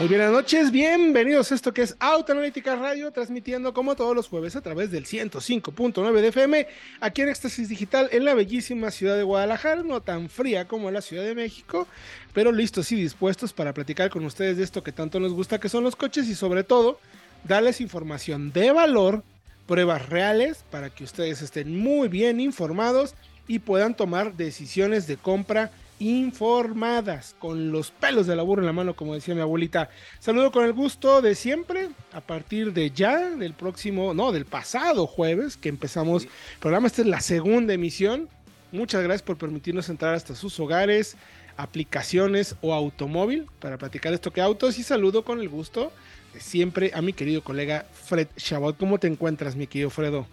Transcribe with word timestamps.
Muy 0.00 0.08
buenas 0.08 0.32
noches, 0.32 0.70
bienvenidos 0.70 1.52
a 1.52 1.54
esto 1.54 1.74
que 1.74 1.82
es 1.82 1.94
Autoanalítica 2.00 2.74
Radio, 2.74 3.10
transmitiendo 3.10 3.74
como 3.74 3.96
todos 3.96 4.16
los 4.16 4.28
jueves 4.28 4.56
a 4.56 4.62
través 4.62 4.90
del 4.90 5.04
105.9 5.04 6.20
de 6.22 6.28
FM, 6.28 6.66
aquí 7.02 7.20
en 7.20 7.28
Éxtasis 7.28 7.68
Digital, 7.68 8.08
en 8.10 8.24
la 8.24 8.32
bellísima 8.32 8.90
ciudad 8.92 9.18
de 9.18 9.24
Guadalajara, 9.24 9.82
no 9.82 10.00
tan 10.00 10.30
fría 10.30 10.66
como 10.66 10.90
la 10.90 11.02
Ciudad 11.02 11.24
de 11.24 11.34
México, 11.34 11.86
pero 12.32 12.50
listos 12.50 12.90
y 12.92 12.96
dispuestos 12.96 13.52
para 13.52 13.74
platicar 13.74 14.08
con 14.08 14.24
ustedes 14.24 14.56
de 14.56 14.64
esto 14.64 14.82
que 14.82 14.90
tanto 14.90 15.20
nos 15.20 15.34
gusta, 15.34 15.60
que 15.60 15.68
son 15.68 15.84
los 15.84 15.96
coches 15.96 16.28
y 16.28 16.34
sobre 16.34 16.64
todo 16.64 16.98
darles 17.44 17.82
información 17.82 18.52
de 18.52 18.72
valor, 18.72 19.22
pruebas 19.66 20.08
reales, 20.08 20.64
para 20.70 20.88
que 20.88 21.04
ustedes 21.04 21.42
estén 21.42 21.78
muy 21.78 22.08
bien 22.08 22.40
informados 22.40 23.14
y 23.46 23.58
puedan 23.58 23.94
tomar 23.94 24.34
decisiones 24.34 25.06
de 25.06 25.18
compra 25.18 25.70
informadas, 26.00 27.36
con 27.38 27.70
los 27.70 27.92
pelos 27.92 28.26
de 28.26 28.34
la 28.34 28.42
burra 28.42 28.62
en 28.62 28.66
la 28.66 28.72
mano, 28.72 28.96
como 28.96 29.14
decía 29.14 29.34
mi 29.34 29.42
abuelita. 29.42 29.90
Saludo 30.18 30.50
con 30.50 30.64
el 30.64 30.72
gusto 30.72 31.22
de 31.22 31.34
siempre, 31.34 31.90
a 32.12 32.20
partir 32.20 32.72
de 32.72 32.90
ya, 32.90 33.30
del 33.30 33.54
próximo, 33.54 34.14
no, 34.14 34.32
del 34.32 34.46
pasado 34.46 35.06
jueves, 35.06 35.56
que 35.56 35.68
empezamos 35.68 36.24
el 36.24 36.30
programa. 36.58 36.88
Esta 36.88 37.02
es 37.02 37.08
la 37.08 37.20
segunda 37.20 37.74
emisión. 37.74 38.28
Muchas 38.72 39.02
gracias 39.02 39.22
por 39.22 39.36
permitirnos 39.36 39.88
entrar 39.88 40.14
hasta 40.14 40.34
sus 40.34 40.58
hogares, 40.58 41.16
aplicaciones 41.56 42.56
o 42.62 42.72
automóvil 42.72 43.46
para 43.60 43.76
platicar 43.76 44.12
esto 44.12 44.32
que 44.32 44.40
autos. 44.40 44.78
Y 44.78 44.82
saludo 44.82 45.24
con 45.24 45.40
el 45.40 45.48
gusto 45.48 45.92
de 46.32 46.40
siempre 46.40 46.92
a 46.94 47.02
mi 47.02 47.12
querido 47.12 47.44
colega 47.44 47.86
Fred 47.92 48.28
Chabot. 48.36 48.76
¿Cómo 48.76 48.98
te 48.98 49.06
encuentras, 49.06 49.54
mi 49.54 49.66
querido 49.66 49.90
Fredo? 49.90 50.26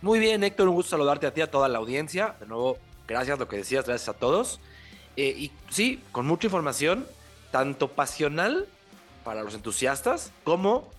Muy 0.00 0.18
bien, 0.18 0.42
Héctor, 0.42 0.68
un 0.68 0.74
gusto 0.74 0.90
saludarte 0.90 1.26
a 1.26 1.34
ti, 1.34 1.42
a 1.42 1.50
toda 1.50 1.68
la 1.68 1.78
audiencia. 1.78 2.34
De 2.40 2.46
nuevo, 2.46 2.78
gracias 3.06 3.38
lo 3.38 3.46
que 3.46 3.58
decías, 3.58 3.84
gracias 3.86 4.08
a 4.08 4.18
todos. 4.18 4.58
Eh, 5.16 5.34
y 5.36 5.52
sí, 5.70 6.00
con 6.12 6.26
mucha 6.26 6.46
información, 6.46 7.06
tanto 7.50 7.88
pasional 7.88 8.66
para 9.24 9.42
los 9.42 9.54
entusiastas 9.54 10.32
como 10.44 10.90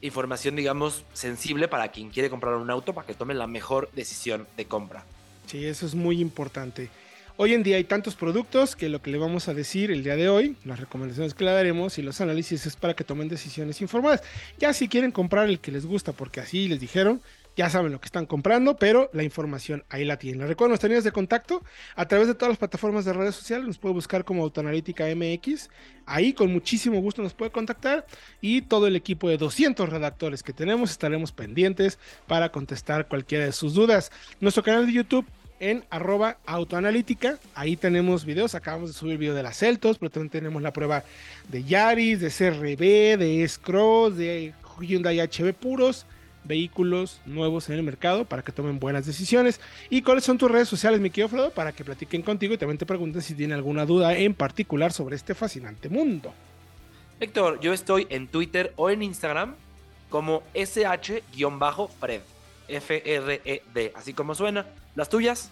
información, 0.00 0.54
digamos, 0.54 1.04
sensible 1.14 1.66
para 1.66 1.88
quien 1.88 2.10
quiere 2.10 2.30
comprar 2.30 2.54
un 2.56 2.70
auto 2.70 2.92
para 2.92 3.06
que 3.06 3.14
tome 3.14 3.34
la 3.34 3.46
mejor 3.46 3.90
decisión 3.92 4.46
de 4.56 4.66
compra. 4.66 5.04
Sí, 5.46 5.64
eso 5.64 5.86
es 5.86 5.94
muy 5.94 6.20
importante. 6.20 6.90
Hoy 7.36 7.52
en 7.52 7.64
día 7.64 7.78
hay 7.78 7.84
tantos 7.84 8.14
productos 8.14 8.76
que 8.76 8.88
lo 8.88 9.02
que 9.02 9.10
le 9.10 9.18
vamos 9.18 9.48
a 9.48 9.54
decir 9.54 9.90
el 9.90 10.04
día 10.04 10.14
de 10.14 10.28
hoy, 10.28 10.56
las 10.64 10.78
recomendaciones 10.78 11.34
que 11.34 11.44
le 11.44 11.50
daremos 11.50 11.98
y 11.98 12.02
los 12.02 12.20
análisis 12.20 12.64
es 12.64 12.76
para 12.76 12.94
que 12.94 13.02
tomen 13.02 13.28
decisiones 13.28 13.80
informadas. 13.80 14.22
Ya 14.58 14.72
si 14.72 14.88
quieren 14.88 15.10
comprar 15.10 15.48
el 15.48 15.58
que 15.58 15.72
les 15.72 15.84
gusta 15.84 16.12
porque 16.12 16.38
así 16.38 16.68
les 16.68 16.78
dijeron, 16.78 17.20
ya 17.56 17.70
saben 17.70 17.92
lo 17.92 18.00
que 18.00 18.06
están 18.06 18.26
comprando, 18.26 18.76
pero 18.76 19.10
la 19.12 19.22
información 19.22 19.84
ahí 19.88 20.04
la 20.04 20.18
tienen. 20.18 20.46
Recuerden 20.46 20.70
nuestras 20.70 20.90
líneas 20.90 21.04
de 21.04 21.12
contacto 21.12 21.62
a 21.94 22.06
través 22.06 22.26
de 22.26 22.34
todas 22.34 22.50
las 22.50 22.58
plataformas 22.58 23.04
de 23.04 23.12
redes 23.12 23.34
sociales, 23.34 23.66
nos 23.66 23.78
puede 23.78 23.94
buscar 23.94 24.24
como 24.24 24.42
Autoanalítica 24.42 25.04
MX, 25.14 25.70
ahí 26.06 26.32
con 26.32 26.52
muchísimo 26.52 27.00
gusto 27.00 27.22
nos 27.22 27.34
puede 27.34 27.50
contactar 27.50 28.06
y 28.40 28.62
todo 28.62 28.86
el 28.86 28.96
equipo 28.96 29.28
de 29.28 29.38
200 29.38 29.88
redactores 29.88 30.42
que 30.42 30.52
tenemos 30.52 30.90
estaremos 30.90 31.32
pendientes 31.32 31.98
para 32.26 32.50
contestar 32.50 33.08
cualquiera 33.08 33.44
de 33.44 33.52
sus 33.52 33.74
dudas. 33.74 34.10
Nuestro 34.40 34.62
canal 34.62 34.86
de 34.86 34.92
YouTube 34.92 35.26
en 35.60 35.84
arroba 35.88 36.38
autoanalítica. 36.44 37.38
Ahí 37.54 37.76
tenemos 37.76 38.24
videos. 38.24 38.54
Acabamos 38.54 38.90
de 38.90 38.94
subir 38.94 39.16
video 39.16 39.34
de 39.34 39.42
las 39.42 39.56
Celtos, 39.56 39.98
pero 39.98 40.10
también 40.10 40.30
tenemos 40.30 40.60
la 40.60 40.72
prueba 40.72 41.04
de 41.48 41.64
Yaris, 41.64 42.20
de 42.20 42.28
CRB, 42.28 43.18
de 43.18 43.44
S-Cross, 43.44 44.16
de 44.16 44.52
Hyundai 44.80 45.20
HB 45.20 45.54
puros 45.54 46.06
vehículos 46.44 47.20
nuevos 47.26 47.68
en 47.68 47.76
el 47.76 47.82
mercado 47.82 48.24
para 48.24 48.42
que 48.42 48.52
tomen 48.52 48.78
buenas 48.78 49.06
decisiones. 49.06 49.60
¿Y 49.90 50.02
cuáles 50.02 50.24
son 50.24 50.38
tus 50.38 50.50
redes 50.50 50.68
sociales, 50.68 51.00
mi 51.00 51.10
querido 51.10 51.28
Fredo? 51.28 51.50
Para 51.50 51.72
que 51.72 51.84
platiquen 51.84 52.22
contigo 52.22 52.54
y 52.54 52.58
también 52.58 52.78
te 52.78 52.86
pregunten 52.86 53.22
si 53.22 53.34
tienen 53.34 53.56
alguna 53.56 53.86
duda 53.86 54.16
en 54.16 54.34
particular 54.34 54.92
sobre 54.92 55.16
este 55.16 55.34
fascinante 55.34 55.88
mundo. 55.88 56.32
Héctor, 57.20 57.60
yo 57.60 57.72
estoy 57.72 58.06
en 58.10 58.28
Twitter 58.28 58.72
o 58.76 58.90
en 58.90 59.02
Instagram 59.02 59.54
como 60.10 60.42
sh-fred. 60.54 62.20
F-R-E-D, 62.66 63.92
así 63.94 64.14
como 64.14 64.34
suena. 64.34 64.66
¿Las 64.94 65.08
tuyas? 65.08 65.50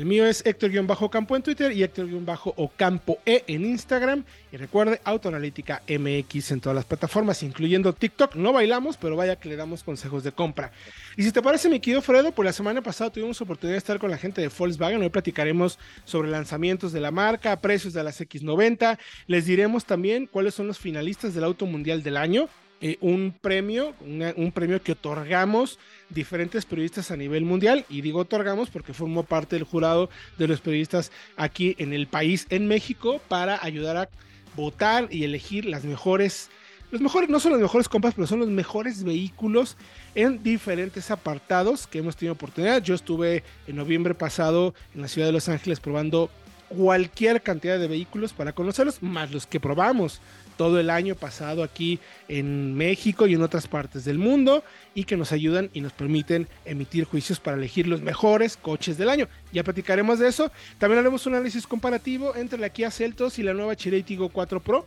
El 0.00 0.06
mío 0.06 0.24
es 0.24 0.42
Héctor-Campo 0.46 1.36
en 1.36 1.42
Twitter 1.42 1.72
y 1.72 1.82
Héctor-Ocampo 1.82 3.18
E 3.26 3.44
en 3.46 3.66
Instagram. 3.66 4.24
Y 4.50 4.56
recuerde, 4.56 4.98
Autoanalítica 5.04 5.82
MX 5.86 6.52
en 6.52 6.62
todas 6.62 6.74
las 6.74 6.86
plataformas, 6.86 7.42
incluyendo 7.42 7.92
TikTok. 7.92 8.34
No 8.34 8.54
bailamos, 8.54 8.96
pero 8.96 9.14
vaya 9.14 9.36
que 9.36 9.50
le 9.50 9.56
damos 9.56 9.84
consejos 9.84 10.24
de 10.24 10.32
compra. 10.32 10.72
Y 11.18 11.22
si 11.22 11.32
te 11.32 11.42
parece, 11.42 11.68
mi 11.68 11.80
querido 11.80 12.00
Fredo, 12.00 12.32
pues 12.32 12.46
la 12.46 12.54
semana 12.54 12.80
pasada 12.80 13.10
tuvimos 13.10 13.42
oportunidad 13.42 13.74
de 13.74 13.78
estar 13.78 13.98
con 13.98 14.10
la 14.10 14.16
gente 14.16 14.40
de 14.40 14.48
Volkswagen. 14.48 15.02
Hoy 15.02 15.10
platicaremos 15.10 15.78
sobre 16.06 16.30
lanzamientos 16.30 16.92
de 16.92 17.00
la 17.00 17.10
marca, 17.10 17.60
precios 17.60 17.92
de 17.92 18.02
las 18.02 18.22
X90. 18.22 18.98
Les 19.26 19.44
diremos 19.44 19.84
también 19.84 20.26
cuáles 20.26 20.54
son 20.54 20.66
los 20.66 20.78
finalistas 20.78 21.34
del 21.34 21.44
Auto 21.44 21.66
Mundial 21.66 22.02
del 22.02 22.16
año. 22.16 22.48
Eh, 22.82 22.96
un 23.02 23.34
premio, 23.38 23.94
un 24.00 24.52
premio 24.52 24.82
que 24.82 24.92
otorgamos 24.92 25.78
diferentes 26.08 26.64
periodistas 26.64 27.10
a 27.10 27.16
nivel 27.16 27.44
mundial. 27.44 27.84
Y 27.90 28.00
digo 28.00 28.20
otorgamos 28.20 28.70
porque 28.70 28.94
formó 28.94 29.22
parte 29.22 29.56
del 29.56 29.64
jurado 29.64 30.08
de 30.38 30.48
los 30.48 30.60
periodistas 30.60 31.12
aquí 31.36 31.74
en 31.78 31.92
el 31.92 32.06
país, 32.06 32.46
en 32.48 32.66
México, 32.66 33.20
para 33.28 33.62
ayudar 33.62 33.96
a 33.98 34.08
votar 34.56 35.08
y 35.10 35.24
elegir 35.24 35.66
las 35.66 35.84
mejores. 35.84 36.48
Los 36.90 37.02
mejores, 37.02 37.28
no 37.28 37.38
son 37.38 37.52
los 37.52 37.60
mejores 37.60 37.88
compras, 37.88 38.14
pero 38.14 38.26
son 38.26 38.40
los 38.40 38.48
mejores 38.48 39.04
vehículos 39.04 39.76
en 40.14 40.42
diferentes 40.42 41.10
apartados 41.10 41.86
que 41.86 41.98
hemos 41.98 42.16
tenido 42.16 42.32
oportunidad. 42.32 42.82
Yo 42.82 42.94
estuve 42.94 43.44
en 43.68 43.76
noviembre 43.76 44.14
pasado 44.14 44.74
en 44.94 45.02
la 45.02 45.08
ciudad 45.08 45.28
de 45.28 45.32
Los 45.32 45.48
Ángeles 45.48 45.78
probando 45.80 46.30
cualquier 46.70 47.42
cantidad 47.42 47.78
de 47.78 47.88
vehículos 47.88 48.32
para 48.32 48.52
conocerlos, 48.52 49.02
más 49.02 49.30
los 49.32 49.46
que 49.46 49.60
probamos 49.60 50.20
todo 50.60 50.78
el 50.78 50.90
año 50.90 51.14
pasado 51.14 51.62
aquí 51.62 52.00
en 52.28 52.74
México 52.74 53.26
y 53.26 53.32
en 53.32 53.40
otras 53.40 53.66
partes 53.66 54.04
del 54.04 54.18
mundo 54.18 54.62
y 54.94 55.04
que 55.04 55.16
nos 55.16 55.32
ayudan 55.32 55.70
y 55.72 55.80
nos 55.80 55.94
permiten 55.94 56.48
emitir 56.66 57.04
juicios 57.04 57.40
para 57.40 57.56
elegir 57.56 57.86
los 57.86 58.02
mejores 58.02 58.58
coches 58.58 58.98
del 58.98 59.08
año. 59.08 59.26
Ya 59.54 59.64
platicaremos 59.64 60.18
de 60.18 60.28
eso. 60.28 60.52
También 60.76 60.98
haremos 60.98 61.24
un 61.24 61.32
análisis 61.32 61.66
comparativo 61.66 62.36
entre 62.36 62.58
la 62.58 62.68
Kia 62.68 62.90
Celtos 62.90 63.38
y 63.38 63.42
la 63.42 63.54
nueva 63.54 63.74
Chery 63.74 64.02
Tiggo 64.02 64.28
4 64.28 64.60
Pro 64.60 64.84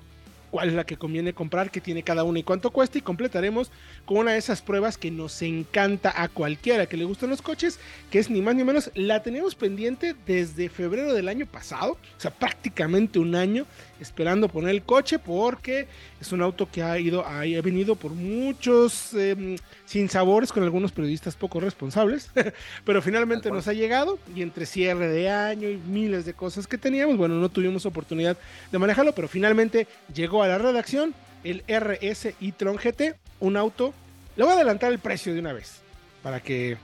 cuál 0.54 0.70
es 0.70 0.76
la 0.76 0.84
que 0.84 0.98
conviene 0.98 1.34
comprar, 1.34 1.72
qué 1.72 1.82
tiene 1.82 2.04
cada 2.04 2.24
una 2.24 2.38
y 2.38 2.44
cuánto 2.44 2.70
cuesta 2.70 3.00
y 3.00 3.02
completaremos 3.02 3.72
con 4.06 4.18
una 4.18 4.34
de 4.34 4.38
esas 4.38 4.62
pruebas 4.62 5.00
que 5.00 5.10
nos 5.10 5.42
encanta 5.42 6.14
a 6.16 6.28
cualquiera 6.28 6.86
que 6.86 6.96
le 6.96 7.06
gusten 7.06 7.32
los 7.32 7.42
coches, 7.42 7.80
que 8.12 8.20
es 8.20 8.30
ni 8.30 8.40
más 8.44 8.54
ni 8.54 8.64
menos, 8.64 8.92
la 8.94 9.24
tenemos 9.24 9.56
pendiente 9.56 10.16
desde 10.28 10.70
febrero 10.70 11.12
del 11.16 11.28
año 11.28 11.48
pasado, 11.48 11.94
o 11.94 12.20
sea, 12.20 12.30
prácticamente 12.30 13.18
un 13.18 13.34
año 13.34 13.66
esperando 14.04 14.50
poner 14.50 14.70
el 14.72 14.84
coche 14.84 15.18
porque 15.18 15.88
es 16.20 16.32
un 16.32 16.42
auto 16.42 16.70
que 16.70 16.84
ha 16.84 17.00
ido, 17.00 17.26
ha, 17.26 17.40
venido 17.62 17.96
por 17.96 18.12
muchos 18.12 19.14
eh, 19.14 19.56
sinsabores 19.86 20.52
con 20.52 20.64
algunos 20.64 20.92
periodistas 20.92 21.36
poco 21.36 21.60
responsables, 21.60 22.30
pero 22.86 23.02
finalmente 23.02 23.50
nos 23.50 23.68
ha 23.68 23.74
llegado 23.74 24.20
y 24.36 24.42
entre 24.42 24.66
cierre 24.66 25.08
de 25.08 25.30
año 25.30 25.70
y 25.70 25.78
miles 25.78 26.26
de 26.26 26.34
cosas 26.34 26.68
que 26.68 26.78
teníamos, 26.78 27.18
bueno, 27.18 27.36
no 27.36 27.50
tuvimos 27.50 27.86
oportunidad 27.86 28.38
de 28.72 28.78
manejarlo, 28.78 29.14
pero 29.14 29.28
finalmente 29.28 29.88
llegó 30.14 30.44
a 30.44 30.48
la 30.48 30.58
redacción 30.58 31.16
el 31.44 31.64
RS 31.68 32.36
e-tron 32.40 32.78
GT, 32.78 33.16
un 33.40 33.58
auto, 33.58 33.94
le 34.36 34.44
voy 34.44 34.54
a 34.54 34.56
adelantar 34.56 34.92
el 34.92 35.00
precio 35.00 35.34
de 35.34 35.40
una 35.40 35.54
vez 35.54 35.82
para 36.22 36.42
que 36.42 36.78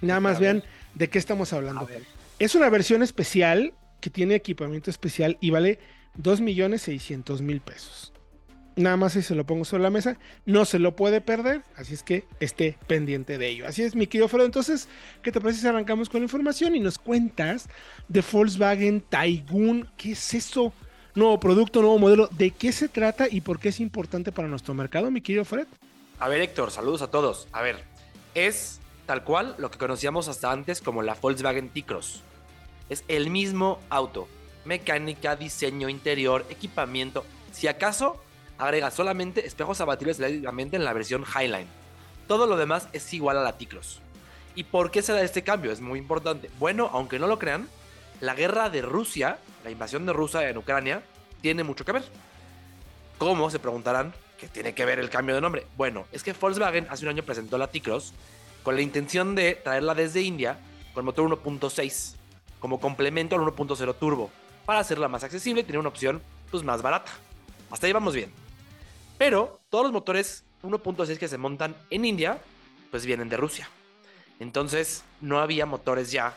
nada 0.00 0.20
más 0.20 0.38
vean 0.38 0.62
de 0.94 1.08
qué 1.08 1.18
estamos 1.18 1.52
hablando. 1.52 1.88
Es 2.38 2.54
una 2.54 2.68
versión 2.68 3.02
especial 3.02 3.72
que 4.00 4.10
tiene 4.10 4.36
equipamiento 4.36 4.90
especial 4.90 5.36
y 5.40 5.50
vale 5.50 5.78
2.600.000 6.18 7.60
pesos. 7.60 8.12
Nada 8.76 8.96
más 8.96 9.14
si 9.14 9.22
se 9.22 9.34
lo 9.34 9.44
pongo 9.44 9.64
sobre 9.64 9.82
la 9.82 9.90
mesa, 9.90 10.18
no 10.46 10.64
se 10.64 10.78
lo 10.78 10.94
puede 10.94 11.20
perder, 11.20 11.62
así 11.74 11.94
es 11.94 12.04
que 12.04 12.24
esté 12.38 12.78
pendiente 12.86 13.36
de 13.36 13.48
ello. 13.48 13.66
Así 13.66 13.82
es, 13.82 13.96
mi 13.96 14.06
querido 14.06 14.28
Fredo. 14.28 14.46
Entonces, 14.46 14.88
¿qué 15.20 15.32
te 15.32 15.40
parece 15.40 15.60
si 15.60 15.66
arrancamos 15.66 16.08
con 16.08 16.20
la 16.20 16.26
información 16.26 16.76
y 16.76 16.80
nos 16.80 16.96
cuentas 16.96 17.68
de 18.06 18.22
Volkswagen 18.30 19.00
Taigun? 19.00 19.88
¿Qué 19.96 20.12
es 20.12 20.34
eso? 20.34 20.72
Nuevo 21.16 21.40
producto, 21.40 21.80
nuevo 21.80 21.98
modelo. 21.98 22.28
¿De 22.28 22.52
qué 22.52 22.70
se 22.70 22.88
trata 22.88 23.26
y 23.28 23.40
por 23.40 23.58
qué 23.58 23.70
es 23.70 23.80
importante 23.80 24.30
para 24.30 24.46
nuestro 24.46 24.74
mercado, 24.74 25.10
mi 25.10 25.22
querido 25.22 25.44
Fred? 25.44 25.66
A 26.20 26.28
ver, 26.28 26.40
Héctor, 26.40 26.70
saludos 26.70 27.02
a 27.02 27.10
todos. 27.10 27.48
A 27.50 27.62
ver, 27.62 27.82
es 28.36 28.80
tal 29.06 29.24
cual 29.24 29.56
lo 29.58 29.72
que 29.72 29.78
conocíamos 29.78 30.28
hasta 30.28 30.52
antes 30.52 30.80
como 30.82 31.02
la 31.02 31.14
Volkswagen 31.14 31.70
T-Cross. 31.70 32.22
Es 32.90 33.04
el 33.08 33.30
mismo 33.30 33.80
auto, 33.90 34.28
mecánica, 34.68 35.34
diseño 35.34 35.88
interior, 35.88 36.44
equipamiento. 36.50 37.24
Si 37.50 37.66
acaso, 37.66 38.22
agrega 38.58 38.90
solamente 38.90 39.46
espejos 39.46 39.80
abatibles 39.80 40.18
eléctricamente 40.18 40.76
en 40.76 40.84
la 40.84 40.92
versión 40.92 41.24
Highline. 41.24 41.66
Todo 42.28 42.46
lo 42.46 42.56
demás 42.56 42.88
es 42.92 43.12
igual 43.14 43.38
a 43.38 43.42
la 43.42 43.56
T-Cross. 43.56 44.00
¿Y 44.54 44.64
por 44.64 44.90
qué 44.90 45.00
se 45.00 45.12
da 45.12 45.22
este 45.22 45.42
cambio? 45.42 45.72
Es 45.72 45.80
muy 45.80 45.98
importante. 45.98 46.50
Bueno, 46.58 46.90
aunque 46.92 47.18
no 47.18 47.26
lo 47.26 47.38
crean, 47.38 47.66
la 48.20 48.34
guerra 48.34 48.68
de 48.68 48.82
Rusia, 48.82 49.38
la 49.64 49.70
invasión 49.70 50.04
de 50.04 50.12
Rusia 50.12 50.46
en 50.48 50.58
Ucrania, 50.58 51.02
tiene 51.40 51.64
mucho 51.64 51.86
que 51.86 51.92
ver. 51.92 52.04
¿Cómo? 53.16 53.50
Se 53.50 53.58
preguntarán. 53.58 54.12
¿Qué 54.38 54.48
tiene 54.48 54.74
que 54.74 54.84
ver 54.84 54.98
el 54.98 55.08
cambio 55.08 55.34
de 55.34 55.40
nombre? 55.40 55.66
Bueno, 55.76 56.04
es 56.12 56.22
que 56.22 56.32
Volkswagen 56.32 56.86
hace 56.90 57.04
un 57.04 57.08
año 57.08 57.24
presentó 57.24 57.56
la 57.58 57.68
T-Cross 57.68 58.12
con 58.62 58.76
la 58.76 58.82
intención 58.82 59.34
de 59.34 59.54
traerla 59.54 59.94
desde 59.94 60.20
India 60.20 60.58
con 60.92 61.04
motor 61.04 61.28
1.6 61.28 62.14
como 62.60 62.78
complemento 62.78 63.34
al 63.34 63.42
1.0 63.42 63.94
turbo 63.98 64.30
para 64.68 64.80
hacerla 64.80 65.08
más 65.08 65.24
accesible 65.24 65.62
y 65.62 65.64
tener 65.64 65.78
una 65.78 65.88
opción 65.88 66.20
pues, 66.50 66.62
más 66.62 66.82
barata. 66.82 67.10
Hasta 67.70 67.86
ahí 67.86 67.92
vamos 67.94 68.14
bien. 68.14 68.30
Pero 69.16 69.60
todos 69.70 69.84
los 69.84 69.92
motores 69.94 70.44
1.6 70.62 71.16
que 71.16 71.26
se 71.26 71.38
montan 71.38 71.74
en 71.88 72.04
India 72.04 72.38
pues 72.90 73.06
vienen 73.06 73.30
de 73.30 73.38
Rusia. 73.38 73.66
Entonces 74.38 75.04
no 75.22 75.38
había 75.38 75.64
motores 75.64 76.12
ya 76.12 76.36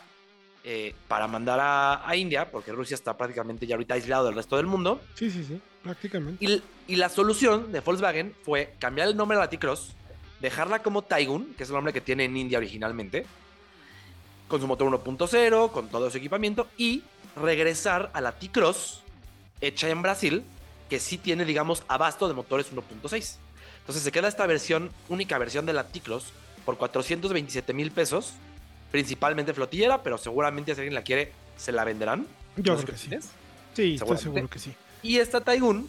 eh, 0.63 0.95
para 1.09 1.27
mandar 1.27 1.59
a, 1.61 2.15
India, 2.15 2.49
porque 2.49 2.71
Rusia 2.71 2.95
está 2.95 3.17
prácticamente 3.17 3.67
ya 3.67 3.75
ahorita 3.75 3.95
aislado 3.95 4.27
del 4.27 4.35
resto 4.35 4.55
del 4.55 4.65
mundo. 4.65 5.01
Sí, 5.15 5.29
sí, 5.29 5.43
sí, 5.43 5.59
prácticamente. 5.83 6.61
Y, 6.87 6.95
la 6.95 7.09
solución 7.09 7.73
de 7.73 7.81
Volkswagen 7.81 8.33
fue 8.43 8.75
cambiar 8.79 9.09
el 9.09 9.17
nombre 9.17 9.37
de 9.37 9.43
la 9.43 9.49
T-Cross, 9.49 9.93
dejarla 10.39 10.81
como 10.81 11.01
Taigun, 11.01 11.53
que 11.55 11.63
es 11.63 11.69
el 11.69 11.75
nombre 11.75 11.91
que 11.91 11.99
tiene 11.99 12.23
en 12.23 12.37
India 12.37 12.59
originalmente, 12.59 13.25
con 14.51 14.59
su 14.59 14.67
motor 14.67 14.91
1.0, 14.91 15.71
con 15.71 15.87
todo 15.87 16.11
su 16.11 16.17
equipamiento, 16.17 16.67
y 16.77 17.03
regresar 17.37 18.11
a 18.13 18.19
la 18.19 18.33
T-Cross, 18.33 19.01
hecha 19.61 19.87
en 19.87 20.01
Brasil, 20.01 20.43
que 20.89 20.99
sí 20.99 21.17
tiene, 21.17 21.45
digamos, 21.45 21.83
abasto 21.87 22.27
de 22.27 22.33
motores 22.33 22.73
1.6. 22.73 23.37
Entonces 23.79 24.03
se 24.03 24.11
queda 24.11 24.27
esta 24.27 24.45
versión, 24.45 24.91
única 25.07 25.37
versión 25.37 25.65
de 25.65 25.71
la 25.71 25.87
T-Cross, 25.87 26.33
por 26.65 26.77
427 26.77 27.73
mil 27.73 27.91
pesos, 27.91 28.33
principalmente 28.91 29.53
flotillera, 29.53 30.03
pero 30.03 30.17
seguramente 30.17 30.75
si 30.75 30.81
alguien 30.81 30.95
la 30.95 31.03
quiere, 31.03 31.31
se 31.55 31.71
la 31.71 31.85
venderán. 31.85 32.27
Yo 32.57 32.75
creo 32.75 32.85
que 32.87 32.97
sí. 32.97 33.09
Sí, 33.73 33.95
estoy 33.95 34.17
seguro 34.17 34.49
que 34.49 34.59
sí. 34.59 34.73
Y 35.01 35.19
esta 35.19 35.39
Taigun 35.39 35.87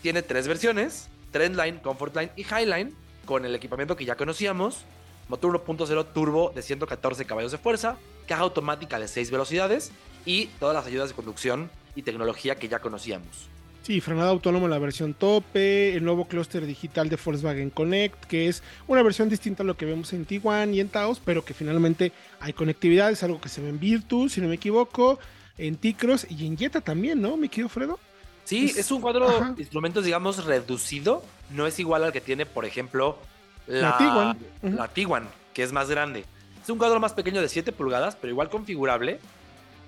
tiene 0.00 0.22
tres 0.22 0.48
versiones, 0.48 1.08
Trendline, 1.32 1.80
Comfortline 1.80 2.30
y 2.34 2.46
Highline, 2.46 2.96
con 3.26 3.44
el 3.44 3.54
equipamiento 3.54 3.94
que 3.94 4.06
ya 4.06 4.16
conocíamos, 4.16 4.84
motor 5.28 5.64
1.0 5.64 6.06
turbo 6.12 6.52
de 6.54 6.62
114 6.62 7.24
caballos 7.24 7.52
de 7.52 7.58
fuerza, 7.58 7.96
caja 8.26 8.42
automática 8.42 8.98
de 8.98 9.08
6 9.08 9.30
velocidades 9.30 9.92
y 10.24 10.46
todas 10.58 10.74
las 10.74 10.86
ayudas 10.86 11.10
de 11.10 11.14
conducción 11.14 11.70
y 11.94 12.02
tecnología 12.02 12.56
que 12.56 12.68
ya 12.68 12.80
conocíamos. 12.80 13.48
Sí, 13.82 14.00
frenada 14.00 14.30
autónoma 14.30 14.66
la 14.66 14.78
versión 14.78 15.12
tope, 15.12 15.94
el 15.94 16.04
nuevo 16.04 16.26
clúster 16.26 16.64
digital 16.64 17.10
de 17.10 17.18
Volkswagen 17.22 17.68
Connect, 17.68 18.24
que 18.24 18.48
es 18.48 18.62
una 18.86 19.02
versión 19.02 19.28
distinta 19.28 19.62
a 19.62 19.66
lo 19.66 19.76
que 19.76 19.84
vemos 19.84 20.14
en 20.14 20.24
Tiguan 20.24 20.72
y 20.72 20.80
en 20.80 20.88
Taos, 20.88 21.20
pero 21.22 21.44
que 21.44 21.52
finalmente 21.52 22.10
hay 22.40 22.54
conectividad, 22.54 23.10
es 23.10 23.22
algo 23.22 23.42
que 23.42 23.50
se 23.50 23.60
ve 23.60 23.68
en 23.68 23.78
Virtus, 23.78 24.32
si 24.32 24.40
no 24.40 24.48
me 24.48 24.54
equivoco, 24.54 25.18
en 25.58 25.76
Ticros 25.76 26.26
y 26.30 26.46
en 26.46 26.56
Jetta 26.56 26.80
también, 26.80 27.20
¿no? 27.20 27.36
¿Me 27.36 27.50
quedo, 27.50 27.68
Fredo? 27.68 27.98
Sí, 28.44 28.72
es, 28.74 28.90
un 28.90 29.02
cuadro 29.02 29.54
de 29.54 29.60
instrumentos, 29.60 30.02
digamos, 30.02 30.46
reducido, 30.46 31.22
no 31.50 31.66
es 31.66 31.78
igual 31.78 32.04
al 32.04 32.12
que 32.12 32.22
tiene, 32.22 32.46
por 32.46 32.64
ejemplo, 32.64 33.18
la, 33.66 33.98
Tiguan. 33.98 34.38
La 34.62 34.88
Tiguan, 34.88 35.28
que 35.52 35.62
es 35.62 35.72
más 35.72 35.88
grande. 35.88 36.24
Es 36.62 36.70
un 36.70 36.78
cuadro 36.78 37.00
más 37.00 37.12
pequeño 37.12 37.40
de 37.40 37.48
7 37.48 37.72
pulgadas, 37.72 38.16
pero 38.16 38.30
igual 38.30 38.48
configurable, 38.48 39.20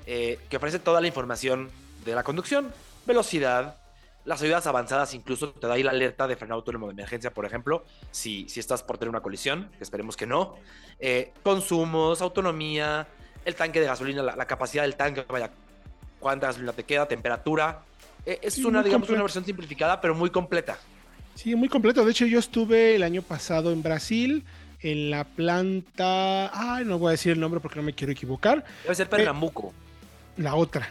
eh, 0.06 0.38
que 0.48 0.56
ofrece 0.56 0.78
toda 0.78 1.00
la 1.00 1.06
información 1.06 1.70
de 2.04 2.14
la 2.14 2.22
conducción, 2.22 2.72
velocidad, 3.06 3.76
las 4.26 4.42
ayudas 4.42 4.66
avanzadas 4.66 5.14
incluso 5.14 5.52
te 5.52 5.66
da 5.66 5.74
ahí 5.74 5.82
la 5.82 5.92
alerta 5.92 6.26
de 6.26 6.36
frenado 6.36 6.58
autónomo 6.58 6.86
de 6.88 6.92
emergencia, 6.92 7.32
por 7.32 7.46
ejemplo, 7.46 7.84
si, 8.10 8.48
si 8.48 8.60
estás 8.60 8.82
por 8.82 8.98
tener 8.98 9.08
una 9.10 9.20
colisión, 9.20 9.70
que 9.78 9.84
esperemos 9.84 10.16
que 10.16 10.26
no. 10.26 10.56
Eh, 10.98 11.32
consumos, 11.42 12.20
autonomía, 12.20 13.06
el 13.44 13.54
tanque 13.54 13.80
de 13.80 13.86
gasolina, 13.86 14.22
la, 14.22 14.46
capacidad 14.46 14.82
del 14.82 14.96
tanque, 14.96 15.24
vaya, 15.28 15.50
cuánta 16.18 16.48
gasolina 16.48 16.72
te 16.72 16.84
queda, 16.84 17.06
temperatura. 17.06 17.84
Eh, 18.24 18.40
es 18.42 18.58
una, 18.58 18.82
digamos, 18.82 19.08
una 19.10 19.22
versión 19.22 19.44
simplificada, 19.44 20.00
pero 20.00 20.14
muy 20.14 20.30
completa. 20.30 20.76
Sí, 21.36 21.54
muy 21.54 21.68
completo. 21.68 22.04
De 22.04 22.10
hecho, 22.10 22.26
yo 22.26 22.38
estuve 22.38 22.96
el 22.96 23.02
año 23.02 23.22
pasado 23.22 23.70
en 23.70 23.82
Brasil, 23.82 24.42
en 24.80 25.10
la 25.10 25.24
planta. 25.24 26.50
Ay, 26.52 26.84
no 26.84 26.98
voy 26.98 27.08
a 27.08 27.10
decir 27.12 27.32
el 27.32 27.40
nombre 27.40 27.60
porque 27.60 27.76
no 27.76 27.82
me 27.82 27.92
quiero 27.92 28.12
equivocar. 28.12 28.64
Debe 28.82 28.94
ser 28.94 29.08
Pernambuco. 29.08 29.72
la 30.38 30.54
otra. 30.54 30.88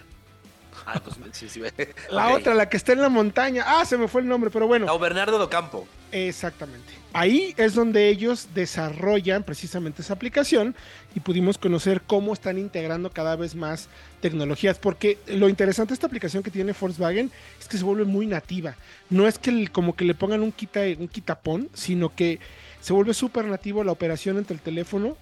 Ah, 0.85 1.01
pues. 1.03 1.15
La 2.11 2.33
otra, 2.33 2.53
la 2.53 2.69
que 2.69 2.77
está 2.77 2.93
en 2.93 3.01
la 3.01 3.09
montaña. 3.09 3.63
Ah, 3.65 3.85
se 3.85 3.97
me 3.97 4.07
fue 4.07 4.21
el 4.21 4.27
nombre, 4.27 4.49
pero 4.49 4.67
bueno. 4.67 4.85
La 4.85 4.97
Bernardo 4.97 5.37
do 5.37 5.49
Campo. 5.49 5.87
Exactamente. 6.11 6.93
Ahí 7.13 7.53
es 7.57 7.73
donde 7.73 8.07
ellos 8.09 8.49
desarrollan 8.53 9.43
precisamente 9.43 10.01
esa 10.01 10.13
aplicación 10.13 10.75
y 11.13 11.19
pudimos 11.19 11.57
conocer 11.57 12.01
cómo 12.01 12.33
están 12.33 12.57
integrando 12.57 13.09
cada 13.09 13.35
vez 13.35 13.55
más 13.55 13.89
tecnologías. 14.21 14.77
Porque 14.77 15.17
lo 15.27 15.49
interesante 15.49 15.89
de 15.89 15.95
esta 15.95 16.07
aplicación 16.07 16.43
que 16.43 16.51
tiene 16.51 16.73
Volkswagen 16.79 17.31
es 17.59 17.67
que 17.67 17.77
se 17.77 17.83
vuelve 17.83 18.05
muy 18.05 18.27
nativa. 18.27 18.75
No 19.09 19.27
es 19.27 19.39
que 19.39 19.67
como 19.67 19.95
que 19.95 20.05
le 20.05 20.13
pongan 20.13 20.41
un, 20.41 20.51
quita, 20.51 20.81
un 20.99 21.07
quitapón, 21.07 21.69
sino 21.73 22.13
que 22.13 22.39
se 22.81 22.93
vuelve 22.93 23.13
súper 23.13 23.45
nativo 23.45 23.83
la 23.83 23.91
operación 23.91 24.37
entre 24.37 24.55
el 24.55 24.61
teléfono 24.61 25.17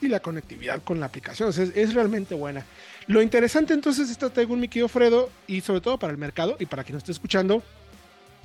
y 0.00 0.08
la 0.08 0.20
conectividad 0.20 0.82
con 0.82 1.00
la 1.00 1.06
aplicación. 1.06 1.48
O 1.48 1.52
sea, 1.52 1.64
es, 1.74 1.94
realmente 1.94 2.34
buena. 2.34 2.64
Lo 3.10 3.20
interesante 3.20 3.74
entonces 3.74 4.08
esta 4.08 4.30
Taigun, 4.30 4.60
mi 4.60 4.68
querido 4.68 4.86
Fredo, 4.86 5.30
y 5.48 5.62
sobre 5.62 5.80
todo 5.80 5.98
para 5.98 6.12
el 6.12 6.16
mercado 6.16 6.54
y 6.60 6.66
para 6.66 6.84
quien 6.84 6.94
nos 6.94 7.00
esté 7.00 7.10
escuchando, 7.10 7.60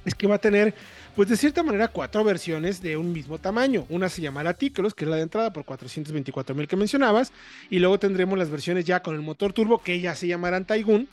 es 0.06 0.16
que 0.16 0.26
va 0.26 0.36
a 0.36 0.40
tener, 0.40 0.74
pues 1.16 1.30
de 1.30 1.38
cierta 1.38 1.62
manera, 1.62 1.88
cuatro 1.88 2.24
versiones 2.24 2.82
de 2.82 2.98
un 2.98 3.14
mismo 3.14 3.38
tamaño. 3.38 3.86
Una 3.90 4.10
se 4.10 4.24
llamará 4.24 4.56
Ticros, 4.56 4.96
que 4.96 5.06
es 5.06 5.10
la 5.12 5.18
de 5.18 5.22
entrada 5.22 5.54
por 5.54 5.66
424 5.66 6.56
mil 6.56 6.68
que 6.68 6.76
mencionabas, 6.76 7.32
y 7.70 7.78
luego 7.78 8.00
tendremos 8.00 8.40
las 8.40 8.50
versiones 8.50 8.86
ya 8.86 9.04
con 9.04 9.14
el 9.14 9.22
motor 9.22 9.54
turbo, 9.54 9.84
que 9.84 10.00
ya 10.00 10.16
se 10.16 10.26
llamarán 10.26 10.66
Taigun. 10.66 11.08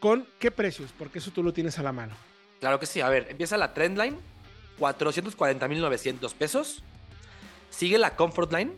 ¿Con 0.00 0.26
qué 0.40 0.50
precios? 0.50 0.92
Porque 0.98 1.20
eso 1.20 1.30
tú 1.30 1.44
lo 1.44 1.52
tienes 1.52 1.78
a 1.78 1.84
la 1.84 1.92
mano. 1.92 2.16
Claro 2.58 2.80
que 2.80 2.86
sí. 2.86 3.00
A 3.00 3.08
ver, 3.08 3.28
empieza 3.30 3.56
la 3.56 3.74
Trendline, 3.74 4.16
440 4.80 5.68
mil 5.68 5.80
900 5.80 6.34
pesos. 6.34 6.82
Sigue 7.70 7.96
la 7.96 8.16
Comfortline, 8.16 8.72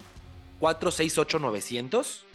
468,900 0.59 2.27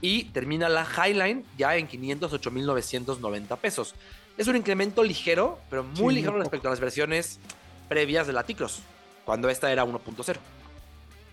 y 0.00 0.24
termina 0.24 0.68
la 0.68 0.86
Highline 0.86 1.44
ya 1.56 1.76
en 1.76 1.86
508,990 1.86 3.56
pesos. 3.56 3.94
Es 4.36 4.46
un 4.46 4.56
incremento 4.56 5.02
ligero, 5.02 5.58
pero 5.68 5.84
muy 5.84 6.14
ligero 6.14 6.38
respecto 6.38 6.68
a 6.68 6.70
las 6.70 6.80
versiones 6.80 7.40
previas 7.88 8.26
de 8.26 8.32
la 8.32 8.44
Ticros, 8.44 8.80
cuando 9.24 9.48
esta 9.48 9.72
era 9.72 9.84
1.0. 9.84 10.36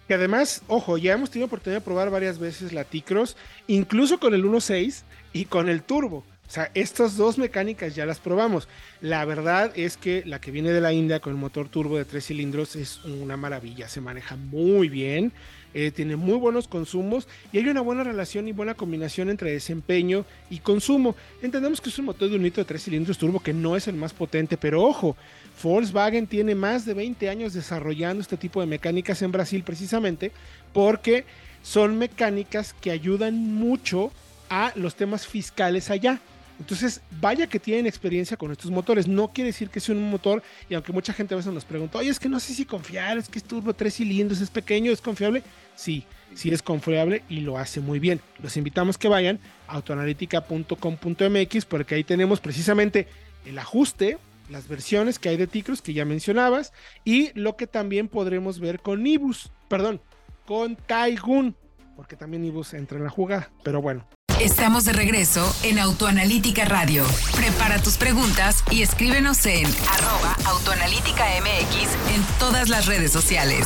Que 0.08 0.14
además, 0.14 0.62
ojo, 0.68 0.98
ya 0.98 1.14
hemos 1.14 1.30
tenido 1.32 1.48
oportunidad 1.48 1.82
de 1.82 1.86
probar 1.86 2.10
varias 2.10 2.40
veces 2.40 2.74
la 2.74 2.84
Ticros, 2.84 3.36
incluso 3.68 4.20
con 4.20 4.34
el 4.34 4.44
1.6 4.44 5.04
y 5.34 5.46
con 5.46 5.70
el 5.70 5.84
Turbo. 5.84 6.24
O 6.48 6.52
sea, 6.52 6.70
estas 6.74 7.18
dos 7.18 7.38
mecánicas 7.38 7.96
ya 7.96 8.06
las 8.06 8.20
probamos. 8.20 8.68
La 9.02 9.26
verdad 9.26 9.72
es 9.76 9.98
que 9.98 10.24
la 10.26 10.40
que 10.40 10.52
viene 10.52 10.72
de 10.72 10.82
la 10.82 10.94
India 10.94 11.20
con 11.20 11.34
el 11.34 11.40
motor 11.40 11.70
turbo 11.70 11.98
de 11.98 12.06
tres 12.06 12.28
cilindros 12.28 12.76
es 12.76 13.04
una 13.04 13.36
maravilla, 13.36 13.90
se 13.90 14.02
maneja 14.02 14.36
muy 14.36 14.90
bien. 14.90 15.32
Eh, 15.78 15.92
tiene 15.92 16.16
muy 16.16 16.36
buenos 16.36 16.70
consumos 16.70 17.28
y 17.52 17.58
hay 17.58 17.68
una 17.68 17.82
buena 17.82 18.06
relación 18.06 18.48
y 18.48 18.54
buena 18.54 18.76
combinación 18.76 19.30
entre 19.30 19.52
desempeño 19.52 20.24
y 20.50 20.60
consumo. 20.60 21.18
Entendemos 21.42 21.82
que 21.82 21.90
es 21.90 22.00
un 22.00 22.06
motor 22.06 22.30
de 22.30 22.38
un 22.38 22.44
litro 22.44 22.64
de 22.64 22.68
3 22.68 22.82
cilindros 22.82 23.18
turbo 23.18 23.42
que 23.42 23.52
no 23.52 23.76
es 23.76 23.90
el 23.90 23.96
más 23.96 24.14
potente, 24.14 24.56
pero 24.56 24.82
ojo, 24.82 25.18
Volkswagen 25.62 26.28
tiene 26.28 26.56
más 26.56 26.86
de 26.86 26.94
20 26.94 27.28
años 27.28 27.54
desarrollando 27.54 28.22
este 28.22 28.38
tipo 28.38 28.62
de 28.62 28.68
mecánicas 28.68 29.22
en 29.22 29.34
Brasil 29.34 29.64
precisamente 29.64 30.32
porque 30.72 31.26
son 31.62 31.98
mecánicas 31.98 32.74
que 32.74 32.92
ayudan 32.92 33.36
mucho 33.36 34.14
a 34.50 34.72
los 34.76 34.96
temas 34.96 35.28
fiscales 35.28 35.90
allá. 35.90 36.22
Entonces, 36.60 37.02
vaya 37.20 37.48
que 37.48 37.60
tienen 37.60 37.86
experiencia 37.86 38.38
con 38.38 38.52
estos 38.52 38.72
motores. 38.72 39.08
No 39.08 39.30
quiere 39.34 39.50
decir 39.50 39.70
que 39.70 39.80
sea 39.80 39.96
un 39.96 40.10
motor, 40.10 40.42
y 40.70 40.74
aunque 40.74 40.94
mucha 40.94 41.14
gente 41.14 41.34
a 41.34 41.38
veces 41.38 41.54
nos 41.54 41.66
pregunta, 41.66 41.98
oye, 41.98 42.10
es 42.10 42.20
que 42.20 42.30
no 42.30 42.40
sé 42.40 42.54
si 42.54 42.66
confiar, 42.66 43.18
es 43.18 43.30
que 43.30 43.40
es 43.40 43.44
turbo 43.44 43.74
tres 43.74 43.96
cilindros, 43.96 44.42
es 44.42 44.50
pequeño, 44.50 44.92
es 44.92 45.02
confiable. 45.02 45.44
Sí, 45.76 46.06
sí 46.34 46.52
es 46.52 46.62
confiable 46.62 47.24
y 47.30 47.42
lo 47.42 47.58
hace 47.58 47.82
muy 47.82 48.00
bien. 48.00 48.22
Los 48.42 48.58
invitamos 48.58 48.98
que 48.98 49.08
vayan 49.08 49.40
a 49.68 49.74
autoanalítica.com.mx 49.76 51.66
porque 51.66 51.96
ahí 51.96 52.04
tenemos 52.04 52.40
precisamente 52.40 53.08
el 53.46 53.60
ajuste, 53.60 54.18
las 54.50 54.68
versiones 54.68 55.20
que 55.20 55.30
hay 55.30 55.38
de 55.38 55.48
Ticros 55.48 55.82
que 55.82 55.94
ya 55.94 56.06
mencionabas 56.06 56.72
y 57.04 57.32
lo 57.38 57.58
que 57.58 57.68
también 57.68 58.08
podremos 58.08 58.60
ver 58.60 58.80
con 58.80 59.06
Ibus, 59.06 59.52
perdón, 59.68 60.02
con 60.46 60.76
Taigun, 60.76 61.56
porque 61.96 62.16
también 62.16 62.46
Ibus 62.46 62.74
entra 62.74 62.98
en 62.98 63.04
la 63.04 63.10
jugada. 63.10 63.50
Pero 63.64 63.82
bueno, 63.82 64.08
Estamos 64.40 64.84
de 64.84 64.92
regreso 64.92 65.56
en 65.64 65.80
Autoanalítica 65.80 66.66
Radio. 66.66 67.06
Prepara 67.36 67.82
tus 67.82 67.98
preguntas 67.98 68.64
y 68.70 68.82
escríbenos 68.82 69.46
en 69.46 69.66
arroba 69.66 70.36
autoanalítica 70.46 71.26
MX 71.40 72.14
en 72.14 72.24
todas 72.38 72.68
las 72.68 72.86
redes 72.86 73.12
sociales. 73.12 73.66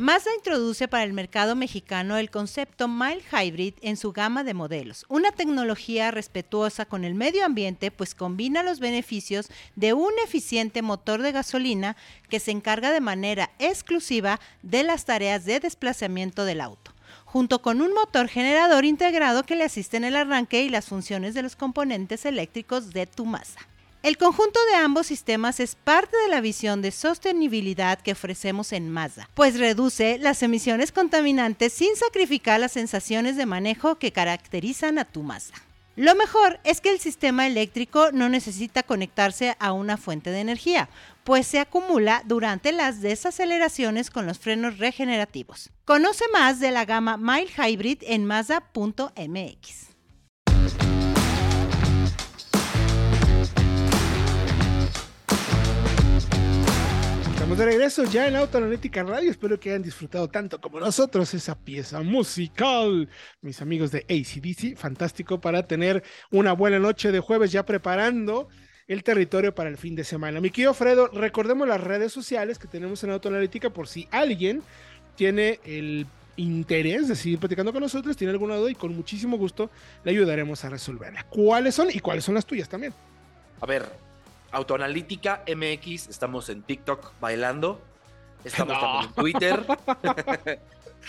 Mazda 0.00 0.30
introduce 0.34 0.88
para 0.88 1.04
el 1.04 1.12
mercado 1.12 1.54
mexicano 1.54 2.16
el 2.16 2.30
concepto 2.30 2.88
Mild 2.88 3.22
Hybrid 3.30 3.74
en 3.82 3.98
su 3.98 4.12
gama 4.12 4.44
de 4.44 4.54
modelos, 4.54 5.04
una 5.10 5.30
tecnología 5.30 6.10
respetuosa 6.10 6.86
con 6.86 7.04
el 7.04 7.14
medio 7.14 7.44
ambiente 7.44 7.90
pues 7.90 8.14
combina 8.14 8.62
los 8.62 8.80
beneficios 8.80 9.50
de 9.76 9.92
un 9.92 10.12
eficiente 10.24 10.80
motor 10.80 11.20
de 11.20 11.32
gasolina 11.32 11.98
que 12.30 12.40
se 12.40 12.50
encarga 12.50 12.92
de 12.92 13.02
manera 13.02 13.50
exclusiva 13.58 14.40
de 14.62 14.84
las 14.84 15.04
tareas 15.04 15.44
de 15.44 15.60
desplazamiento 15.60 16.46
del 16.46 16.62
auto 16.62 16.94
junto 17.26 17.60
con 17.60 17.82
un 17.82 17.92
motor 17.92 18.28
generador 18.28 18.86
integrado 18.86 19.42
que 19.42 19.54
le 19.54 19.64
asiste 19.64 19.98
en 19.98 20.04
el 20.04 20.16
arranque 20.16 20.62
y 20.62 20.70
las 20.70 20.86
funciones 20.86 21.34
de 21.34 21.42
los 21.42 21.56
componentes 21.56 22.24
eléctricos 22.24 22.94
de 22.94 23.06
tu 23.06 23.26
masa. 23.26 23.60
El 24.02 24.16
conjunto 24.16 24.58
de 24.72 24.76
ambos 24.76 25.08
sistemas 25.08 25.60
es 25.60 25.74
parte 25.74 26.16
de 26.16 26.28
la 26.28 26.40
visión 26.40 26.80
de 26.80 26.90
sostenibilidad 26.90 28.00
que 28.00 28.12
ofrecemos 28.12 28.72
en 28.72 28.88
Mazda, 28.88 29.28
pues 29.34 29.58
reduce 29.58 30.16
las 30.18 30.42
emisiones 30.42 30.90
contaminantes 30.90 31.74
sin 31.74 31.94
sacrificar 31.96 32.60
las 32.60 32.72
sensaciones 32.72 33.36
de 33.36 33.44
manejo 33.44 33.96
que 33.96 34.10
caracterizan 34.10 34.98
a 34.98 35.04
tu 35.04 35.22
Mazda. 35.22 35.56
Lo 35.96 36.14
mejor 36.14 36.60
es 36.64 36.80
que 36.80 36.90
el 36.90 36.98
sistema 36.98 37.46
eléctrico 37.46 38.10
no 38.10 38.30
necesita 38.30 38.82
conectarse 38.82 39.54
a 39.58 39.72
una 39.72 39.98
fuente 39.98 40.30
de 40.30 40.40
energía, 40.40 40.88
pues 41.22 41.46
se 41.46 41.58
acumula 41.58 42.22
durante 42.24 42.72
las 42.72 43.02
desaceleraciones 43.02 44.08
con 44.08 44.26
los 44.26 44.38
frenos 44.38 44.78
regenerativos. 44.78 45.68
Conoce 45.84 46.24
más 46.32 46.58
de 46.58 46.70
la 46.70 46.86
gama 46.86 47.18
Mild 47.18 47.50
Hybrid 47.54 47.98
en 48.06 48.24
Mazda.mx. 48.24 49.89
de 57.58 57.64
regreso 57.64 58.04
ya 58.04 58.28
en 58.28 58.36
Autoanalítica 58.36 59.02
Radio. 59.02 59.30
Espero 59.30 59.58
que 59.58 59.70
hayan 59.70 59.82
disfrutado 59.82 60.28
tanto 60.28 60.60
como 60.60 60.78
nosotros 60.78 61.34
esa 61.34 61.58
pieza 61.58 62.00
musical. 62.00 63.08
Mis 63.40 63.60
amigos 63.60 63.90
de 63.90 64.06
ACDC, 64.08 64.76
fantástico 64.76 65.40
para 65.40 65.66
tener 65.66 66.04
una 66.30 66.52
buena 66.52 66.78
noche 66.78 67.10
de 67.10 67.18
jueves 67.18 67.50
ya 67.50 67.64
preparando 67.64 68.48
el 68.86 69.02
territorio 69.02 69.54
para 69.54 69.68
el 69.68 69.76
fin 69.76 69.96
de 69.96 70.04
semana. 70.04 70.40
Mi 70.40 70.50
querido 70.50 70.74
Fredo, 70.74 71.08
recordemos 71.08 71.66
las 71.66 71.80
redes 71.80 72.12
sociales 72.12 72.58
que 72.58 72.68
tenemos 72.68 73.02
en 73.02 73.10
Autoanalítica 73.10 73.70
por 73.70 73.88
si 73.88 74.06
alguien 74.12 74.62
tiene 75.16 75.58
el 75.64 76.06
interés 76.36 77.08
de 77.08 77.16
seguir 77.16 77.40
platicando 77.40 77.72
con 77.72 77.82
nosotros, 77.82 78.16
tiene 78.16 78.32
alguna 78.32 78.56
duda 78.56 78.70
y 78.70 78.74
con 78.74 78.94
muchísimo 78.94 79.36
gusto 79.36 79.70
le 80.04 80.12
ayudaremos 80.12 80.64
a 80.64 80.70
resolverla. 80.70 81.24
¿Cuáles 81.24 81.74
son 81.74 81.88
y 81.92 81.98
cuáles 81.98 82.24
son 82.24 82.36
las 82.36 82.46
tuyas 82.46 82.68
también? 82.68 82.94
A 83.60 83.66
ver, 83.66 84.09
Autoanalítica 84.52 85.44
MX, 85.46 86.08
estamos 86.08 86.48
en 86.48 86.62
TikTok 86.62 87.12
bailando, 87.20 87.80
estamos 88.44 88.78
también 88.80 89.04
en 89.04 89.14
Twitter, 89.14 89.66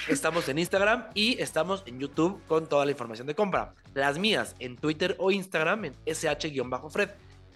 estamos 0.08 0.48
en 0.50 0.60
Instagram 0.60 1.08
y 1.14 1.42
estamos 1.42 1.84
en 1.86 2.00
YouTube 2.00 2.42
con 2.48 2.68
toda 2.68 2.86
la 2.86 2.92
información 2.92 3.28
de 3.28 3.36
compra. 3.36 3.74
Las 3.94 4.18
mías 4.18 4.56
en 4.60 4.78
Twitter 4.78 5.16
o 5.20 5.32
Instagram 5.32 5.86
en 5.86 5.96
sh-fred. 6.06 7.10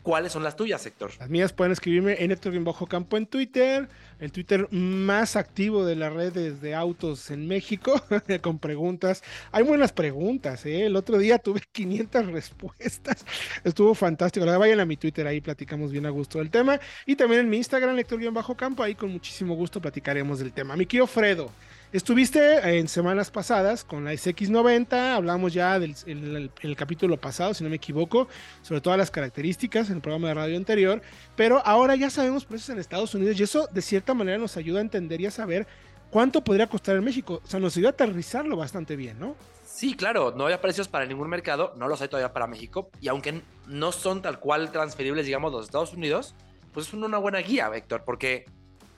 ¿Cuáles 0.06 0.34
son 0.34 0.44
las 0.44 0.56
tuyas, 0.56 0.86
Héctor? 0.86 1.14
Las 1.18 1.32
mías 1.32 1.52
pueden 1.52 1.72
escribirme 1.72 2.24
en 2.24 2.30
Héctor 2.30 2.54
Campo 2.88 3.18
en 3.18 3.26
Twitter, 3.26 3.90
el 4.20 4.32
Twitter 4.32 4.68
más 4.70 5.36
activo 5.36 5.84
de 5.84 5.96
las 5.96 6.14
redes 6.14 6.62
de 6.62 6.76
autos 6.76 7.32
en 7.32 7.48
México, 7.48 8.00
con 8.44 8.60
preguntas. 8.60 9.24
Hay 9.52 9.64
buenas 9.64 9.92
preguntas, 9.94 10.64
¿eh? 10.68 10.86
El 10.86 10.96
otro 10.96 11.18
día 11.18 11.40
tuve 11.40 11.60
500 11.72 12.28
respuestas. 12.28 13.26
Estuvo 13.64 13.96
fantástico. 13.96 14.46
Ahora 14.46 14.60
vayan 14.60 14.80
a 14.80 14.86
mi 14.86 14.96
Twitter, 14.96 15.26
ahí 15.26 15.42
platicamos 15.42 15.92
bien 15.92 16.06
a 16.06 16.12
gusto 16.12 16.38
del 16.38 16.52
tema. 16.52 16.80
Y 17.08 17.16
también 17.16 17.42
en 17.42 17.50
mi 17.50 17.58
Instagram, 17.58 17.98
Héctor-Campo, 17.98 18.84
ahí 18.84 18.94
con 18.94 19.12
muchísimo 19.12 19.56
gusto 19.56 19.82
platicaremos 19.82 20.38
del 20.38 20.54
tema. 20.54 20.76
Mi 20.76 20.86
querido 20.86 21.08
Fredo. 21.08 21.50
Estuviste 21.96 22.78
en 22.78 22.90
semanas 22.90 23.32
pasadas 23.32 23.86
con 23.86 24.04
la 24.04 24.12
SX90, 24.12 25.16
hablamos 25.16 25.54
ya 25.54 25.80
del 25.80 25.96
el, 26.06 26.76
capítulo 26.76 27.16
pasado, 27.16 27.54
si 27.54 27.64
no 27.64 27.70
me 27.70 27.78
equivoco, 27.78 28.28
sobre 28.64 28.82
todas 28.82 29.00
las 29.00 29.10
características 29.10 29.90
en 29.90 29.96
el 29.96 30.02
programa 30.02 30.28
de 30.28 30.34
radio 30.34 30.58
anterior, 30.58 31.02
pero 31.38 31.66
ahora 31.66 31.96
ya 31.96 32.10
sabemos 32.10 32.44
precios 32.44 32.68
en 32.72 32.80
Estados 32.80 33.16
Unidos 33.16 33.40
y 33.40 33.44
eso 33.44 33.70
de 33.72 33.82
cierta 33.82 34.14
manera 34.14 34.38
nos 34.38 34.58
ayuda 34.58 34.80
a 34.80 34.82
entender 34.82 35.22
y 35.22 35.28
a 35.28 35.32
saber 35.32 35.68
cuánto 36.10 36.44
podría 36.44 36.68
costar 36.68 36.98
en 36.98 37.04
México. 37.06 37.40
O 37.42 37.48
sea, 37.48 37.62
nos 37.62 37.78
ayuda 37.78 37.92
a 37.92 37.94
aterrizarlo 37.94 38.58
bastante 38.58 38.98
bien, 38.98 39.18
¿no? 39.18 39.38
Sí, 39.66 39.96
claro, 39.96 40.34
no 40.36 40.44
había 40.44 40.60
precios 40.60 40.90
para 40.90 41.06
ningún 41.06 41.30
mercado, 41.30 41.76
no 41.78 41.88
los 41.88 42.02
hay 42.02 42.10
todavía 42.10 42.34
para 42.34 42.46
México, 42.46 42.90
y 43.00 43.08
aunque 43.08 43.42
no 43.68 43.94
son 43.94 44.22
tal 44.22 44.42
cual 44.42 44.70
transferibles, 44.70 45.26
digamos, 45.28 45.54
los 45.54 45.64
Estados 45.64 45.94
Unidos, 45.94 46.36
pues 46.74 46.88
es 46.88 46.94
una 46.94 47.20
buena 47.20 47.40
guía, 47.40 47.72
Héctor, 47.74 48.04
porque, 48.04 48.44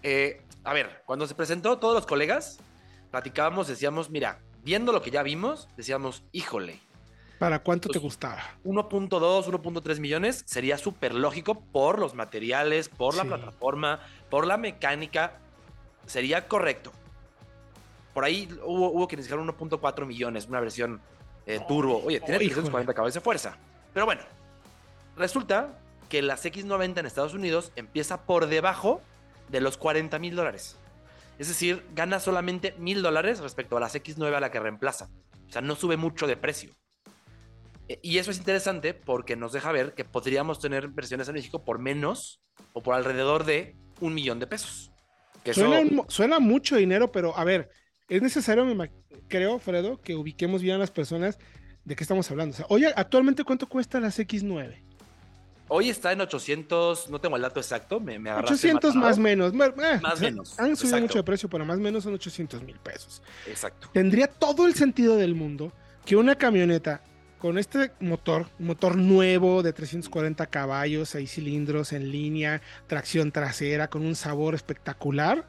eh, 0.02 0.42
a 0.64 0.74
ver, 0.74 1.04
cuando 1.06 1.28
se 1.28 1.36
presentó 1.36 1.78
todos 1.78 1.94
los 1.94 2.08
colegas, 2.08 2.60
platicábamos, 3.12 3.68
decíamos, 3.68 4.10
mira, 4.10 4.40
viendo 4.64 4.92
lo 4.92 5.02
que 5.02 5.12
ya 5.12 5.24
vimos, 5.24 5.68
decíamos, 5.78 6.24
híjole. 6.32 6.80
¿Para 7.40 7.60
cuánto 7.60 7.90
te 7.90 8.00
gustaba? 8.00 8.42
1.2, 8.66 9.46
1.3 9.46 10.00
millones 10.00 10.44
sería 10.48 10.78
súper 10.78 11.14
lógico 11.14 11.62
por 11.72 12.00
los 12.00 12.16
materiales, 12.16 12.90
por 12.90 13.16
la 13.16 13.26
plataforma, 13.26 14.00
por 14.30 14.48
la 14.48 14.58
mecánica. 14.58 15.34
Sería 16.08 16.48
correcto. 16.48 16.92
Por 18.14 18.24
ahí 18.24 18.50
hubo, 18.64 18.90
hubo 18.92 19.08
quienes 19.08 19.28
dijeron 19.28 19.48
1.4 19.48 20.06
millones, 20.08 20.48
una 20.48 20.60
versión 20.60 21.00
eh, 21.46 21.62
turbo. 21.68 22.02
Oye, 22.04 22.20
tiene 22.20 22.40
340 22.40 22.94
caballos 22.94 23.14
de 23.14 23.22
fuerza. 23.22 23.58
Pero 23.94 24.06
bueno, 24.06 24.22
resulta 25.16 25.80
que 26.10 26.22
la 26.22 26.36
X90 26.36 27.00
en 27.00 27.06
Estados 27.06 27.34
Unidos 27.34 27.72
empieza 27.76 28.24
por 28.24 28.48
debajo 28.48 29.02
de 29.50 29.62
los 29.62 29.78
40 29.78 30.20
mil 30.20 30.36
dólares. 30.36 30.78
Es 31.40 31.48
decir, 31.48 31.84
gana 31.94 32.20
solamente 32.20 32.74
mil 32.80 33.02
dólares 33.02 33.40
respecto 33.40 33.78
a 33.78 33.80
las 33.80 33.96
X9 33.96 34.34
a 34.34 34.40
la 34.40 34.52
que 34.52 34.60
reemplaza. 34.60 35.10
O 35.48 35.52
sea, 35.52 35.62
no 35.62 35.76
sube 35.76 35.98
mucho 35.98 36.28
de 36.28 36.38
precio. 36.38 36.72
E, 37.88 38.00
y 38.02 38.18
eso 38.18 38.32
es 38.32 38.38
interesante 38.38 38.94
porque 38.94 39.36
nos 39.36 39.54
deja 39.54 39.72
ver 39.72 39.94
que 39.94 40.04
podríamos 40.04 40.60
tener 40.60 40.88
versiones 40.90 41.28
en 41.28 41.36
México 41.36 41.64
por 41.64 41.80
menos 41.80 42.42
o 42.74 42.82
por 42.82 42.96
alrededor 42.96 43.46
de 43.46 43.76
un 44.02 44.14
millón 44.14 44.40
de 44.40 44.48
pesos. 44.48 44.92
suena, 46.08 46.40
mucho 46.40 46.76
dinero, 46.76 47.12
pero 47.12 47.38
a 47.38 47.44
ver, 47.44 47.70
es 48.10 48.22
necesario, 48.22 48.66
creo, 49.28 49.60
Fredo, 49.60 50.02
que 50.02 50.16
ubiquemos 50.16 50.62
bien 50.62 50.76
a 50.76 50.80
las 50.80 50.92
personas 50.92 51.38
de 51.86 51.96
qué 51.96 52.04
estamos 52.04 52.30
hablando. 52.32 52.54
O 52.54 52.58
sea, 52.58 52.66
oye, 52.70 52.92
actualmente 52.96 53.44
cuánto 53.44 53.68
cuesta 53.68 54.00
las 54.00 54.20
X9? 54.20 54.87
Hoy 55.70 55.90
está 55.90 56.14
en 56.14 56.22
800, 56.22 57.10
no 57.10 57.20
tengo 57.20 57.36
el 57.36 57.42
dato 57.42 57.60
exacto, 57.60 58.00
me, 58.00 58.18
me 58.18 58.32
800 58.32 58.96
más 58.96 59.18
menos. 59.18 59.54
Eh, 59.54 60.00
más 60.02 60.22
menos. 60.22 60.58
Han 60.60 60.76
subido 60.78 61.02
mucho 61.02 61.18
de 61.18 61.24
precio, 61.24 61.50
pero 61.50 61.66
más 61.66 61.78
menos 61.78 62.04
son 62.04 62.14
800 62.14 62.64
mil 62.64 62.78
pesos. 62.80 63.22
Exacto. 63.46 63.90
Tendría 63.92 64.28
todo 64.28 64.66
el 64.66 64.76
sentido 64.76 65.18
del 65.18 65.36
mundo 65.36 65.74
que 66.06 66.16
una 66.16 66.36
camioneta 66.36 67.02
con 67.38 67.58
este 67.58 67.92
motor, 68.00 68.48
motor 68.60 68.96
nuevo 68.96 69.62
de 69.62 69.74
340 69.74 70.48
caballos, 70.48 71.10
6 71.10 71.30
cilindros 71.30 71.94
en 71.94 72.12
línea, 72.12 72.62
tracción 72.88 73.32
trasera, 73.32 73.90
con 73.90 74.06
un 74.06 74.16
sabor 74.16 74.56
espectacular, 74.56 75.48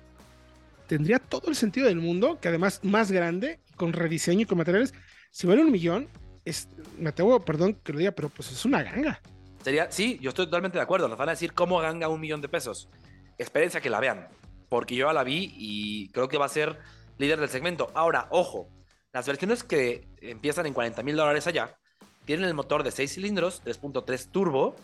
tendría 0.87 1.19
todo 1.19 1.49
el 1.49 1.55
sentido 1.55 1.87
del 1.87 2.01
mundo, 2.01 2.39
que 2.41 2.49
además 2.49 2.81
más 2.83 3.13
grande, 3.13 3.61
con 3.77 3.93
rediseño 3.93 4.43
y 4.43 4.47
con 4.47 4.59
materiales, 4.59 4.93
si 5.31 5.47
vale 5.47 5.63
un 5.63 5.71
millón, 5.71 6.09
es, 6.45 6.69
me 6.99 7.11
atrevo, 7.11 7.39
perdón 7.41 7.75
que 7.83 7.93
lo 7.93 7.99
diga, 8.01 8.13
pero 8.13 8.29
pues 8.29 8.51
es 8.51 8.65
una 8.65 8.83
ganga. 8.83 9.21
Sería, 9.69 9.93
sí, 9.93 10.19
yo 10.23 10.31
estoy 10.31 10.47
totalmente 10.47 10.79
de 10.79 10.83
acuerdo. 10.83 11.09
Nos 11.09 11.19
van 11.19 11.29
a 11.29 11.33
decir 11.33 11.53
cómo 11.53 11.79
ganga 11.79 12.09
un 12.09 12.19
millón 12.19 12.41
de 12.41 12.49
pesos. 12.49 12.89
Experiencia 13.37 13.83
que 13.83 13.91
la 13.91 14.01
vean, 14.01 14.27
porque 14.71 14.95
yo 14.95 15.09
ya 15.09 15.13
la 15.13 15.25
vi 15.25 15.53
y 15.59 16.09
creo 16.09 16.27
que 16.27 16.39
va 16.39 16.47
a 16.47 16.49
ser 16.49 16.79
líder 17.19 17.39
del 17.39 17.51
segmento. 17.51 17.91
Ahora, 17.93 18.29
ojo, 18.31 18.71
las 19.13 19.27
versiones 19.27 19.65
que 19.65 20.09
empiezan 20.23 20.65
en 20.65 20.73
40 20.73 21.03
mil 21.03 21.17
dólares 21.17 21.47
allá 21.47 21.77
tienen 22.25 22.47
el 22.47 22.55
motor 22.55 22.83
de 22.83 22.91
6 22.91 23.13
cilindros, 23.13 23.63
3.3 23.63 24.31
turbo, 24.31 24.75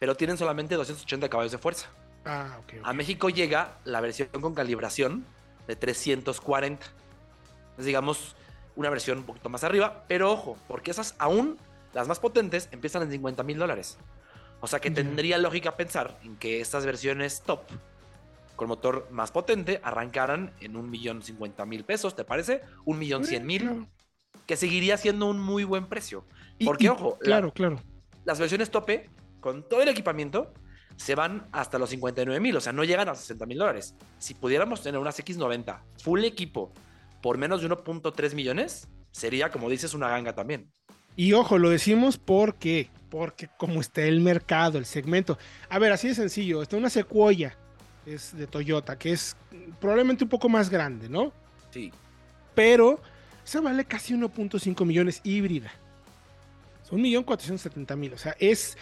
pero 0.00 0.16
tienen 0.16 0.36
solamente 0.36 0.74
280 0.74 1.28
caballos 1.28 1.52
de 1.52 1.58
fuerza. 1.58 1.86
Ah, 2.24 2.58
A 2.82 2.92
México 2.94 3.28
llega 3.28 3.78
la 3.84 4.00
versión 4.00 4.26
con 4.40 4.56
calibración 4.56 5.24
de 5.68 5.76
340. 5.76 6.84
Es, 7.78 7.84
digamos, 7.84 8.34
una 8.74 8.90
versión 8.90 9.18
un 9.18 9.24
poquito 9.24 9.48
más 9.48 9.62
arriba, 9.62 10.02
pero 10.08 10.32
ojo, 10.32 10.56
porque 10.66 10.90
esas 10.90 11.14
aún, 11.20 11.58
las 11.94 12.08
más 12.08 12.18
potentes, 12.18 12.68
empiezan 12.72 13.02
en 13.02 13.12
50 13.12 13.44
mil 13.44 13.58
dólares. 13.58 13.98
O 14.62 14.68
sea 14.68 14.80
que 14.80 14.92
tendría 14.92 15.38
lógica 15.38 15.76
pensar 15.76 16.18
en 16.22 16.36
que 16.36 16.60
estas 16.60 16.86
versiones 16.86 17.42
top 17.42 17.62
con 18.54 18.68
motor 18.68 19.08
más 19.10 19.32
potente 19.32 19.80
arrancaran 19.82 20.52
en 20.60 20.76
un 20.76 20.88
millón 20.88 21.20
cincuenta 21.20 21.66
mil 21.66 21.84
pesos, 21.84 22.14
¿te 22.14 22.24
parece? 22.24 22.62
Un 22.84 23.00
millón 23.00 23.24
cien 23.24 23.44
mil, 23.44 23.88
que 24.46 24.56
seguiría 24.56 24.96
siendo 24.96 25.26
un 25.26 25.40
muy 25.40 25.64
buen 25.64 25.86
precio. 25.86 26.24
Porque, 26.64 26.88
ojo, 26.88 27.18
claro, 27.18 27.52
claro. 27.52 27.82
Las 28.24 28.38
versiones 28.38 28.70
tope, 28.70 29.10
con 29.40 29.68
todo 29.68 29.82
el 29.82 29.88
equipamiento, 29.88 30.54
se 30.94 31.16
van 31.16 31.48
hasta 31.50 31.76
los 31.76 31.90
59 31.90 32.38
mil, 32.38 32.56
o 32.56 32.60
sea, 32.60 32.72
no 32.72 32.84
llegan 32.84 33.08
a 33.08 33.16
60 33.16 33.44
mil 33.46 33.58
dólares. 33.58 33.96
Si 34.18 34.34
pudiéramos 34.34 34.80
tener 34.80 35.00
unas 35.00 35.18
X90 35.18 35.80
full 35.98 36.22
equipo 36.22 36.72
por 37.20 37.36
menos 37.36 37.62
de 37.62 37.68
1.3 37.68 38.34
millones, 38.34 38.88
sería, 39.10 39.50
como 39.50 39.68
dices, 39.68 39.92
una 39.92 40.08
ganga 40.08 40.36
también. 40.36 40.70
Y 41.16 41.32
ojo, 41.34 41.58
lo 41.58 41.70
decimos 41.70 42.18
porque, 42.18 42.88
porque 43.10 43.48
como 43.58 43.80
está 43.80 44.02
el 44.02 44.20
mercado, 44.20 44.78
el 44.78 44.86
segmento. 44.86 45.38
A 45.68 45.78
ver, 45.78 45.92
así 45.92 46.08
de 46.08 46.14
sencillo, 46.14 46.62
está 46.62 46.76
una 46.76 46.90
secuoya, 46.90 47.56
es 48.06 48.36
de 48.36 48.46
Toyota, 48.46 48.98
que 48.98 49.12
es 49.12 49.36
probablemente 49.80 50.24
un 50.24 50.30
poco 50.30 50.48
más 50.48 50.70
grande, 50.70 51.08
¿no? 51.08 51.32
Sí. 51.70 51.92
Pero 52.54 53.00
esa 53.44 53.60
vale 53.60 53.84
casi 53.84 54.14
1.5 54.14 54.84
millones 54.84 55.20
híbrida. 55.24 55.72
Son 56.88 57.00
1.470.000. 57.02 58.14
O 58.14 58.18
sea, 58.18 58.36
es, 58.38 58.76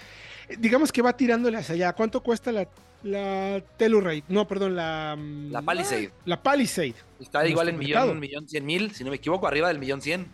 digamos 0.58 0.92
que 0.92 1.02
va 1.02 1.16
tirándole 1.16 1.56
hacia 1.56 1.74
allá. 1.74 1.92
¿Cuánto 1.92 2.22
cuesta 2.22 2.50
la, 2.52 2.68
la 3.02 3.62
Telluride? 3.76 4.24
No, 4.28 4.46
perdón, 4.46 4.76
la... 4.76 5.16
La 5.50 5.62
Palisade. 5.62 6.10
La 6.24 6.42
Palisade. 6.42 6.94
Está 7.20 7.46
igual 7.46 7.68
en 7.68 7.78
millón, 7.78 8.10
un 8.10 8.18
millón 8.18 8.48
cien 8.48 8.66
mil, 8.66 8.92
si 8.92 9.04
no 9.04 9.10
me 9.10 9.16
equivoco, 9.16 9.46
arriba 9.46 9.68
del 9.68 9.78
millón 9.78 10.00
cien. 10.00 10.26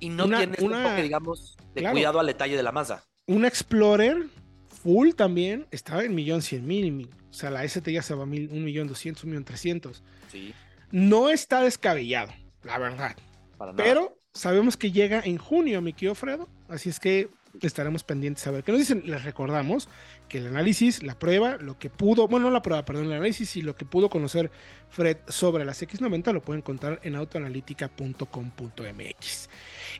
Y 0.00 0.08
no 0.10 0.24
Una- 0.26 0.38
tiene 0.38 0.52
este 0.54 0.64
una- 0.64 0.82
toque, 0.82 1.02
digamos, 1.02 1.56
de 1.74 1.80
claro. 1.80 1.94
cuidado 1.94 2.20
al 2.20 2.26
detalle 2.26 2.56
de 2.56 2.62
la 2.62 2.72
masa. 2.72 3.04
Una 3.26 3.48
Explorer 3.48 4.26
full 4.82 5.10
también 5.14 5.66
estaba 5.70 6.04
en 6.04 6.14
millón 6.14 6.42
cien 6.42 6.66
mil. 6.66 7.08
O 7.30 7.32
sea, 7.32 7.50
la 7.50 7.64
ST 7.64 7.90
ya 7.92 8.02
se 8.02 8.14
va 8.14 8.22
a 8.22 8.26
mil, 8.26 8.48
un 8.52 8.64
millón 8.64 8.86
doscientos, 8.88 9.24
un 9.24 9.30
millón 9.30 9.44
trescientos. 9.44 10.02
Sí, 10.30 10.54
No 10.90 11.28
está 11.30 11.62
descabellado, 11.62 12.32
la 12.62 12.78
verdad. 12.78 13.16
para 13.58 13.72
nada. 13.72 13.82
Pero 13.84 14.18
sabemos 14.32 14.76
que 14.76 14.92
llega 14.92 15.20
en 15.24 15.38
junio, 15.38 15.80
mi 15.82 15.92
querido 15.92 16.14
Fredo. 16.14 16.48
Así 16.68 16.88
es 16.90 17.00
que 17.00 17.28
estaremos 17.62 18.04
pendientes 18.04 18.46
a 18.46 18.50
ver 18.50 18.62
qué 18.62 18.70
nos 18.70 18.78
dicen. 18.80 19.02
Les 19.06 19.24
recordamos 19.24 19.88
que 20.28 20.38
el 20.38 20.46
análisis, 20.46 21.02
la 21.02 21.18
prueba, 21.18 21.56
lo 21.56 21.78
que 21.78 21.88
pudo, 21.90 22.28
bueno, 22.28 22.46
no 22.46 22.52
la 22.52 22.60
prueba, 22.62 22.84
perdón, 22.84 23.06
el 23.06 23.12
análisis 23.14 23.56
y 23.56 23.62
lo 23.62 23.74
que 23.76 23.84
pudo 23.86 24.08
conocer 24.10 24.50
Fred 24.90 25.16
sobre 25.28 25.64
las 25.64 25.82
X90 25.82 26.32
lo 26.32 26.42
pueden 26.42 26.60
encontrar 26.60 27.00
en 27.02 27.16
autoanalítica.com.mx. 27.16 29.48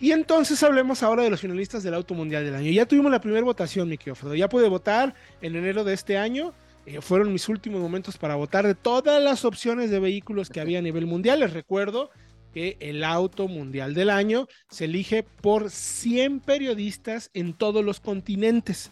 Y 0.01 0.13
entonces 0.13 0.63
hablemos 0.63 1.03
ahora 1.03 1.23
de 1.23 1.31
los 1.31 1.41
finalistas 1.41 1.83
del 1.83 1.95
Auto 1.95 2.15
Mundial 2.15 2.45
del 2.45 2.55
año. 2.55 2.71
Ya 2.71 2.87
tuvimos 2.87 3.11
la 3.11 3.21
primera 3.21 3.45
votación, 3.45 3.89
mi 3.89 3.99
querido. 3.99 4.35
Ya 4.35 4.49
pude 4.49 4.69
votar 4.69 5.15
en 5.41 5.57
enero 5.57 5.85
de 5.85 5.95
este 5.95 6.19
año. 6.19 6.53
Eh, 6.85 7.01
fueron 7.01 7.33
mis 7.33 7.49
últimos 7.49 7.81
momentos 7.81 8.17
para 8.17 8.37
votar 8.37 8.67
de 8.67 8.75
todas 8.75 9.23
las 9.23 9.45
opciones 9.45 9.91
de 9.91 9.99
vehículos 9.99 10.51
que 10.51 10.61
había 10.61 10.79
a 10.79 10.83
nivel 10.83 11.07
mundial. 11.07 11.41
Les 11.41 11.53
recuerdo 11.53 12.11
que 12.53 12.77
el 12.81 13.05
auto 13.05 13.49
mundial 13.49 13.95
del 13.95 14.11
año 14.11 14.49
se 14.71 14.85
elige 14.85 15.23
por 15.23 15.71
100 15.71 16.41
periodistas 16.41 17.31
en 17.35 17.55
todos 17.55 17.85
los 17.85 18.01
continentes. 18.01 18.91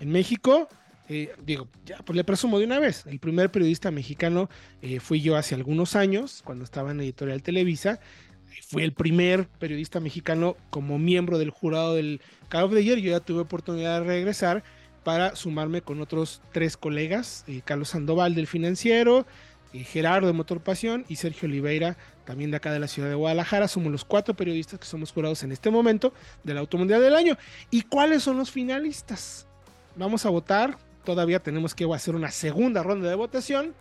En 0.00 0.10
México, 0.10 0.68
eh, 1.08 1.34
digo, 1.44 1.68
ya 1.84 1.98
pues 1.98 2.16
le 2.16 2.24
presumo 2.24 2.58
de 2.58 2.64
una 2.64 2.78
vez, 2.78 3.04
el 3.06 3.18
primer 3.18 3.50
periodista 3.50 3.90
mexicano 3.90 4.48
eh, 4.80 5.00
fui 5.00 5.20
yo 5.20 5.36
hace 5.36 5.54
algunos 5.54 5.96
años, 5.96 6.40
cuando 6.44 6.64
estaba 6.64 6.92
en 6.92 7.00
Editorial 7.00 7.42
Televisa. 7.42 8.00
Fui 8.62 8.82
el 8.82 8.92
primer 8.92 9.46
periodista 9.46 10.00
mexicano 10.00 10.56
como 10.70 10.98
miembro 10.98 11.38
del 11.38 11.50
jurado 11.50 11.94
del 11.94 12.20
Call 12.48 12.64
of 12.64 12.74
the 12.74 12.82
Year. 12.82 12.98
Yo 12.98 13.10
ya 13.10 13.20
tuve 13.20 13.40
oportunidad 13.40 14.00
de 14.00 14.06
regresar 14.06 14.64
para 15.04 15.36
sumarme 15.36 15.82
con 15.82 16.00
otros 16.00 16.42
tres 16.52 16.76
colegas, 16.76 17.44
eh, 17.46 17.60
Carlos 17.64 17.90
Sandoval 17.90 18.34
del 18.34 18.46
Financiero, 18.46 19.26
eh, 19.72 19.84
Gerardo 19.84 20.26
de 20.26 20.32
Motor 20.32 20.60
Pasión 20.62 21.04
y 21.08 21.16
Sergio 21.16 21.46
Oliveira, 21.46 21.96
también 22.24 22.50
de 22.50 22.56
acá 22.56 22.72
de 22.72 22.78
la 22.78 22.88
ciudad 22.88 23.08
de 23.08 23.14
Guadalajara. 23.14 23.68
Somos 23.68 23.92
los 23.92 24.04
cuatro 24.04 24.34
periodistas 24.34 24.80
que 24.80 24.86
somos 24.86 25.12
jurados 25.12 25.42
en 25.42 25.52
este 25.52 25.70
momento 25.70 26.12
del 26.42 26.58
Auto 26.58 26.78
Mundial 26.78 27.02
del 27.02 27.14
Año. 27.14 27.36
¿Y 27.70 27.82
cuáles 27.82 28.22
son 28.22 28.38
los 28.38 28.50
finalistas? 28.50 29.46
Vamos 29.96 30.24
a 30.24 30.30
votar. 30.30 30.78
Todavía 31.04 31.38
tenemos 31.38 31.74
que 31.74 31.86
hacer 31.92 32.14
una 32.14 32.30
segunda 32.30 32.82
ronda 32.82 33.08
de 33.08 33.14
votación. 33.14 33.74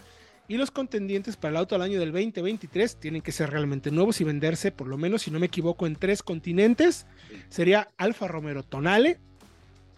Y 0.48 0.58
los 0.58 0.72
contendientes 0.72 1.38
para 1.38 1.52
el 1.52 1.58
auto 1.58 1.76
del 1.76 1.84
año 1.84 2.00
del 2.00 2.12
2023 2.12 2.98
tienen 2.98 3.22
que 3.22 3.32
ser 3.32 3.50
realmente 3.50 3.92
nuevos 3.92 4.20
y 4.20 4.26
venderse, 4.26 4.72
por 4.72 4.88
lo 4.88 4.98
menos, 4.98 5.22
si 5.22 5.32
no 5.32 5.40
me 5.40 5.46
equivoco, 5.46 5.88
en 5.88 5.96
tres 5.96 6.22
continentes. 6.22 7.06
Sería 7.50 7.90
Alfa 7.98 8.28
Romero 8.28 8.62
Tonale, 8.64 9.20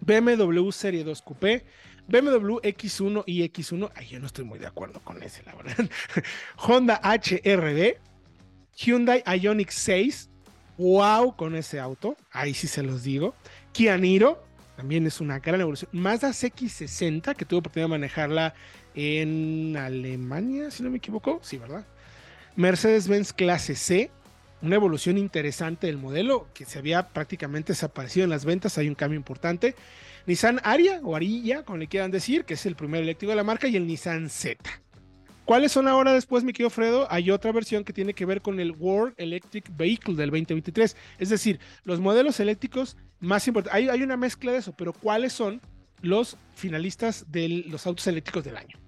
BMW 0.02 0.70
Serie 0.72 1.04
2 1.04 1.22
Coupé, 1.24 1.66
BMW 2.08 2.58
X1 2.58 3.24
y 3.26 3.44
X1. 3.44 3.92
Ay, 3.96 4.08
yo 4.08 4.20
no 4.20 4.28
estoy 4.28 4.46
muy 4.46 4.60
de 4.60 4.68
acuerdo 4.68 5.00
con 5.00 5.24
ese, 5.24 5.42
la 5.44 5.56
verdad. 5.56 5.90
Honda 6.58 7.02
HRB, 7.04 7.98
Hyundai 8.76 9.24
Ioniq 9.26 9.72
6. 9.72 10.30
Wow 10.78 11.36
con 11.36 11.56
ese 11.56 11.80
auto. 11.80 12.18
Ahí 12.32 12.54
sí 12.54 12.68
se 12.68 12.84
los 12.84 13.04
digo. 13.04 13.34
Kia 13.72 13.98
Niro. 13.98 14.44
También 14.76 15.08
es 15.08 15.22
una 15.22 15.40
gran 15.40 15.62
evolución. 15.62 15.90
Mazda 15.94 16.30
CX60, 16.30 17.34
que 17.36 17.46
tuve 17.46 17.60
oportunidad 17.60 17.86
de 17.86 17.92
manejarla 17.92 18.54
en 18.96 19.78
Alemania, 19.78 20.72
si 20.72 20.84
no 20.84 20.90
me 20.90 20.98
equivoco. 20.98 21.40
Sí, 21.44 21.58
¿verdad? 21.58 21.86
Mercedes-Benz 22.56 23.34
Clase 23.34 23.76
C. 23.76 24.12
Una 24.62 24.76
evolución 24.76 25.18
interesante 25.18 25.88
del 25.88 25.98
modelo 25.98 26.48
que 26.54 26.66
se 26.66 26.80
había 26.80 27.10
prácticamente 27.10 27.74
desaparecido 27.74 28.24
en 28.24 28.30
las 28.30 28.46
ventas. 28.46 28.78
Hay 28.78 28.88
un 28.88 28.96
cambio 28.96 29.18
importante. 29.18 29.76
Nissan 30.26 30.60
Aria 30.64 31.02
o 31.04 31.16
Arilla, 31.16 31.64
como 31.64 31.78
le 31.78 31.88
quieran 31.88 32.10
decir, 32.10 32.46
que 32.46 32.56
es 32.56 32.66
el 32.66 32.76
primer 32.76 33.04
eléctrico 33.04 33.32
de 33.32 33.36
la 33.36 33.44
marca, 33.44 33.68
y 33.68 33.76
el 33.76 33.86
Nissan 33.86 34.30
Z. 34.30 34.58
¿Cuáles 35.44 35.72
son 35.72 35.88
ahora 35.88 36.14
después, 36.14 36.44
mi 36.44 36.54
querido 36.54 36.72
Fredo? 36.72 37.08
Hay 37.12 37.30
otra 37.30 37.52
versión 37.52 37.84
que 37.84 37.94
tiene 37.94 38.16
que 38.16 38.26
ver 38.26 38.42
con 38.42 38.60
el 38.60 38.72
World 38.72 39.14
Electric 39.18 39.66
Vehicle 39.78 40.16
del 40.16 40.32
2023. 40.32 40.98
Es 41.20 41.30
decir, 41.30 41.60
los 41.84 42.00
modelos 42.00 42.40
eléctricos 42.40 42.98
más 43.20 43.48
importantes. 43.48 43.76
Hay, 43.76 43.90
hay 43.90 44.02
una 44.02 44.18
mezcla 44.18 44.54
de 44.54 44.58
eso, 44.58 44.74
pero 44.76 44.92
¿cuáles 44.94 45.34
son 45.34 45.62
los 46.02 46.38
finalistas 46.56 47.26
de 47.32 47.66
los 47.68 47.86
autos 47.86 48.08
eléctricos 48.08 48.44
del 48.44 48.58
año? 48.58 48.85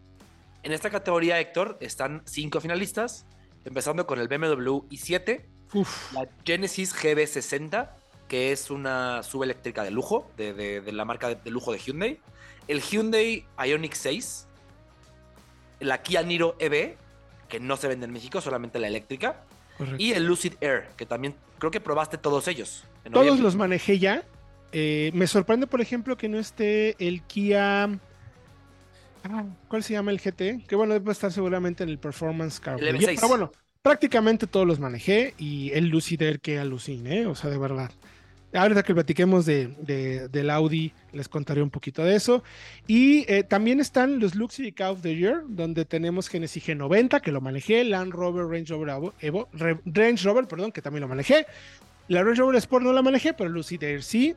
En 0.68 0.74
esta 0.74 0.90
categoría, 0.90 1.40
Héctor, 1.40 1.78
están 1.80 2.24
cinco 2.26 2.60
finalistas, 2.60 3.26
empezando 3.64 4.06
con 4.06 4.20
el 4.20 4.28
BMW 4.28 4.80
i7, 4.90 5.46
Uf, 5.74 6.12
la 6.12 6.28
Genesis 6.46 6.94
GB60, 6.94 7.90
que 8.28 8.52
es 8.52 8.70
una 8.70 9.24
subeléctrica 9.24 9.86
de 9.86 9.92
lujo, 9.92 10.30
de, 10.36 10.54
de- 10.54 10.82
de 10.82 10.92
la 10.92 11.06
marca 11.06 11.30
de, 11.30 11.36
de 11.36 11.52
lujo 11.52 11.72
de 11.72 11.80
Hyundai, 11.80 12.20
el 12.68 12.82
Hyundai 12.82 13.46
Ioniq 13.66 13.94
6, 13.94 14.46
la 15.80 16.02
Kia 16.02 16.22
Niro 16.24 16.58
EV, 16.60 16.98
que 17.48 17.62
no 17.62 17.78
se 17.78 17.88
vende 17.88 18.06
en 18.06 18.12
México, 18.12 18.42
solamente 18.42 18.78
la 18.78 18.88
eléctrica, 18.88 19.44
correcto. 19.78 20.04
y 20.04 20.12
el 20.12 20.26
Lucid 20.26 20.56
Air, 20.60 20.90
que 20.98 21.06
también 21.06 21.34
creo 21.60 21.72
que 21.72 21.80
probaste 21.80 22.18
todos 22.18 22.46
ellos. 22.50 22.84
Todos 23.14 23.40
los 23.40 23.56
manejé 23.56 24.00
ya. 24.00 24.26
Eh, 24.74 25.12
me 25.14 25.28
sorprende, 25.28 25.66
por 25.66 25.80
ejemplo, 25.80 26.18
que 26.18 26.28
no 26.28 26.38
esté 26.38 26.98
el 27.00 27.22
Kia. 27.22 27.88
Ah, 29.24 29.44
¿Cuál 29.68 29.84
se 29.84 29.94
llama 29.94 30.12
el 30.12 30.20
GT? 30.20 30.66
Que 30.68 30.76
bueno, 30.76 30.94
debe 30.94 31.12
estar 31.12 31.32
seguramente 31.32 31.84
en 31.84 31.90
el 31.90 31.98
Performance 32.00 32.60
Car. 32.60 32.80
El 32.82 32.88
of 32.90 32.94
the 32.94 33.00
Year, 33.00 33.12
M6. 33.12 33.16
Pero 33.16 33.28
bueno, 33.28 33.52
prácticamente 33.82 34.48
todos 34.48 34.66
los 34.68 34.80
manejé 34.80 35.34
y 35.38 35.72
el 35.74 35.88
Lucid 35.90 36.22
Air 36.22 36.40
que 36.40 36.60
aluciné, 36.60 37.26
o 37.28 37.36
sea, 37.36 37.50
de 37.50 37.58
verdad. 37.58 37.92
Ahorita 38.54 38.82
que 38.82 38.94
platiquemos 38.94 39.46
de, 39.46 39.68
de- 39.82 40.30
del 40.30 40.50
Audi, 40.50 40.94
les 41.12 41.28
contaré 41.28 41.62
un 41.62 41.70
poquito 41.70 42.04
de 42.04 42.16
eso. 42.16 42.44
Y 42.88 43.26
eh, 43.32 43.44
también 43.44 43.82
están 43.82 44.20
los 44.20 44.36
Luxury 44.36 44.72
Car 44.72 44.92
of 44.92 45.02
the 45.02 45.14
Year, 45.16 45.44
donde 45.48 45.84
tenemos 45.84 46.30
Genesis 46.30 46.66
G90, 46.66 47.20
que 47.22 47.34
lo 47.34 47.42
manejé, 47.42 47.84
Land 47.84 48.14
Rover, 48.14 48.46
Range 48.46 48.72
Rover 48.74 49.12
Evo, 49.20 49.50
Re- 49.52 49.82
Range 49.86 50.24
Rover, 50.24 50.48
perdón, 50.48 50.72
que 50.72 50.82
también 50.82 51.02
lo 51.02 51.10
manejé. 51.10 51.46
La 52.08 52.24
Range 52.24 52.40
Rover 52.40 52.56
Sport 52.56 52.86
no 52.86 52.94
la 52.94 53.02
manejé, 53.02 53.34
pero 53.34 53.48
el 53.48 53.54
Lucid 53.54 53.84
Air 53.84 54.02
sí. 54.02 54.34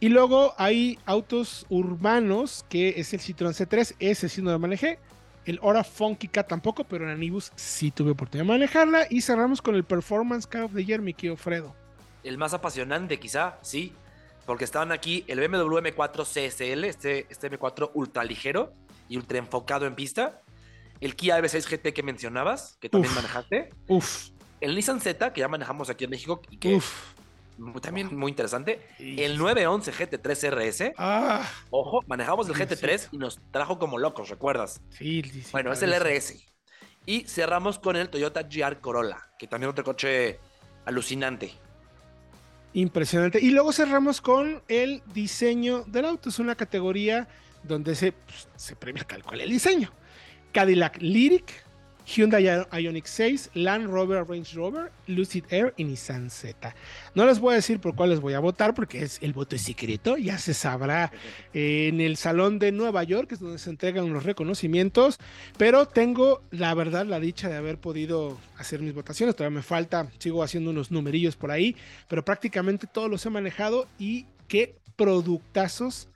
Y 0.00 0.08
luego 0.10 0.54
hay 0.58 0.98
autos 1.06 1.66
urbanos, 1.68 2.64
que 2.68 2.94
es 2.96 3.12
el 3.12 3.20
Citroën 3.20 3.52
C3, 3.52 3.96
ese 3.98 4.28
sí 4.28 4.40
no 4.42 4.52
lo 4.52 4.58
manejé. 4.58 4.98
El 5.44 5.58
Hora 5.62 5.82
Funky 5.82 6.28
Cat 6.28 6.48
tampoco, 6.48 6.84
pero 6.84 7.04
en 7.04 7.10
Anibus 7.10 7.50
sí 7.56 7.90
tuve 7.90 8.10
oportunidad 8.12 8.44
de 8.44 8.52
manejarla. 8.52 9.06
Y 9.10 9.22
cerramos 9.22 9.60
con 9.62 9.74
el 9.74 9.82
Performance 9.84 10.46
Car 10.46 10.64
of 10.64 10.74
the 10.74 10.84
Year, 10.84 11.00
mi 11.00 11.14
querido 11.14 11.36
Fredo. 11.36 11.74
El 12.22 12.38
más 12.38 12.54
apasionante, 12.54 13.18
quizá, 13.18 13.58
sí. 13.62 13.92
Porque 14.46 14.64
estaban 14.64 14.92
aquí 14.92 15.24
el 15.26 15.40
BMW 15.40 15.78
M4 15.78 16.24
CSL, 16.24 16.84
este, 16.84 17.26
este 17.28 17.50
M4 17.50 17.90
ultra 17.94 18.24
ligero 18.24 18.72
y 19.08 19.16
ultra 19.16 19.38
enfocado 19.38 19.86
en 19.86 19.94
pista. 19.94 20.42
El 21.00 21.16
Kia 21.16 21.38
EV6 21.40 21.66
GT 21.68 21.92
que 21.92 22.02
mencionabas, 22.02 22.76
que 22.80 22.88
también 22.88 23.12
Uf. 23.12 23.16
manejaste. 23.16 23.70
Uf, 23.88 24.28
El 24.60 24.74
Nissan 24.74 25.00
Z, 25.00 25.32
que 25.32 25.40
ya 25.40 25.48
manejamos 25.48 25.90
aquí 25.90 26.04
en 26.04 26.10
México 26.10 26.42
y 26.50 26.58
que 26.58 26.74
uf. 26.76 27.14
También 27.82 28.16
muy 28.16 28.30
interesante. 28.30 28.80
El 28.98 29.38
911 29.38 29.92
GT3 29.92 30.50
RS. 30.50 30.92
Ah, 30.98 31.48
Ojo, 31.70 32.02
manejamos 32.06 32.48
el 32.48 32.54
Sí, 32.54 32.62
GT3 32.62 33.08
y 33.12 33.18
nos 33.18 33.40
trajo 33.50 33.78
como 33.78 33.98
locos, 33.98 34.28
¿recuerdas? 34.28 34.80
sí, 34.90 35.22
sí, 35.22 35.42
sí, 35.42 35.48
Bueno, 35.52 35.72
es 35.72 35.82
el. 35.82 35.92
RS. 35.92 36.36
Y 37.06 37.22
cerramos 37.22 37.78
con 37.78 37.96
el 37.96 38.10
Toyota 38.10 38.42
GR 38.42 38.80
Corolla, 38.80 39.30
que 39.38 39.46
también 39.46 39.70
otro 39.70 39.82
coche 39.84 40.38
alucinante. 40.84 41.52
Impresionante. 42.74 43.40
Y 43.40 43.50
luego 43.50 43.72
cerramos 43.72 44.20
con 44.20 44.62
el 44.68 45.02
diseño 45.06 45.84
del 45.86 46.04
auto. 46.04 46.28
Es 46.28 46.38
una 46.38 46.54
categoría 46.54 47.26
donde 47.62 47.94
se, 47.94 48.12
pues, 48.12 48.48
se 48.56 48.76
premia 48.76 49.04
tal 49.04 49.22
cual 49.24 49.40
el 49.40 49.50
diseño. 49.50 49.90
Cadillac 50.52 50.98
Lyric, 51.00 51.64
Hyundai 52.08 52.46
Ioniq 52.72 53.06
6, 53.06 53.50
Land 53.52 53.86
Rover 53.86 54.24
Range 54.26 54.56
Rover, 54.56 54.90
Lucid 55.06 55.44
Air 55.50 55.74
y 55.76 55.84
Nissan 55.84 56.30
Z. 56.30 56.74
No 57.14 57.26
les 57.26 57.38
voy 57.38 57.52
a 57.52 57.56
decir 57.56 57.80
por 57.80 57.94
cuál 57.94 58.08
les 58.08 58.20
voy 58.20 58.32
a 58.32 58.40
votar 58.40 58.72
porque 58.72 59.02
es 59.02 59.18
el 59.20 59.34
voto 59.34 59.56
es 59.56 59.62
secreto, 59.62 60.16
ya 60.16 60.38
se 60.38 60.54
sabrá 60.54 61.12
en 61.52 62.00
el 62.00 62.16
Salón 62.16 62.58
de 62.58 62.72
Nueva 62.72 63.04
York, 63.04 63.32
es 63.32 63.40
donde 63.40 63.58
se 63.58 63.68
entregan 63.68 64.10
los 64.10 64.24
reconocimientos, 64.24 65.18
pero 65.58 65.86
tengo 65.86 66.42
la 66.50 66.72
verdad 66.72 67.04
la 67.04 67.20
dicha 67.20 67.50
de 67.50 67.56
haber 67.56 67.78
podido 67.78 68.38
hacer 68.56 68.80
mis 68.80 68.94
votaciones, 68.94 69.36
todavía 69.36 69.56
me 69.56 69.62
falta, 69.62 70.10
sigo 70.18 70.42
haciendo 70.42 70.70
unos 70.70 70.90
numerillos 70.90 71.36
por 71.36 71.50
ahí, 71.50 71.76
pero 72.08 72.24
prácticamente 72.24 72.86
todos 72.86 73.10
los 73.10 73.26
he 73.26 73.30
manejado 73.30 73.86
y 73.98 74.24
qué 74.46 74.76
productazos, 74.96 76.08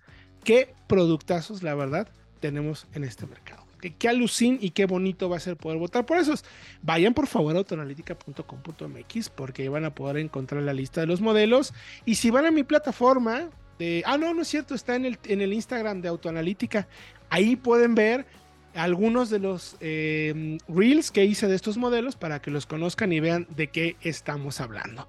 qué 0.43 0.75
productazos, 0.87 1.63
la 1.63 1.75
verdad, 1.75 2.09
tenemos 2.41 2.87
en 2.95 3.05
este 3.05 3.27
mercado. 3.27 3.62
Qué, 3.91 4.09
alucin 4.09 4.59
y 4.61 4.71
qué 4.71 4.87
bonito 4.87 5.29
va 5.29 5.37
a 5.37 5.41
ser 5.41 5.57
poder 5.57 5.79
votar 5.79 6.07
por 6.07 6.19
esos. 6.19 6.45
Vayan 6.83 7.15
por 7.15 7.27
favor 7.27 7.55
a 7.55 7.59
autoanalítica.com.mx 7.59 9.29
porque 9.31 9.69
van 9.69 9.85
a 9.85 9.95
poder 9.95 10.19
encontrar 10.19 10.63
la 10.63 10.73
lista 10.73 11.01
de 11.01 11.07
los 11.07 11.21
modelos. 11.21 11.75
Y 12.05 12.15
si 12.15 12.31
van 12.31 12.47
a 12.47 12.51
mi 12.51 12.63
plataforma, 12.63 13.51
de, 13.79 14.03
ah, 14.07 14.17
no, 14.17 14.33
no 14.33 14.43
es 14.43 14.49
cierto, 14.49 14.75
está 14.75 14.95
en 14.95 15.05
el, 15.05 15.19
en 15.25 15.41
el 15.41 15.53
Instagram 15.53 16.01
de 16.01 16.09
Autoanalítica. 16.09 16.87
Ahí 17.29 17.57
pueden 17.57 17.95
ver 17.95 18.27
algunos 18.75 19.31
de 19.31 19.39
los 19.39 19.77
eh, 19.81 20.59
reels 20.69 21.11
que 21.11 21.25
hice 21.25 21.47
de 21.47 21.57
estos 21.57 21.77
modelos 21.77 22.17
para 22.17 22.41
que 22.41 22.51
los 22.51 22.67
conozcan 22.67 23.13
y 23.13 23.21
vean 23.21 23.47
de 23.51 23.69
qué 23.69 23.97
estamos 24.01 24.61
hablando. 24.61 25.07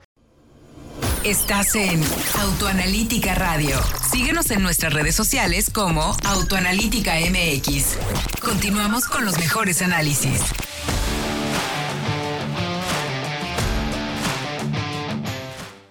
Estás 1.24 1.74
en 1.76 2.02
Autoanalítica 2.42 3.34
Radio. 3.34 3.78
Síguenos 4.12 4.52
en 4.52 4.62
nuestras 4.62 4.94
redes 4.94 5.16
sociales 5.16 5.70
como 5.70 6.18
Autoanalítica 6.26 7.14
MX. 7.16 7.98
Continuamos 8.44 9.06
con 9.06 9.24
los 9.24 9.40
mejores 9.40 9.82
análisis. 9.82 10.42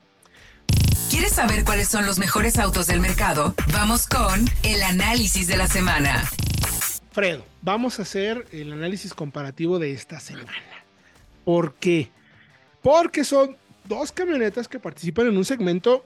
¿Quieres 1.08 1.34
saber 1.34 1.64
cuáles 1.64 1.86
son 1.86 2.04
los 2.04 2.18
mejores 2.18 2.58
autos 2.58 2.88
del 2.88 2.98
mercado? 2.98 3.54
Vamos 3.72 4.08
con 4.08 4.44
el 4.64 4.82
análisis 4.82 5.46
de 5.46 5.56
la 5.56 5.68
semana. 5.68 6.28
Fredo, 7.12 7.46
vamos 7.62 8.00
a 8.00 8.02
hacer 8.02 8.44
el 8.50 8.72
análisis 8.72 9.14
comparativo 9.14 9.78
de 9.78 9.92
esta 9.92 10.18
semana. 10.18 10.75
¿Por 11.46 11.74
qué? 11.74 12.11
Porque 12.82 13.22
son 13.22 13.56
dos 13.85 14.11
camionetas 14.11 14.66
que 14.66 14.80
participan 14.80 15.28
en 15.28 15.37
un 15.37 15.44
segmento 15.44 16.04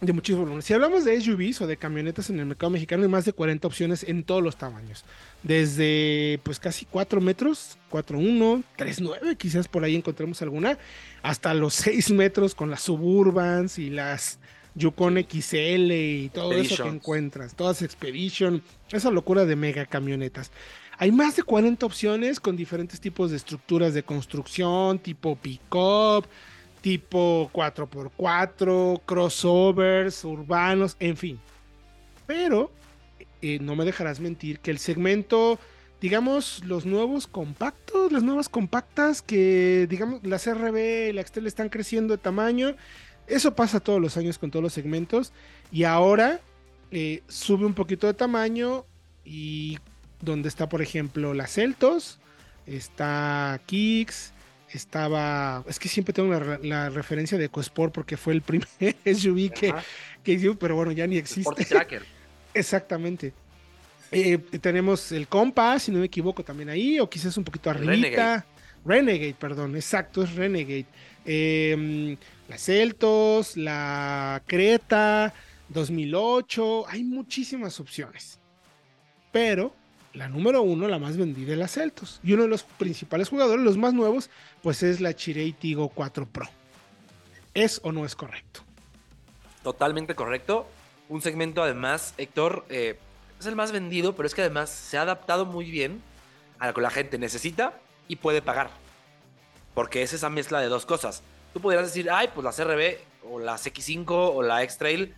de 0.00 0.14
muchísimo 0.14 0.44
volumen. 0.44 0.62
Si 0.62 0.72
hablamos 0.72 1.04
de 1.04 1.20
SUVs 1.20 1.60
o 1.60 1.66
de 1.66 1.76
camionetas 1.76 2.30
en 2.30 2.40
el 2.40 2.46
mercado 2.46 2.70
mexicano, 2.70 3.02
hay 3.02 3.10
más 3.10 3.26
de 3.26 3.34
40 3.34 3.68
opciones 3.68 4.02
en 4.02 4.24
todos 4.24 4.42
los 4.42 4.56
tamaños. 4.56 5.04
Desde 5.42 6.40
pues 6.42 6.58
casi 6.58 6.86
4 6.86 7.20
metros, 7.20 7.76
4.1, 7.90 8.64
3.9, 8.78 9.36
quizás 9.36 9.68
por 9.68 9.84
ahí 9.84 9.94
encontremos 9.94 10.40
alguna, 10.40 10.78
hasta 11.22 11.52
los 11.52 11.74
6 11.74 12.10
metros 12.12 12.54
con 12.54 12.70
las 12.70 12.80
Suburbans 12.80 13.78
y 13.78 13.90
las 13.90 14.38
Yukon 14.74 15.18
XL 15.18 15.92
y 15.92 16.30
todo 16.32 16.54
eso 16.54 16.82
que 16.82 16.88
encuentras. 16.88 17.54
Todas 17.54 17.82
Expedition, 17.82 18.62
esa 18.90 19.10
locura 19.10 19.44
de 19.44 19.54
mega 19.54 19.84
camionetas. 19.84 20.50
Hay 20.98 21.10
más 21.10 21.36
de 21.36 21.42
40 21.42 21.84
opciones 21.84 22.38
con 22.38 22.56
diferentes 22.56 23.00
tipos 23.00 23.30
de 23.30 23.36
estructuras 23.36 23.94
de 23.94 24.02
construcción, 24.02 24.98
tipo 24.98 25.36
pick-up, 25.36 26.26
tipo 26.80 27.50
4x4, 27.52 29.00
crossovers, 29.06 30.24
urbanos, 30.24 30.96
en 31.00 31.16
fin. 31.16 31.40
Pero 32.26 32.70
eh, 33.40 33.58
no 33.60 33.74
me 33.74 33.84
dejarás 33.84 34.20
mentir 34.20 34.60
que 34.60 34.70
el 34.70 34.78
segmento, 34.78 35.58
digamos, 36.00 36.62
los 36.64 36.84
nuevos 36.84 37.26
compactos, 37.26 38.12
las 38.12 38.22
nuevas 38.22 38.48
compactas 38.48 39.22
que, 39.22 39.86
digamos, 39.88 40.24
las 40.24 40.46
RB 40.46 41.08
y 41.08 41.12
la 41.12 41.22
Excel 41.22 41.46
están 41.46 41.68
creciendo 41.68 42.16
de 42.16 42.18
tamaño. 42.22 42.76
Eso 43.26 43.54
pasa 43.54 43.80
todos 43.80 44.00
los 44.00 44.16
años 44.16 44.38
con 44.38 44.50
todos 44.50 44.62
los 44.62 44.72
segmentos. 44.72 45.32
Y 45.70 45.84
ahora 45.84 46.40
eh, 46.90 47.22
sube 47.28 47.64
un 47.64 47.74
poquito 47.74 48.06
de 48.06 48.14
tamaño 48.14 48.84
y 49.24 49.78
donde 50.22 50.48
está, 50.48 50.68
por 50.68 50.80
ejemplo, 50.80 51.34
la 51.34 51.46
Celtos, 51.46 52.18
está 52.66 53.60
Kicks, 53.66 54.32
estaba, 54.70 55.62
es 55.68 55.78
que 55.78 55.88
siempre 55.88 56.14
tengo 56.14 56.30
la, 56.32 56.38
re- 56.38 56.66
la 56.66 56.88
referencia 56.88 57.36
de 57.36 57.44
EcoSport 57.44 57.92
porque 57.92 58.16
fue 58.16 58.32
el 58.32 58.40
primer 58.40 58.66
SUV 59.04 59.50
que, 59.52 59.74
que 60.24 60.36
dio, 60.38 60.58
pero 60.58 60.76
bueno, 60.76 60.92
ya 60.92 61.06
ni 61.06 61.16
existe. 61.18 61.50
Exactamente. 62.54 63.34
Eh, 64.10 64.38
tenemos 64.60 65.10
el 65.12 65.26
Compass, 65.28 65.84
si 65.84 65.90
no 65.90 65.98
me 65.98 66.06
equivoco, 66.06 66.42
también 66.44 66.68
ahí, 66.68 67.00
o 67.00 67.08
quizás 67.10 67.36
un 67.36 67.44
poquito 67.44 67.68
arribita. 67.70 68.44
Renegade, 68.84 69.34
perdón, 69.38 69.76
exacto, 69.76 70.22
es 70.22 70.34
Renegade. 70.34 70.86
Eh, 71.24 72.16
la 72.48 72.58
Celtos, 72.58 73.56
la 73.56 74.42
Creta, 74.46 75.32
2008, 75.68 76.88
hay 76.88 77.04
muchísimas 77.04 77.78
opciones. 77.80 78.38
Pero 79.30 79.74
la 80.14 80.28
número 80.28 80.62
uno, 80.62 80.88
la 80.88 80.98
más 80.98 81.16
vendida 81.16 81.52
es 81.52 81.58
la 81.58 81.68
Celtos. 81.68 82.20
Y 82.22 82.32
uno 82.32 82.42
de 82.42 82.48
los 82.48 82.62
principales 82.62 83.28
jugadores, 83.28 83.64
los 83.64 83.76
más 83.76 83.94
nuevos, 83.94 84.30
pues 84.62 84.82
es 84.82 85.00
la 85.00 85.14
Chirei 85.14 85.52
Tigo 85.52 85.88
4 85.88 86.26
Pro. 86.26 86.48
¿Es 87.54 87.80
o 87.82 87.92
no 87.92 88.04
es 88.04 88.14
correcto? 88.14 88.60
Totalmente 89.62 90.14
correcto. 90.14 90.66
Un 91.08 91.22
segmento 91.22 91.62
además, 91.62 92.14
Héctor, 92.18 92.64
eh, 92.68 92.98
es 93.38 93.46
el 93.46 93.56
más 93.56 93.72
vendido, 93.72 94.14
pero 94.14 94.26
es 94.26 94.34
que 94.34 94.42
además 94.42 94.70
se 94.70 94.98
ha 94.98 95.02
adaptado 95.02 95.46
muy 95.46 95.70
bien 95.70 96.02
a 96.58 96.68
lo 96.68 96.74
que 96.74 96.80
la 96.80 96.90
gente 96.90 97.18
necesita 97.18 97.78
y 98.08 98.16
puede 98.16 98.42
pagar. 98.42 98.70
Porque 99.74 100.02
es 100.02 100.12
esa 100.12 100.30
mezcla 100.30 100.60
de 100.60 100.68
dos 100.68 100.86
cosas. 100.86 101.22
Tú 101.52 101.60
podrías 101.60 101.84
decir, 101.84 102.10
ay, 102.10 102.30
pues 102.34 102.44
las 102.44 102.62
RB 102.62 102.98
o 103.30 103.38
las 103.38 103.66
X5 103.66 104.06
o 104.08 104.42
la 104.42 104.62
X-Trail, 104.62 105.14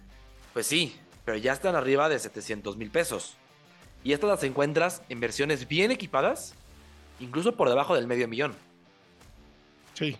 pues 0.52 0.66
sí, 0.66 0.96
pero 1.24 1.38
ya 1.38 1.52
están 1.52 1.74
arriba 1.74 2.08
de 2.08 2.18
700 2.18 2.76
mil 2.76 2.90
pesos. 2.90 3.36
Y 4.04 4.12
estas 4.12 4.28
las 4.28 4.44
encuentras 4.44 5.02
en 5.08 5.18
versiones 5.18 5.66
bien 5.66 5.90
equipadas, 5.90 6.54
incluso 7.20 7.56
por 7.56 7.68
debajo 7.68 7.94
del 7.94 8.06
medio 8.06 8.28
millón. 8.28 8.54
Sí. 9.94 10.16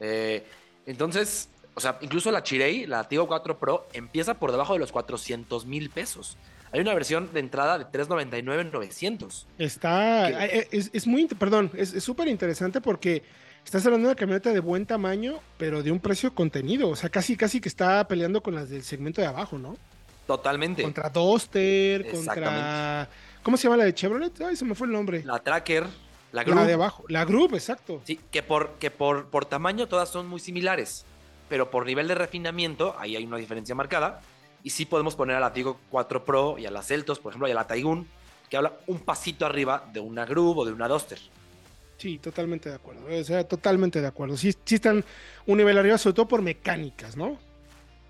Eh, 0.00 0.46
entonces, 0.86 1.48
o 1.74 1.80
sea, 1.80 1.98
incluso 2.00 2.30
la 2.30 2.44
Chirei, 2.44 2.86
la 2.86 3.08
Tigo 3.08 3.26
4 3.26 3.58
Pro, 3.58 3.88
empieza 3.92 4.34
por 4.34 4.52
debajo 4.52 4.74
de 4.74 4.78
los 4.78 4.92
400 4.92 5.66
mil 5.66 5.90
pesos. 5.90 6.36
Hay 6.70 6.80
una 6.80 6.94
versión 6.94 7.32
de 7.32 7.40
entrada 7.40 7.78
de 7.78 7.84
399 7.84 8.62
en 8.62 8.70
900. 8.70 9.46
Está, 9.58 10.26
¿Qué? 10.28 10.58
eh, 10.58 10.68
es, 10.70 10.90
es 10.92 11.06
muy, 11.06 11.26
perdón, 11.26 11.70
es 11.74 11.90
súper 12.02 12.28
interesante 12.28 12.80
porque 12.80 13.22
estás 13.64 13.84
hablando 13.86 14.08
de 14.08 14.12
una 14.12 14.18
camioneta 14.18 14.52
de 14.52 14.60
buen 14.60 14.86
tamaño, 14.86 15.40
pero 15.56 15.82
de 15.82 15.90
un 15.90 16.00
precio 16.00 16.34
contenido, 16.34 16.88
o 16.88 16.96
sea, 16.96 17.10
casi, 17.10 17.36
casi 17.36 17.60
que 17.60 17.68
está 17.68 18.06
peleando 18.06 18.42
con 18.42 18.54
las 18.54 18.70
del 18.70 18.82
segmento 18.82 19.20
de 19.20 19.26
abajo, 19.26 19.58
¿no? 19.58 19.76
Totalmente. 20.26 20.82
Contra 20.82 21.10
Duster, 21.10 22.10
contra. 22.10 23.08
¿Cómo 23.44 23.56
se 23.56 23.64
llama 23.64 23.76
la 23.76 23.84
de 23.84 23.94
Chevrolet? 23.94 24.40
Ay, 24.40 24.56
se 24.56 24.64
me 24.64 24.74
fue 24.74 24.88
el 24.88 24.92
nombre. 24.92 25.22
La, 25.24 25.34
La 25.34 25.38
Tracker, 25.38 25.86
la 26.32 26.42
Group, 26.42 26.66
de 26.66 26.72
abajo, 26.72 27.04
la 27.08 27.24
Group, 27.24 27.54
exacto. 27.54 28.02
sí, 28.04 28.18
que, 28.32 28.42
por, 28.42 28.72
que 28.80 28.90
por, 28.90 29.28
por 29.28 29.44
tamaño 29.44 29.86
todas 29.86 30.08
son 30.08 30.26
muy 30.26 30.40
similares. 30.40 31.04
Pero 31.48 31.70
por 31.70 31.86
nivel 31.86 32.08
de 32.08 32.16
refinamiento, 32.16 32.96
ahí 32.98 33.14
hay 33.14 33.24
una 33.24 33.36
diferencia 33.36 33.74
marcada. 33.74 34.20
Y 34.64 34.70
sí 34.70 34.86
podemos 34.86 35.14
poner 35.14 35.36
a 35.36 35.40
la 35.40 35.52
Tigo 35.52 35.78
4 35.90 36.24
Pro 36.24 36.56
y 36.58 36.66
a 36.66 36.70
la 36.70 36.82
Celtos, 36.82 37.20
por 37.20 37.32
ejemplo, 37.32 37.46
y 37.46 37.52
a 37.52 37.54
la 37.54 37.66
Taigun, 37.66 38.08
que 38.48 38.56
habla 38.56 38.72
un 38.86 38.98
pasito 38.98 39.44
arriba 39.44 39.88
de 39.92 40.00
una 40.00 40.24
Group 40.24 40.58
o 40.58 40.64
de 40.64 40.72
una 40.72 40.88
Duster. 40.88 41.18
Sí, 41.98 42.18
totalmente 42.18 42.70
de 42.70 42.76
acuerdo. 42.76 43.02
O 43.06 43.24
sea, 43.24 43.46
totalmente 43.46 44.00
de 44.00 44.06
acuerdo. 44.06 44.36
Sí, 44.38 44.54
sí 44.64 44.76
están 44.76 45.04
un 45.46 45.58
nivel 45.58 45.76
arriba, 45.78 45.98
sobre 45.98 46.14
todo 46.14 46.26
por 46.26 46.42
mecánicas, 46.42 47.14
¿no? 47.14 47.38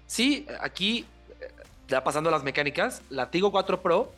Sí, 0.06 0.46
aquí, 0.60 1.04
eh, 1.40 1.48
ya 1.88 2.04
pasando 2.04 2.28
a 2.30 2.32
las 2.32 2.44
mecánicas, 2.44 3.02
la 3.10 3.30
Tigo 3.30 3.50
4 3.50 3.82
Pro 3.82 4.12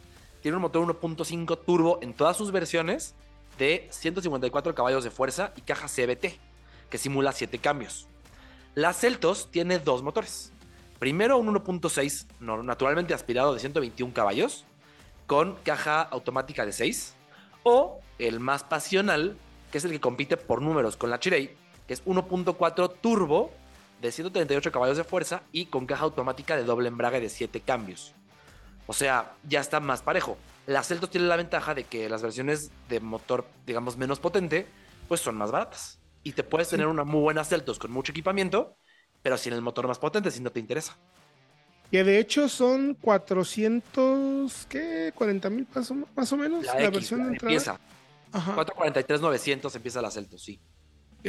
tiene 0.47 0.59
un 0.59 0.63
motor 0.63 0.87
1.5 0.87 1.59
turbo 1.67 1.99
en 2.03 2.15
todas 2.15 2.37
sus 2.37 2.53
versiones 2.53 3.17
de 3.59 3.89
154 3.91 4.77
caballos 4.77 5.03
de 5.03 5.11
fuerza 5.11 5.53
y 5.57 5.63
caja 5.63 5.89
CBT, 5.89 6.39
que 6.89 6.99
simula 6.99 7.33
7 7.33 7.59
cambios. 7.59 8.07
La 8.77 8.93
Celtos 8.93 9.51
tiene 9.51 9.81
dos 9.81 10.05
motores. 10.05 10.53
Primero 11.01 11.37
un 11.37 11.49
1.6 11.53 12.29
no- 12.39 12.63
naturalmente 12.63 13.13
aspirado 13.13 13.55
de 13.55 13.59
121 13.59 14.15
caballos 14.15 14.65
con 15.27 15.57
caja 15.65 16.01
automática 16.03 16.65
de 16.65 16.71
6 16.71 17.17
o 17.65 17.99
el 18.21 18.39
más 18.39 18.63
pasional, 18.63 19.37
que 19.73 19.79
es 19.79 19.85
el 19.85 19.91
que 19.91 20.01
compite 20.01 20.37
por 20.37 20.63
números 20.63 20.97
con 20.97 21.11
la 21.11 21.19
Chirei, 21.19 21.57
que 21.89 21.95
es 21.95 22.05
1.4 22.05 22.95
turbo 23.01 23.51
de 24.01 24.13
138 24.13 24.71
caballos 24.71 24.97
de 24.97 25.03
fuerza 25.03 25.43
y 25.51 25.67
con 25.67 25.87
caja 25.87 26.05
automática 26.05 26.55
de 26.55 26.63
doble 26.63 26.87
embrague 26.87 27.19
de 27.21 27.31
7 27.31 27.63
cambios. 27.63 28.15
O 28.87 28.92
sea, 28.92 29.35
ya 29.49 29.61
está 29.61 29.81
más 29.81 30.03
parejo. 30.03 30.37
La 30.66 30.83
Celtos 30.83 31.11
tiene 31.11 31.27
la 31.27 31.37
ventaja 31.37 31.75
de 31.75 31.85
que 31.85 32.09
las 32.09 32.22
versiones 32.22 32.70
de 32.88 33.01
motor, 33.01 33.46
digamos, 33.66 33.96
menos 33.96 34.18
potente, 34.20 34.66
pues 35.09 35.20
son 35.20 35.37
más 35.37 35.51
baratas. 35.51 35.99
Y 36.22 36.33
te 36.33 36.42
puedes 36.42 36.68
tener 36.68 36.87
una 36.87 37.05
muy 37.05 37.20
buena 37.20 37.44
Celtos 37.44 37.79
con 37.79 37.92
mucho 37.92 38.12
equipamiento, 38.12 38.77
pero 39.22 39.37
sin 39.37 39.53
el 39.53 39.62
motor 39.62 39.87
más 39.87 39.99
potente 39.99 40.31
si 40.31 40.40
no 40.40 40.51
te 40.51 40.61
interesa. 40.61 40.96
Que 41.90 42.03
de 42.03 42.18
hecho 42.18 42.49
son 42.49 42.94
400, 42.94 44.66
¿qué? 44.68 45.12
40 45.14 45.51
mil 45.51 45.68
más 46.16 46.33
o 46.33 46.37
menos. 46.37 46.64
La, 46.64 46.75
La, 46.75 46.81
X, 46.87 46.92
versión 46.92 47.20
la 47.20 47.27
de 47.27 47.33
entrada. 47.33 47.53
empieza. 47.53 47.81
Ajá. 48.33 48.55
443 48.55 49.20
900 49.20 49.77
empieza 49.77 50.03
la 50.03 50.11
Celtos, 50.11 50.42
sí. 50.42 50.61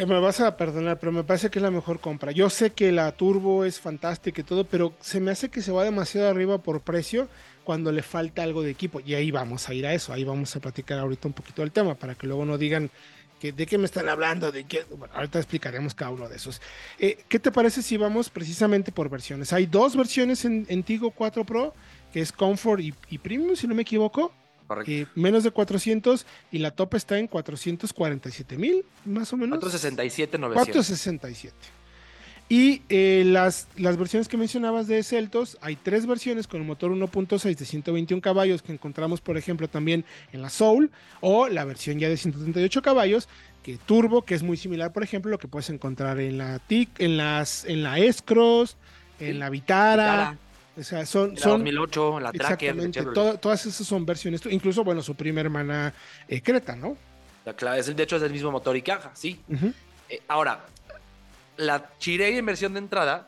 Me 0.06 0.20
vas 0.20 0.40
a 0.42 0.56
perdonar, 0.56 1.00
pero 1.00 1.12
me 1.12 1.24
parece 1.24 1.50
que 1.50 1.58
es 1.58 1.64
la 1.64 1.72
mejor 1.72 2.00
compra. 2.00 2.32
Yo 2.32 2.52
sé 2.52 2.72
que 2.72 2.92
la 2.92 3.12
Turbo 3.14 3.66
es 3.66 3.80
fantástica 3.80 4.42
y 4.42 4.44
todo, 4.44 4.64
pero 4.64 4.94
se 5.00 5.20
me 5.20 5.32
hace 5.32 5.50
que 5.50 5.62
se 5.62 5.72
va 5.72 5.84
demasiado 5.84 6.30
arriba 6.30 6.60
por 6.60 6.82
precio 6.82 7.28
cuando 7.64 7.92
le 7.92 8.04
falta 8.04 8.44
algo 8.44 8.62
de 8.62 8.70
equipo. 8.70 9.00
Y 9.00 9.16
ahí 9.16 9.32
vamos 9.32 9.68
a 9.68 9.74
ir 9.74 9.88
a 9.88 9.94
eso, 9.94 10.14
ahí 10.14 10.24
vamos 10.24 10.56
a 10.56 10.60
platicar 10.60 11.00
ahorita 11.00 11.28
un 11.28 11.34
poquito 11.34 11.64
del 11.64 11.72
tema, 11.72 11.96
para 11.96 12.14
que 12.14 12.28
luego 12.28 12.46
no 12.46 12.60
digan 12.60 12.92
que 13.40 13.52
de 13.52 13.66
qué 13.66 13.78
me 13.80 13.86
están 13.86 14.08
hablando, 14.08 14.52
de 14.52 14.66
qué. 14.66 14.86
Bueno, 14.96 15.14
ahorita 15.16 15.40
explicaremos 15.40 15.96
cada 15.96 16.12
uno 16.12 16.30
de 16.30 16.36
esos. 16.36 16.62
Eh, 17.00 17.18
¿Qué 17.28 17.40
te 17.40 17.52
parece 17.52 17.82
si 17.82 17.98
vamos 17.98 18.30
precisamente 18.30 18.92
por 18.92 19.10
versiones? 19.10 19.52
Hay 19.52 19.66
dos 19.66 19.96
versiones 19.96 20.46
en, 20.46 20.66
en 20.70 20.84
Tigo 20.84 21.10
4 21.10 21.44
Pro, 21.44 21.74
que 22.14 22.22
es 22.22 22.32
Comfort 22.32 22.82
y, 22.82 22.94
y 23.10 23.18
Premium, 23.18 23.56
si 23.56 23.68
no 23.68 23.74
me 23.74 23.82
equivoco. 23.82 24.32
Eh, 24.86 25.06
menos 25.16 25.44
de 25.44 25.52
400 25.52 26.26
y 26.52 26.60
la 26.60 26.72
top 26.72 26.96
está 26.96 27.20
en 27.20 27.28
447 27.28 28.58
mil, 28.58 28.86
más 29.06 29.32
o 29.34 29.38
menos. 29.38 29.60
467 29.60 30.38
900. 30.38 30.66
467. 30.66 31.56
Y 32.50 32.82
eh, 32.88 33.24
las, 33.26 33.68
las 33.76 33.98
versiones 33.98 34.30
que 34.30 34.38
mencionabas 34.38 34.88
de 34.88 35.04
Celtos, 35.04 35.58
hay 35.60 35.76
tres 35.76 36.06
versiones 36.06 36.48
con 36.48 36.62
el 36.62 36.68
motor 36.68 36.92
1.6 36.92 37.58
de 37.58 37.66
121 37.66 38.22
caballos 38.22 38.62
que 38.62 38.72
encontramos, 38.72 39.20
por 39.20 39.38
ejemplo, 39.38 39.68
también 39.68 40.06
en 40.32 40.42
la 40.42 40.50
Soul, 40.50 40.90
o 41.20 41.50
la 41.50 41.66
versión 41.66 42.00
ya 42.00 42.08
de 42.08 42.16
138 42.16 42.82
caballos, 42.82 43.28
que 43.64 43.78
Turbo, 43.78 44.22
que 44.22 44.34
es 44.34 44.44
muy 44.44 44.56
similar, 44.56 44.94
por 44.94 45.04
ejemplo, 45.04 45.30
lo 45.30 45.40
que 45.40 45.50
puedes 45.50 45.70
encontrar 45.70 46.22
en 46.22 46.38
la 46.38 46.60
TIC, 46.60 47.02
en 47.02 47.18
las, 47.18 47.66
en 47.66 47.84
la 47.84 47.98
en 47.98 49.40
la 49.40 49.50
Vitara. 49.50 50.32
Vitara. 50.32 50.38
O 50.78 50.84
sea, 50.84 51.06
son, 51.06 51.34
La 51.36 51.42
son 51.42 51.52
2008, 51.60 52.20
la 52.20 52.32
Tracker. 52.32 52.70
exactamente, 52.70 53.00
Chevrolet. 53.00 53.34
to- 53.34 53.40
todas 53.40 53.66
esas 53.66 53.88
son 53.88 54.06
versiones, 54.06 54.42
incluso, 54.46 54.84
bueno, 54.84 55.02
su 55.02 55.16
prima 55.16 55.42
hermana 55.42 55.94
eh, 56.28 56.42
Creta, 56.42 56.76
¿no? 56.76 56.96
La 57.46 57.56
cla- 57.56 57.78
es 57.78 57.88
el- 57.88 57.96
de 57.96 58.04
hecho, 58.04 58.18
es 58.18 58.22
el 58.24 58.32
mismo 58.32 58.52
motor 58.52 58.76
y 58.78 58.82
caja, 58.84 59.12
sí. 59.16 59.40
Eh, 60.10 60.22
ahora, 60.28 60.66
la 61.58 61.90
Chirey 61.98 62.38
en 62.38 62.46
versión 62.46 62.74
de 62.74 62.80
entrada, 62.80 63.28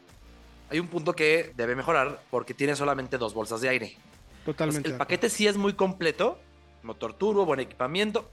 hay 0.70 0.80
un 0.80 0.88
punto 0.88 1.14
que 1.14 1.52
debe 1.56 1.76
mejorar 1.76 2.22
porque 2.30 2.54
tiene 2.54 2.76
solamente 2.76 3.18
dos 3.18 3.34
bolsas 3.34 3.62
de 3.62 3.70
aire. 3.70 3.86
Entonces, 3.88 4.46
Totalmente. 4.46 4.90
el 4.90 4.96
paquete 4.98 5.30
sí 5.30 5.48
es 5.48 5.58
muy 5.58 5.74
completo, 5.74 6.40
motor 6.84 7.14
turbo, 7.14 7.46
buen 7.46 7.60
equipamiento, 7.60 8.30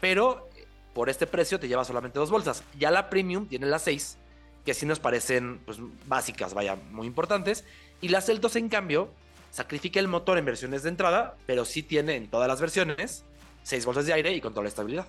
pero 0.00 0.48
eh, 0.56 0.66
por 0.94 1.08
este 1.08 1.26
precio 1.28 1.60
te 1.60 1.68
lleva 1.68 1.84
solamente 1.84 2.18
dos 2.18 2.30
bolsas. 2.30 2.64
Ya 2.78 2.90
la 2.90 3.08
Premium 3.08 3.46
tiene 3.46 3.66
las 3.66 3.82
seis, 3.82 4.18
que 4.64 4.74
sí 4.74 4.84
nos 4.84 4.98
parecen 4.98 5.60
pues, 5.64 5.78
básicas, 6.06 6.54
vaya, 6.54 6.76
muy 6.90 7.06
importantes. 7.06 7.64
Y 8.00 8.08
la 8.08 8.20
Celtos, 8.20 8.56
en 8.56 8.68
cambio, 8.68 9.10
sacrifica 9.50 10.00
el 10.00 10.08
motor 10.08 10.38
en 10.38 10.44
versiones 10.44 10.82
de 10.82 10.90
entrada, 10.90 11.36
pero 11.46 11.64
sí 11.64 11.82
tiene 11.82 12.16
en 12.16 12.28
todas 12.28 12.48
las 12.48 12.60
versiones 12.60 13.24
seis 13.62 13.84
bolsas 13.84 14.06
de 14.06 14.12
aire 14.12 14.32
y 14.32 14.40
control 14.40 14.64
de 14.64 14.68
estabilidad. 14.70 15.06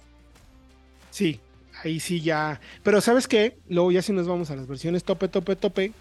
Sí, 1.12 1.40
ahí 1.84 2.00
sí 2.00 2.22
ya. 2.22 2.60
Pero 2.84 3.02
¿sabes 3.02 3.28
qué? 3.28 3.58
Luego 3.68 3.92
ya 3.92 4.02
si 4.02 4.12
nos 4.12 4.28
vamos 4.28 4.52
a 4.52 4.56
las 4.56 4.68
versiones 4.68 5.04
tope, 5.04 5.28
tope, 5.28 5.56
tope, 5.56 5.94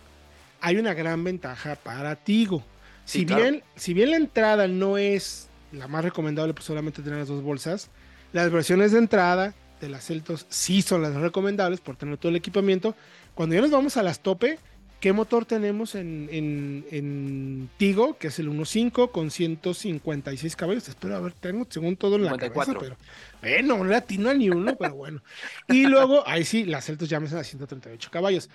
hay 0.61 0.77
una 0.77 0.95
gran 0.95 1.23
ventaja 1.23 1.77
para 1.77 2.17
Tigo. 2.17 2.63
Sí, 3.05 3.21
si, 3.21 3.27
claro. 3.27 3.43
bien, 3.43 3.63
si 3.77 3.95
bien 3.95 4.11
la 4.11 4.17
entrada 4.17 4.67
no 4.67 4.99
es 4.99 5.49
la 5.73 5.89
más 5.89 6.05
recomendable, 6.05 6.55
pues 6.55 6.67
solamente 6.67 7.03
tener 7.03 7.19
las 7.19 7.29
dos 7.29 7.43
bolsas, 7.43 7.91
las 8.33 8.51
versiones 8.51 8.93
de 8.93 8.99
entrada 8.99 9.55
de 9.81 9.89
las 9.89 10.07
Celtos 10.07 10.47
sí 10.49 10.83
son 10.83 11.03
las 11.03 11.15
recomendables 11.15 11.81
por 11.81 11.97
tener 11.97 12.19
todo 12.19 12.31
el 12.31 12.37
equipamiento. 12.37 12.95
Cuando 13.35 13.55
ya 13.55 13.61
nos 13.61 13.71
vamos 13.71 13.97
a 13.97 14.03
las 14.03 14.21
tope, 14.21 14.59
¿qué 15.01 15.13
motor 15.13 15.45
tenemos 15.45 15.95
en, 15.95 16.29
en- 16.31 16.87
en 16.91 17.71
Tigo? 17.77 18.17
Que 18.19 18.29
es 18.29 18.39
el 18.39 18.49
1.5 18.51 19.11
con 19.11 19.31
156 19.31 20.57
caballos. 20.57 20.89
Espero, 20.89 21.17
a 21.17 21.21
ver, 21.21 21.33
tengo 21.35 21.67
según 21.69 21.97
todo 21.97 22.17
en 22.17 22.25
la 22.25 22.31
54. 22.33 22.75
cabeza, 22.81 22.97
pero 23.41 23.57
bueno, 23.63 23.79
no 23.79 23.85
le 23.85 23.97
atino 23.97 24.31
a 24.31 24.35
ni 24.35 24.51
uno, 24.51 24.77
pero 24.77 24.95
bueno. 24.95 25.23
Y 25.69 25.87
luego, 25.87 26.23
ahí 26.27 26.45
sí, 26.45 26.65
las 26.65 26.85
Celtos 26.87 27.09
ya 27.09 27.21
me 27.21 27.29
a 27.29 27.45
138 27.45 28.11
caballos. 28.11 28.49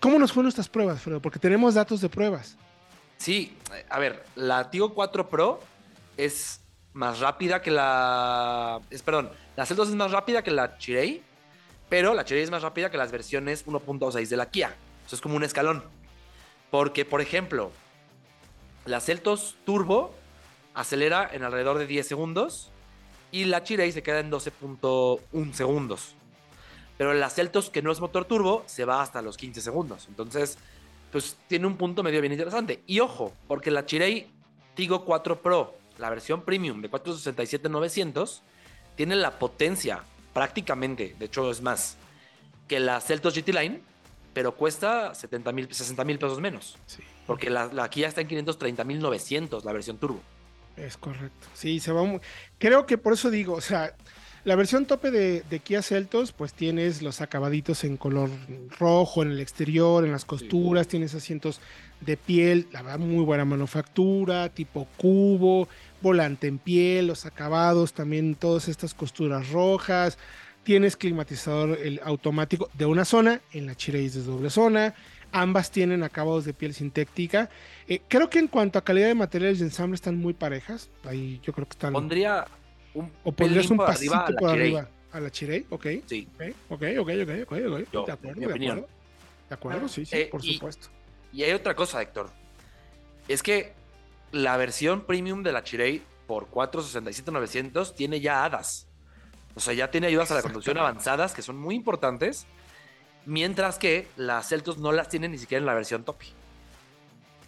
¿Cómo 0.00 0.18
nos 0.18 0.32
fueron 0.32 0.44
nuestras 0.46 0.68
pruebas, 0.68 1.00
Fredo? 1.00 1.20
Porque 1.20 1.38
tenemos 1.38 1.74
datos 1.74 2.00
de 2.00 2.08
pruebas. 2.08 2.56
Sí, 3.16 3.56
eh, 3.74 3.86
a 3.88 3.98
ver, 3.98 4.24
la 4.36 4.70
Tigo 4.70 4.92
4 4.92 5.28
Pro 5.30 5.60
es 6.16 6.60
más 6.92 7.20
rápida 7.20 7.62
que 7.62 7.70
la. 7.70 8.80
Es, 8.90 9.02
perdón, 9.02 9.30
la 9.56 9.64
Celtos 9.66 9.88
es 9.88 9.94
más 9.94 10.10
rápida 10.10 10.42
que 10.42 10.50
la 10.50 10.76
Chirey, 10.78 11.22
pero 11.88 12.12
la 12.14 12.24
Chirey 12.24 12.42
es 12.42 12.50
más 12.50 12.62
rápida 12.62 12.90
que 12.90 12.98
las 12.98 13.12
versiones 13.12 13.64
1.6 13.66 14.28
de 14.28 14.36
la 14.36 14.50
Kia. 14.50 14.74
Eso 15.06 15.16
es 15.16 15.20
como 15.20 15.36
un 15.36 15.44
escalón. 15.44 15.82
Porque, 16.70 17.04
por 17.04 17.20
ejemplo, 17.20 17.70
la 18.86 19.00
Celtos 19.00 19.56
Turbo 19.64 20.14
acelera 20.74 21.28
en 21.32 21.44
alrededor 21.44 21.78
de 21.78 21.86
10 21.86 22.06
segundos 22.06 22.70
y 23.30 23.44
la 23.44 23.62
Chirey 23.62 23.92
se 23.92 24.02
queda 24.02 24.20
en 24.20 24.30
12.1 24.30 25.52
segundos. 25.52 26.14
Pero 26.96 27.14
la 27.14 27.30
Celtos, 27.30 27.70
que 27.70 27.82
no 27.82 27.90
es 27.90 28.00
motor 28.00 28.24
turbo, 28.24 28.62
se 28.66 28.84
va 28.84 29.02
hasta 29.02 29.22
los 29.22 29.36
15 29.36 29.60
segundos. 29.60 30.06
Entonces, 30.08 30.58
pues 31.10 31.36
tiene 31.48 31.66
un 31.66 31.76
punto 31.76 32.02
medio 32.02 32.20
bien 32.20 32.32
interesante. 32.32 32.82
Y 32.86 33.00
ojo, 33.00 33.32
porque 33.48 33.70
la 33.70 33.86
Chirey 33.86 34.30
Tigo 34.74 35.04
4 35.04 35.42
Pro, 35.42 35.76
la 35.98 36.10
versión 36.10 36.42
premium 36.42 36.82
de 36.82 36.90
467-900, 36.90 38.40
tiene 38.96 39.16
la 39.16 39.38
potencia 39.38 40.02
prácticamente, 40.32 41.14
de 41.18 41.26
hecho 41.26 41.50
es 41.50 41.62
más, 41.62 41.96
que 42.68 42.80
la 42.80 43.00
Celtos 43.00 43.34
GT 43.34 43.48
Line, 43.48 43.82
pero 44.34 44.52
cuesta 44.56 45.14
70 45.14 45.52
mil, 45.52 45.72
60 45.72 46.04
mil 46.04 46.18
pesos 46.18 46.40
menos. 46.40 46.76
Sí. 46.86 47.02
Porque 47.26 47.48
la, 47.48 47.66
la 47.72 47.88
Kia 47.88 48.08
está 48.08 48.20
en 48.20 48.28
530 48.28 48.84
mil 48.84 48.98
900, 48.98 49.64
la 49.64 49.72
versión 49.72 49.96
turbo. 49.96 50.20
Es 50.76 50.96
correcto. 50.96 51.46
Sí, 51.54 51.80
se 51.80 51.92
va 51.92 52.02
muy... 52.02 52.20
Creo 52.58 52.84
que 52.84 52.98
por 52.98 53.12
eso 53.12 53.30
digo, 53.30 53.54
o 53.54 53.60
sea, 53.60 53.94
la 54.44 54.56
versión 54.56 54.84
tope 54.84 55.10
de, 55.10 55.42
de 55.48 55.58
Kia 55.60 55.80
Celtos, 55.80 56.32
pues 56.32 56.52
tienes 56.52 57.00
los 57.00 57.20
acabaditos 57.20 57.84
en 57.84 57.96
color 57.96 58.28
rojo 58.78 59.22
en 59.22 59.30
el 59.30 59.40
exterior, 59.40 60.04
en 60.04 60.12
las 60.12 60.24
costuras, 60.24 60.88
tienes 60.88 61.14
asientos 61.14 61.60
de 62.00 62.16
piel, 62.16 62.68
la 62.72 62.82
verdad, 62.82 62.98
muy 62.98 63.24
buena 63.24 63.44
manufactura, 63.44 64.48
tipo 64.50 64.86
cubo, 64.98 65.68
volante 66.02 66.48
en 66.48 66.58
piel, 66.58 67.06
los 67.06 67.24
acabados, 67.24 67.94
también 67.94 68.34
todas 68.34 68.68
estas 68.68 68.92
costuras 68.92 69.48
rojas. 69.50 70.18
Tienes 70.64 70.96
climatizador 70.96 71.78
el 71.78 72.00
automático 72.02 72.70
de 72.72 72.86
una 72.86 73.04
zona, 73.04 73.40
en 73.52 73.66
la 73.66 73.74
Chirey 73.74 74.06
es 74.06 74.14
de 74.14 74.22
doble 74.22 74.48
zona. 74.50 74.94
Ambas 75.30 75.70
tienen 75.70 76.02
acabados 76.02 76.44
de 76.46 76.54
piel 76.54 76.72
sintética. 76.74 77.50
Eh, 77.86 78.00
creo 78.08 78.30
que 78.30 78.38
en 78.38 78.48
cuanto 78.48 78.78
a 78.78 78.84
calidad 78.84 79.08
de 79.08 79.14
materiales 79.14 79.58
de 79.58 79.66
ensamble 79.66 79.94
están 79.96 80.16
muy 80.16 80.32
parejas. 80.32 80.88
Ahí 81.04 81.40
yo 81.42 81.52
creo 81.52 81.66
que 81.66 81.72
están. 81.72 81.92
Pondría 81.92 82.46
un 82.94 83.10
o 83.24 83.32
pondrías 83.32 83.68
un 83.70 83.76
pasito 83.76 84.14
arriba 84.14 84.38
por 84.38 84.50
Chirey. 84.52 84.62
arriba 84.76 84.88
a 85.12 85.20
la 85.20 85.30
Chirey. 85.30 85.66
Ok, 85.70 85.86
Sí, 86.06 86.28
ok, 86.38 86.42
ok, 86.70 86.82
ok, 87.00 87.10
ok, 87.42 87.52
ok. 87.52 87.82
Yo, 87.92 88.04
de 88.06 88.12
acuerdo, 88.12 88.40
de 88.40 88.46
opinión. 88.46 88.78
acuerdo. 88.78 88.94
De 89.48 89.54
acuerdo, 89.54 89.88
sí, 89.88 90.06
sí, 90.06 90.16
Eh, 90.16 90.28
por 90.30 90.42
y- 90.44 90.54
supuesto. 90.54 90.88
Y 91.32 91.42
hay 91.42 91.52
otra 91.52 91.74
cosa, 91.74 92.00
Héctor. 92.00 92.30
Es 93.28 93.42
que 93.42 93.72
la 94.32 94.56
versión 94.56 95.02
premium 95.04 95.42
de 95.42 95.52
la 95.52 95.62
Chirey 95.62 96.00
por 96.26 96.46
467-900 96.48 97.94
tiene 97.94 98.20
ya 98.20 98.44
hadas. 98.44 98.86
O 99.54 99.60
sea, 99.60 99.74
ya 99.74 99.90
tiene 99.90 100.08
ayudas 100.08 100.30
a 100.30 100.34
la 100.34 100.42
conducción 100.42 100.78
avanzadas 100.78 101.32
que 101.32 101.42
son 101.42 101.56
muy 101.56 101.74
importantes. 101.74 102.46
Mientras 103.26 103.78
que 103.78 104.08
las 104.16 104.48
Celtos 104.48 104.78
no 104.78 104.92
las 104.92 105.08
tienen 105.08 105.32
ni 105.32 105.38
siquiera 105.38 105.60
en 105.60 105.66
la 105.66 105.74
versión 105.74 106.04
top. 106.04 106.16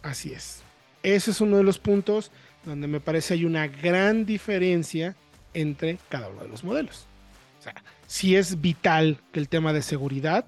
Así 0.03 0.33
es. 0.33 0.63
Ese 1.03 1.31
es 1.31 1.41
uno 1.41 1.59
de 1.59 1.65
los 1.65 1.79
puntos 1.79 2.31
donde 2.65 2.87
me 2.87 3.01
parece 3.01 3.35
hay 3.35 3.45
una 3.45 3.67
gran 3.69 4.25
diferencia 4.25 5.15
entre 5.53 5.99
cada 6.09 6.29
uno 6.29 6.43
de 6.43 6.49
los 6.49 6.65
modelos. 6.65 7.07
O 7.61 7.63
sea, 7.63 7.75
si 8.07 8.37
es 8.37 8.61
vital 8.61 9.21
que 9.33 9.41
el 9.41 9.49
tema 9.49 9.73
de 9.73 9.83
seguridad 9.83 10.47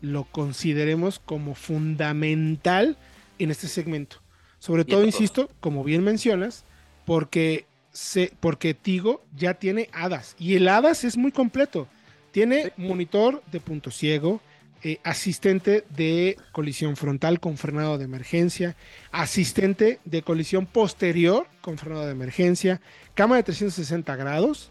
lo 0.00 0.24
consideremos 0.24 1.18
como 1.18 1.54
fundamental 1.54 2.96
en 3.38 3.50
este 3.50 3.68
segmento. 3.68 4.16
Sobre 4.58 4.84
todo, 4.84 5.04
insisto, 5.04 5.50
como 5.60 5.84
bien 5.84 6.04
mencionas, 6.04 6.64
porque, 7.06 7.66
se, 7.92 8.32
porque 8.40 8.74
Tigo 8.74 9.24
ya 9.36 9.54
tiene 9.54 9.88
HADAS 9.92 10.36
y 10.38 10.54
el 10.54 10.68
HADAS 10.68 11.04
es 11.04 11.16
muy 11.16 11.32
completo. 11.32 11.88
Tiene 12.32 12.64
Sí. 12.64 12.72
monitor 12.76 13.42
de 13.50 13.60
punto 13.60 13.90
ciego, 13.90 14.40
eh, 14.82 14.98
asistente 15.04 15.84
de 15.90 16.36
colisión 16.52 16.96
frontal 16.96 17.40
con 17.40 17.56
frenado 17.58 17.98
de 17.98 18.04
emergencia, 18.04 18.76
asistente 19.12 19.98
de 20.04 20.22
colisión 20.22 20.66
posterior 20.66 21.46
con 21.60 21.76
frenado 21.76 22.06
de 22.06 22.12
emergencia, 22.12 22.80
cámara 23.14 23.38
de 23.38 23.42
360 23.44 24.16
grados. 24.16 24.70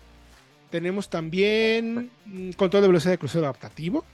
Tenemos 0.72 1.10
también 1.10 2.10
control 2.58 2.82
de 2.84 2.88
velocidad 2.88 3.12
de 3.12 3.18
crucero 3.18 3.46
adaptativo. 3.46 4.06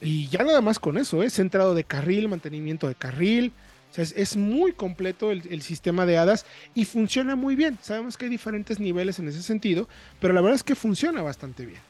Y 0.00 0.28
ya 0.28 0.44
nada 0.44 0.60
más 0.60 0.78
con 0.78 0.98
eso, 0.98 1.22
es 1.22 1.32
centrado 1.34 1.74
de 1.74 1.84
carril, 1.84 2.28
mantenimiento 2.28 2.86
de 2.86 2.94
carril. 2.94 3.52
O 3.90 3.94
sea, 3.94 4.04
es, 4.04 4.36
muy 4.36 4.72
completo 4.72 5.30
el, 5.30 5.62
sistema 5.62 6.04
de 6.04 6.18
hadas 6.18 6.44
y 6.74 6.84
funciona 6.84 7.34
muy 7.34 7.56
bien. 7.56 7.78
Sabemos 7.80 8.16
que 8.16 8.26
hay 8.26 8.30
diferentes 8.30 8.78
niveles 8.78 9.18
en 9.18 9.28
ese 9.28 9.42
sentido, 9.42 9.88
pero 10.20 10.34
la 10.34 10.40
verdad 10.40 10.56
es 10.56 10.64
que 10.64 10.74
funciona 10.74 11.22
bastante 11.22 11.64
bien. 11.64 11.80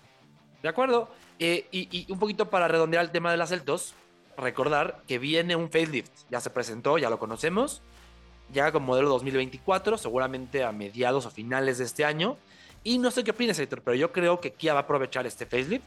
¿De 0.63 0.69
acuerdo? 0.69 1.11
Eh, 1.39 1.67
y, 1.73 1.89
y 1.91 2.13
un 2.13 2.19
poquito 2.19 2.49
para 2.49 2.69
redondear 2.69 3.05
el 3.05 3.11
tema 3.11 3.31
de 3.31 3.37
las 3.37 3.49
Celtos, 3.51 3.95
recordar 4.37 5.03
que 5.09 5.19
viene 5.19 5.57
un 5.57 5.71
facelift. 5.71 6.13
Ya 6.31 6.41
se 6.41 6.51
presentó, 6.51 6.99
ya 6.99 7.11
lo 7.11 7.19
conocemos. 7.19 7.83
llega 8.53 8.71
con 8.71 8.85
modelo 8.85 9.09
2024, 9.09 9.99
seguramente 9.99 10.63
a 10.63 10.73
mediados 10.73 11.27
o 11.27 11.31
finales 11.31 11.79
de 11.79 11.85
este 11.85 12.05
año. 12.05 12.37
Y 12.85 12.99
no 12.99 13.11
sé 13.11 13.25
qué 13.25 13.33
opinas, 13.33 13.59
Héctor, 13.59 13.83
pero 13.83 13.97
yo 13.97 14.13
creo 14.13 14.41
que 14.41 14.53
Kia 14.53 14.73
va 14.73 14.81
a 14.81 14.83
aprovechar 14.85 15.27
este 15.27 15.45
facelift 15.45 15.85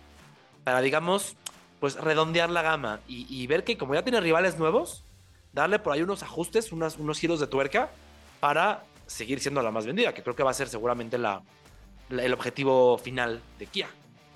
para, 0.66 0.82
digamos, 0.82 1.38
pues 1.80 1.96
redondear 1.96 2.50
la 2.50 2.62
gama 2.62 3.00
y, 3.08 3.48
ver 3.48 3.64
que 3.64 3.78
como 3.78 3.96
ya 3.96 4.04
tiene 4.04 4.20
rivales 4.20 4.60
nuevos, 4.60 5.06
darle 5.54 5.80
por 5.80 5.94
ahí 5.94 6.02
unos 6.02 6.24
ajustes, 6.24 6.72
unos 6.72 7.20
giros 7.20 7.40
de 7.40 7.48
tuerca 7.48 7.90
para 8.40 8.84
seguir 9.08 9.40
siendo 9.40 9.62
la 9.62 9.72
más 9.72 9.86
vendida, 9.86 10.14
que 10.14 10.24
creo 10.24 10.36
que 10.36 10.44
va 10.44 10.52
a 10.52 10.54
ser 10.54 10.68
seguramente 10.68 11.18
la, 11.18 11.42
el 12.10 12.34
objetivo 12.34 12.98
final 12.98 13.42
de 13.58 13.66
Kia. 13.66 13.88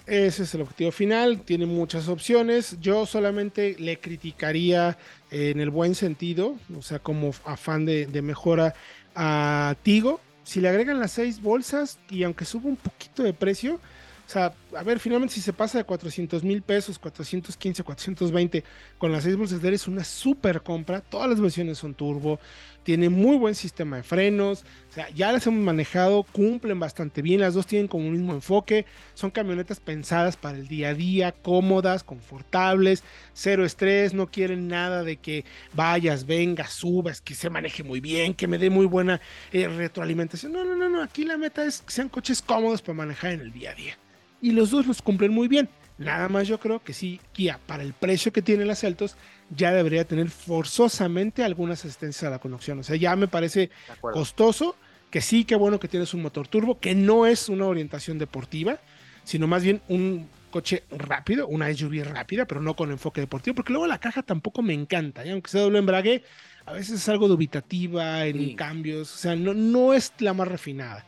Ese 0.05 0.43
es 0.43 0.53
el 0.53 0.61
objetivo 0.61 0.91
final, 0.91 1.41
tiene 1.41 1.65
muchas 1.65 2.09
opciones. 2.09 2.77
Yo 2.81 3.05
solamente 3.05 3.75
le 3.79 3.99
criticaría 3.99 4.97
en 5.31 5.61
el 5.61 5.69
buen 5.69 5.95
sentido, 5.95 6.57
o 6.77 6.81
sea, 6.81 6.99
como 6.99 7.31
afán 7.45 7.85
de, 7.85 8.05
de 8.07 8.21
mejora 8.21 8.73
a 9.15 9.75
Tigo. 9.81 10.19
Si 10.43 10.59
le 10.59 10.67
agregan 10.67 10.99
las 10.99 11.13
seis 11.13 11.41
bolsas 11.41 11.99
y 12.09 12.23
aunque 12.23 12.43
suba 12.43 12.67
un 12.67 12.75
poquito 12.75 13.23
de 13.23 13.33
precio, 13.33 13.75
o 13.75 14.29
sea, 14.29 14.53
a 14.77 14.83
ver, 14.83 14.99
finalmente 14.99 15.35
si 15.35 15.41
se 15.41 15.53
pasa 15.53 15.77
de 15.77 15.83
400 15.83 16.43
mil 16.43 16.61
pesos, 16.61 16.99
415, 16.99 17.83
420 17.83 18.63
con 18.97 19.11
las 19.11 19.23
6 19.23 19.35
bolsas 19.35 19.61
de 19.61 19.67
aire 19.67 19.75
es 19.75 19.87
una 19.87 20.03
super 20.03 20.61
compra. 20.61 21.01
Todas 21.01 21.29
las 21.29 21.39
versiones 21.39 21.77
son 21.77 21.93
turbo, 21.93 22.39
tiene 22.83 23.09
muy 23.09 23.37
buen 23.37 23.55
sistema 23.55 23.97
de 23.97 24.03
frenos. 24.03 24.63
O 24.89 24.93
sea, 24.93 25.09
ya 25.09 25.31
las 25.31 25.45
hemos 25.47 25.61
manejado, 25.61 26.23
cumplen 26.23 26.79
bastante 26.79 27.21
bien. 27.21 27.41
Las 27.41 27.53
dos 27.53 27.67
tienen 27.67 27.87
como 27.87 28.05
un 28.05 28.13
mismo 28.13 28.33
enfoque. 28.33 28.85
Son 29.13 29.31
camionetas 29.31 29.79
pensadas 29.79 30.37
para 30.37 30.57
el 30.57 30.67
día 30.67 30.89
a 30.89 30.93
día, 30.93 31.31
cómodas, 31.31 32.03
confortables, 32.03 33.03
cero 33.33 33.65
estrés. 33.65 34.13
No 34.13 34.27
quieren 34.27 34.67
nada 34.67 35.03
de 35.03 35.17
que 35.17 35.45
vayas, 35.73 36.25
vengas, 36.25 36.71
subas, 36.73 37.21
que 37.21 37.35
se 37.35 37.49
maneje 37.49 37.83
muy 37.83 37.99
bien, 37.99 38.33
que 38.33 38.47
me 38.47 38.57
dé 38.57 38.69
muy 38.69 38.85
buena 38.85 39.21
eh, 39.51 39.67
retroalimentación. 39.67 40.51
No, 40.51 40.63
no, 40.63 40.75
no, 40.75 40.89
no. 40.89 41.01
Aquí 41.01 41.25
la 41.25 41.37
meta 41.37 41.65
es 41.65 41.81
que 41.81 41.91
sean 41.91 42.09
coches 42.09 42.41
cómodos 42.41 42.81
para 42.81 42.93
manejar 42.93 43.31
en 43.31 43.41
el 43.41 43.51
día 43.51 43.71
a 43.71 43.75
día 43.75 43.97
y 44.43 44.51
los 44.51 44.69
dos 44.69 44.85
los 44.85 45.01
cumplen 45.01 45.31
muy 45.31 45.47
bien. 45.47 45.69
Nada 45.97 46.27
más 46.27 46.47
yo 46.47 46.59
creo 46.59 46.83
que 46.83 46.91
sí, 46.91 47.21
Kia, 47.31 47.59
para 47.65 47.81
el 47.81 47.93
precio 47.93 48.33
que 48.33 48.41
tiene 48.41 48.65
las 48.65 48.81
Celtos, 48.81 49.15
ya 49.49 49.71
debería 49.71 50.05
tener 50.05 50.29
forzosamente 50.29 51.43
algunas 51.43 51.85
asistencias 51.85 52.25
a 52.25 52.29
la 52.29 52.39
conducción. 52.39 52.79
O 52.79 52.83
sea, 52.83 52.97
ya 52.97 53.15
me 53.15 53.29
parece 53.29 53.71
costoso, 54.01 54.75
que 55.09 55.21
sí, 55.21 55.45
qué 55.45 55.55
bueno 55.55 55.79
que 55.79 55.87
tienes 55.87 56.13
un 56.13 56.21
motor 56.21 56.47
turbo, 56.47 56.77
que 56.77 56.93
no 56.93 57.25
es 57.25 57.47
una 57.47 57.67
orientación 57.67 58.19
deportiva, 58.19 58.79
sino 59.23 59.47
más 59.47 59.63
bien 59.63 59.81
un 59.87 60.27
coche 60.51 60.83
rápido, 60.91 61.47
una 61.47 61.73
SUV 61.73 62.03
rápida, 62.03 62.45
pero 62.45 62.61
no 62.61 62.75
con 62.75 62.91
enfoque 62.91 63.21
deportivo, 63.21 63.55
porque 63.55 63.71
luego 63.71 63.87
la 63.87 63.99
caja 63.99 64.23
tampoco 64.23 64.61
me 64.61 64.73
encanta, 64.73 65.23
aunque 65.31 65.49
sea 65.49 65.61
doble 65.61 65.79
embrague, 65.79 66.23
a 66.65 66.73
veces 66.73 66.95
es 66.95 67.09
algo 67.09 67.29
dubitativa 67.29 68.25
en 68.25 68.55
cambios, 68.55 69.13
o 69.13 69.17
sea, 69.17 69.35
no, 69.35 69.53
no 69.53 69.93
es 69.93 70.11
la 70.19 70.33
más 70.33 70.47
refinada, 70.49 71.05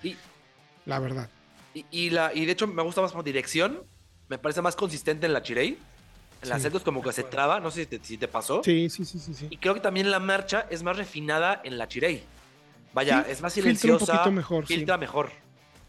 la 0.86 1.00
verdad. 1.00 1.30
Y, 1.92 2.10
la, 2.10 2.34
y 2.34 2.46
de 2.46 2.54
hecho 2.54 2.68
me 2.68 2.82
gusta 2.84 3.02
más 3.02 3.12
como 3.12 3.24
dirección. 3.24 3.84
Me 4.30 4.38
parece 4.38 4.62
más 4.62 4.76
consistente 4.76 5.26
en 5.26 5.34
la 5.34 5.42
Chirei. 5.42 5.78
En 6.42 6.50
las 6.50 6.62
Celtos 6.62 6.84
como 6.84 7.02
que 7.02 7.12
se 7.12 7.24
traba. 7.24 7.60
No 7.60 7.70
sé 7.70 7.88
si 8.02 8.18
te, 8.18 8.28
pasó. 8.28 8.64
Sí, 8.64 8.90
sí, 8.90 9.04
sí, 9.04 9.20
sí, 9.20 9.48
Y 9.50 9.58
creo 9.58 9.74
que 9.74 9.82
también 9.82 10.10
la 10.10 10.20
marcha 10.20 10.68
es 10.70 10.84
más 10.84 10.98
refinada 10.98 11.62
en 11.64 11.78
la 11.78 11.88
Chirei. 11.88 12.24
Vaya, 12.94 13.26
es 13.28 13.42
más 13.42 13.54
silenciosa. 13.54 13.98
Filtra 13.98 14.14
un 14.14 14.18
poquito 14.18 14.32
mejor. 14.32 14.66
Filtra 14.66 14.98
mejor. 14.98 15.32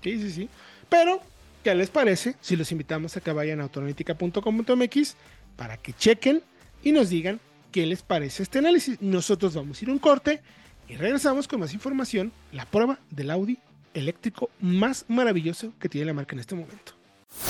Sí, 0.02 0.20
sí, 0.20 0.30
sí. 0.30 0.48
Pero, 0.88 1.20
¿qué 1.62 1.74
les 1.74 1.90
parece 1.90 2.34
si 2.40 2.56
los 2.56 2.72
invitamos 2.72 3.16
a 3.16 3.20
que 3.20 3.32
vayan 3.32 3.60
a 3.60 3.64
autoanalítica.com.mx 3.64 5.16
para 5.56 5.76
que 5.76 5.92
chequen 5.92 6.42
y 6.82 6.92
nos 6.92 7.10
digan 7.10 7.40
qué 7.70 7.86
les 7.86 8.02
parece 8.02 8.42
este 8.42 8.58
análisis? 8.58 9.00
Nosotros 9.00 9.54
vamos 9.54 9.80
a 9.80 9.84
ir 9.84 9.90
a 9.90 9.92
un 9.92 9.98
corte 9.98 10.42
y 10.88 10.96
regresamos 10.96 11.46
con 11.46 11.60
más 11.60 11.72
información, 11.74 12.32
la 12.52 12.66
prueba 12.66 12.98
del 13.10 13.30
Audi 13.30 13.58
eléctrico 13.96 14.50
más 14.60 15.04
maravilloso 15.08 15.72
que 15.80 15.88
tiene 15.88 16.06
la 16.06 16.12
marca 16.12 16.34
en 16.34 16.40
este 16.40 16.54
momento. 16.54 16.92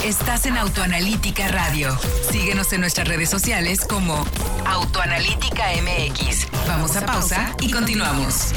Estás 0.04 0.46
en 0.46 0.56
Autoanalítica 0.56 1.48
Radio. 1.48 1.96
Síguenos 2.30 2.72
en 2.72 2.80
nuestras 2.80 3.06
redes 3.06 3.28
sociales 3.28 3.80
como 3.84 4.24
Autoanalítica 4.64 5.64
MX. 5.82 6.48
Vamos 6.66 6.96
a 6.96 7.04
pausa 7.04 7.54
y 7.60 7.70
continuamos. 7.70 8.54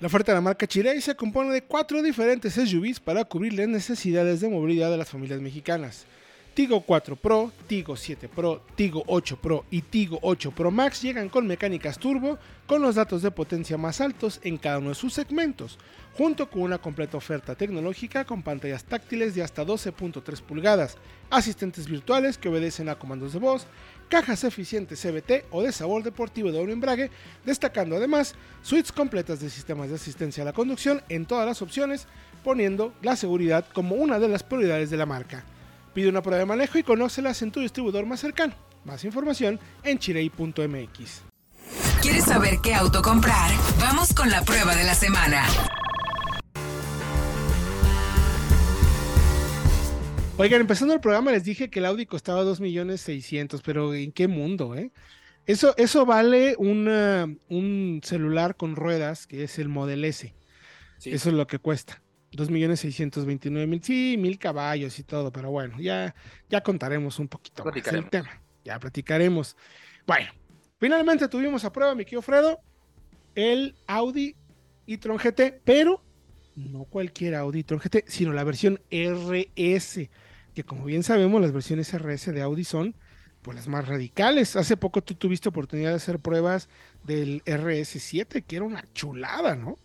La 0.00 0.06
oferta 0.06 0.30
de 0.30 0.36
la 0.36 0.42
marca 0.42 0.66
Chirei 0.66 1.00
se 1.00 1.16
compone 1.16 1.52
de 1.52 1.62
cuatro 1.62 2.02
diferentes 2.02 2.54
SUVs 2.54 3.00
para 3.00 3.24
cubrir 3.24 3.54
las 3.54 3.66
necesidades 3.66 4.40
de 4.40 4.48
movilidad 4.48 4.90
de 4.90 4.96
las 4.96 5.08
familias 5.08 5.40
mexicanas. 5.40 6.06
Tigo 6.58 6.80
4 6.80 7.14
Pro, 7.14 7.52
Tigo 7.68 7.94
7 7.94 8.28
Pro, 8.28 8.62
Tigo 8.74 9.04
8 9.06 9.36
Pro 9.40 9.64
y 9.70 9.80
Tigo 9.80 10.18
8 10.22 10.50
Pro 10.50 10.72
Max 10.72 11.00
llegan 11.02 11.28
con 11.28 11.46
mecánicas 11.46 12.00
turbo 12.00 12.36
con 12.66 12.82
los 12.82 12.96
datos 12.96 13.22
de 13.22 13.30
potencia 13.30 13.78
más 13.78 14.00
altos 14.00 14.40
en 14.42 14.56
cada 14.56 14.78
uno 14.78 14.88
de 14.88 14.96
sus 14.96 15.14
segmentos, 15.14 15.78
junto 16.14 16.50
con 16.50 16.62
una 16.62 16.78
completa 16.78 17.16
oferta 17.16 17.54
tecnológica 17.54 18.24
con 18.24 18.42
pantallas 18.42 18.82
táctiles 18.82 19.36
de 19.36 19.44
hasta 19.44 19.64
12.3 19.64 20.42
pulgadas, 20.42 20.96
asistentes 21.30 21.86
virtuales 21.86 22.36
que 22.38 22.48
obedecen 22.48 22.88
a 22.88 22.98
comandos 22.98 23.34
de 23.34 23.38
voz, 23.38 23.68
cajas 24.08 24.42
eficientes 24.42 25.00
CBT 25.00 25.44
o 25.52 25.62
de 25.62 25.70
sabor 25.70 26.02
deportivo 26.02 26.50
de 26.50 26.58
doble 26.58 26.72
embrague, 26.72 27.12
destacando 27.46 27.94
además 27.94 28.34
suites 28.62 28.90
completas 28.90 29.38
de 29.38 29.48
sistemas 29.48 29.90
de 29.90 29.94
asistencia 29.94 30.42
a 30.42 30.46
la 30.46 30.52
conducción 30.52 31.02
en 31.08 31.24
todas 31.24 31.46
las 31.46 31.62
opciones, 31.62 32.08
poniendo 32.42 32.92
la 33.00 33.14
seguridad 33.14 33.64
como 33.72 33.94
una 33.94 34.18
de 34.18 34.26
las 34.26 34.42
prioridades 34.42 34.90
de 34.90 34.96
la 34.96 35.06
marca. 35.06 35.44
Pide 35.98 36.10
una 36.10 36.22
prueba 36.22 36.38
de 36.38 36.46
manejo 36.46 36.78
y 36.78 36.84
conócelas 36.84 37.42
en 37.42 37.50
tu 37.50 37.58
distribuidor 37.58 38.06
más 38.06 38.20
cercano. 38.20 38.54
Más 38.84 39.02
información 39.02 39.58
en 39.82 39.98
chirei.mx. 39.98 41.22
¿Quieres 42.00 42.24
saber 42.24 42.58
qué 42.62 42.72
auto 42.72 43.02
comprar? 43.02 43.50
Vamos 43.80 44.14
con 44.14 44.30
la 44.30 44.42
prueba 44.42 44.76
de 44.76 44.84
la 44.84 44.94
semana. 44.94 45.44
Oigan, 50.36 50.60
empezando 50.60 50.94
el 50.94 51.00
programa 51.00 51.32
les 51.32 51.42
dije 51.42 51.68
que 51.68 51.80
el 51.80 51.86
Audi 51.86 52.06
costaba 52.06 52.44
2.600.000, 52.44 53.60
pero 53.64 53.92
¿en 53.92 54.12
qué 54.12 54.28
mundo, 54.28 54.76
eh? 54.76 54.92
Eso, 55.46 55.74
eso 55.78 56.06
vale 56.06 56.54
un 56.60 58.00
celular 58.04 58.54
con 58.54 58.76
ruedas, 58.76 59.26
que 59.26 59.42
es 59.42 59.58
el 59.58 59.68
Model 59.68 60.04
S. 60.04 60.32
Eso 61.04 61.28
es 61.28 61.34
lo 61.34 61.48
que 61.48 61.58
cuesta. 61.58 62.00
2.629.000, 62.32 63.82
sí, 63.82 64.16
mil 64.18 64.38
caballos 64.38 64.98
y 64.98 65.02
todo, 65.02 65.32
pero 65.32 65.50
bueno, 65.50 65.80
ya, 65.80 66.14
ya 66.48 66.62
contaremos 66.62 67.18
un 67.18 67.28
poquito 67.28 67.64
más 67.64 67.74
el 67.86 68.10
tema. 68.10 68.40
Ya 68.64 68.78
platicaremos. 68.78 69.56
Bueno, 70.06 70.30
finalmente 70.78 71.28
tuvimos 71.28 71.64
a 71.64 71.72
prueba, 71.72 71.94
mi 71.94 72.04
querido 72.04 72.22
Fredo, 72.22 72.60
el 73.34 73.76
Audi 73.86 74.36
e-tron 74.86 75.16
GT, 75.16 75.60
pero 75.64 76.02
no 76.54 76.84
cualquier 76.84 77.34
Audi 77.34 77.60
e-tron 77.60 77.80
GT, 77.80 78.04
sino 78.08 78.32
la 78.32 78.44
versión 78.44 78.80
RS, 78.90 80.10
que 80.54 80.64
como 80.64 80.84
bien 80.84 81.02
sabemos, 81.02 81.40
las 81.40 81.52
versiones 81.52 81.92
RS 81.92 82.32
de 82.32 82.42
Audi 82.42 82.64
son 82.64 82.94
pues 83.42 83.56
las 83.56 83.68
más 83.68 83.86
radicales. 83.86 84.56
Hace 84.56 84.76
poco 84.76 85.02
tú 85.02 85.14
tuviste 85.14 85.48
oportunidad 85.48 85.90
de 85.90 85.96
hacer 85.96 86.18
pruebas 86.18 86.68
del 87.04 87.42
RS7, 87.44 88.44
que 88.44 88.56
era 88.56 88.64
una 88.64 88.84
chulada, 88.92 89.54
¿no? 89.56 89.76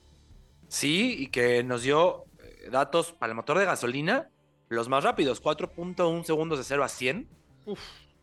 Sí, 0.67 1.15
y 1.19 1.27
que 1.27 1.63
nos 1.63 1.83
dio 1.83 2.25
datos 2.71 3.13
para 3.13 3.31
el 3.31 3.35
motor 3.35 3.57
de 3.57 3.65
gasolina, 3.65 4.29
los 4.69 4.89
más 4.89 5.03
rápidos, 5.03 5.41
4.1 5.41 6.23
segundos 6.23 6.57
de 6.57 6.63
0 6.63 6.83
a 6.83 6.89
100. 6.89 7.27
Uf. 7.65 7.79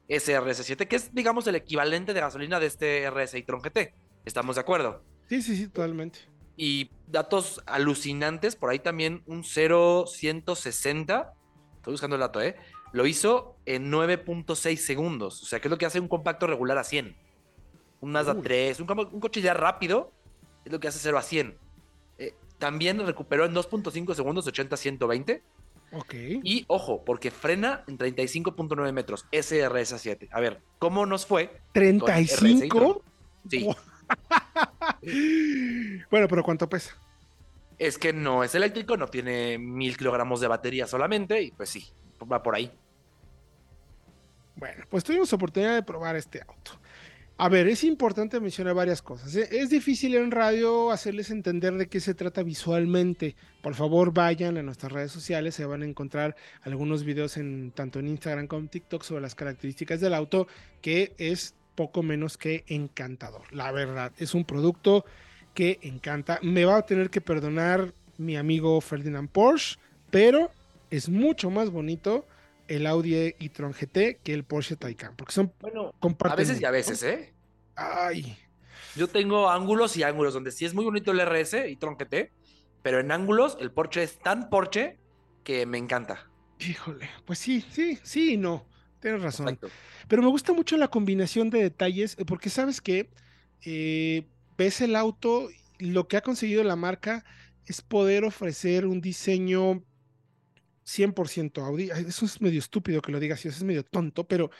SRS7, 0.08 0.88
que 0.88 0.96
es, 0.96 1.14
digamos, 1.14 1.46
el 1.46 1.54
equivalente 1.54 2.12
de 2.12 2.20
gasolina 2.20 2.58
de 2.58 2.66
este 2.66 3.08
RS 3.08 3.34
e-tron 3.34 3.60
GT. 3.60 3.94
¿Estamos 4.24 4.56
de 4.56 4.60
acuerdo? 4.60 5.04
Sí, 5.28 5.40
sí, 5.40 5.56
sí, 5.56 5.68
totalmente. 5.68 6.18
Y 6.56 6.90
datos 7.06 7.62
alucinantes, 7.64 8.56
por 8.56 8.70
ahí 8.70 8.80
también 8.80 9.22
un 9.26 9.44
0.160, 9.44 11.32
estoy 11.76 11.92
buscando 11.92 12.16
el 12.16 12.20
dato, 12.20 12.42
¿eh? 12.42 12.56
Lo 12.92 13.06
hizo 13.06 13.56
en 13.66 13.92
9.6 13.92 14.76
segundos, 14.78 15.44
o 15.44 15.46
sea, 15.46 15.60
que 15.60 15.68
es 15.68 15.70
lo 15.70 15.78
que 15.78 15.86
hace 15.86 16.00
un 16.00 16.08
compacto 16.08 16.48
regular 16.48 16.76
a 16.76 16.82
100. 16.82 17.16
Un 18.00 18.10
Mazda 18.10 18.34
3, 18.42 18.80
un, 18.80 18.90
un 19.12 19.20
coche 19.20 19.40
ya 19.40 19.54
rápido, 19.54 20.12
es 20.64 20.72
lo 20.72 20.80
que 20.80 20.88
hace 20.88 20.98
0 20.98 21.18
a 21.18 21.22
100 21.22 21.56
también 22.60 23.04
recuperó 23.04 23.44
en 23.44 23.54
2.5 23.54 24.14
segundos 24.14 24.46
80-120. 24.46 25.42
Ok. 25.92 26.14
Y 26.44 26.64
ojo, 26.68 27.04
porque 27.04 27.32
frena 27.32 27.82
en 27.88 27.98
35.9 27.98 28.92
metros, 28.92 29.26
SRS7. 29.32 30.28
A 30.30 30.38
ver, 30.38 30.60
¿cómo 30.78 31.06
nos 31.06 31.26
fue? 31.26 31.60
¿35? 31.74 33.02
Sí. 33.48 33.66
bueno, 36.10 36.28
pero 36.28 36.44
¿cuánto 36.44 36.68
pesa? 36.68 36.96
Es 37.78 37.98
que 37.98 38.12
no 38.12 38.44
es 38.44 38.54
eléctrico, 38.54 38.96
no 38.96 39.08
tiene 39.08 39.58
mil 39.58 39.96
kilogramos 39.96 40.40
de 40.40 40.48
batería 40.48 40.86
solamente, 40.86 41.42
y 41.42 41.50
pues 41.50 41.70
sí, 41.70 41.88
va 42.30 42.42
por 42.42 42.54
ahí. 42.54 42.70
Bueno, 44.54 44.84
pues 44.90 45.02
tuvimos 45.02 45.32
oportunidad 45.32 45.74
de 45.74 45.82
probar 45.82 46.14
este 46.16 46.42
auto. 46.42 46.79
A 47.42 47.48
ver, 47.48 47.68
es 47.68 47.84
importante 47.84 48.38
mencionar 48.38 48.74
varias 48.74 49.00
cosas. 49.00 49.34
¿eh? 49.34 49.48
Es 49.50 49.70
difícil 49.70 50.14
en 50.14 50.30
radio 50.30 50.90
hacerles 50.90 51.30
entender 51.30 51.72
de 51.72 51.88
qué 51.88 51.98
se 51.98 52.12
trata 52.12 52.42
visualmente. 52.42 53.34
Por 53.62 53.74
favor, 53.74 54.12
vayan 54.12 54.58
a 54.58 54.62
nuestras 54.62 54.92
redes 54.92 55.10
sociales, 55.10 55.54
se 55.54 55.64
van 55.64 55.80
a 55.80 55.86
encontrar 55.86 56.36
algunos 56.60 57.02
videos 57.02 57.38
en 57.38 57.72
tanto 57.74 57.98
en 57.98 58.08
Instagram 58.08 58.46
como 58.46 58.60
en 58.60 58.68
TikTok 58.68 59.02
sobre 59.04 59.22
las 59.22 59.34
características 59.34 60.02
del 60.02 60.12
auto, 60.12 60.48
que 60.82 61.14
es 61.16 61.54
poco 61.76 62.02
menos 62.02 62.36
que 62.36 62.62
encantador. 62.66 63.44
La 63.52 63.72
verdad, 63.72 64.12
es 64.18 64.34
un 64.34 64.44
producto 64.44 65.06
que 65.54 65.78
encanta. 65.80 66.40
Me 66.42 66.66
va 66.66 66.76
a 66.76 66.82
tener 66.84 67.08
que 67.08 67.22
perdonar 67.22 67.94
mi 68.18 68.36
amigo 68.36 68.78
Ferdinand 68.82 69.30
Porsche, 69.30 69.78
pero 70.10 70.50
es 70.90 71.08
mucho 71.08 71.48
más 71.48 71.70
bonito 71.70 72.26
el 72.70 72.86
Audi 72.86 73.34
e-tron 73.40 73.72
GT 73.72 74.20
que 74.22 74.32
el 74.32 74.44
Porsche 74.44 74.76
Taycan, 74.76 75.16
porque 75.16 75.32
son 75.32 75.52
bueno, 75.60 75.92
a 76.20 76.36
veces 76.36 76.60
y 76.60 76.64
a 76.64 76.70
veces, 76.70 77.02
¿eh? 77.02 77.34
Ay. 77.74 78.38
Yo 78.94 79.08
tengo 79.08 79.50
ángulos 79.50 79.96
y 79.96 80.04
ángulos 80.04 80.34
donde 80.34 80.52
sí 80.52 80.64
es 80.64 80.72
muy 80.72 80.84
bonito 80.84 81.10
el 81.10 81.20
RS 81.20 81.54
e-tron 81.54 81.96
GT, 81.96 82.30
pero 82.82 83.00
en 83.00 83.10
ángulos 83.10 83.58
el 83.60 83.72
Porsche 83.72 84.04
es 84.04 84.20
tan 84.20 84.48
Porsche 84.50 84.98
que 85.42 85.66
me 85.66 85.78
encanta. 85.78 86.30
Híjole, 86.60 87.10
pues 87.24 87.40
sí, 87.40 87.64
sí, 87.72 87.98
sí 88.04 88.34
y 88.34 88.36
no. 88.36 88.64
Tienes 89.00 89.22
razón. 89.22 89.58
Pero 90.06 90.22
me 90.22 90.28
gusta 90.28 90.52
mucho 90.52 90.76
la 90.76 90.88
combinación 90.88 91.50
de 91.50 91.62
detalles, 91.62 92.16
eh, 92.18 92.24
porque 92.24 92.50
sabes 92.50 92.80
que 92.80 93.10
eh, 93.64 94.28
ves 94.56 94.80
el 94.80 94.94
auto, 94.94 95.48
lo 95.78 96.06
que 96.06 96.18
ha 96.18 96.20
conseguido 96.20 96.62
la 96.62 96.76
marca 96.76 97.24
es 97.66 97.82
poder 97.82 98.24
ofrecer 98.24 98.86
un 98.86 99.00
diseño 99.00 99.82
100% 100.98 101.64
Audi. 101.64 101.90
Eso 101.90 102.24
es 102.24 102.40
medio 102.40 102.58
estúpido 102.58 103.02
que 103.02 103.12
lo 103.12 103.20
digas, 103.20 103.44
eso 103.44 103.56
es 103.56 103.62
medio 103.62 103.84
tonto, 103.84 104.24
pero, 104.24 104.50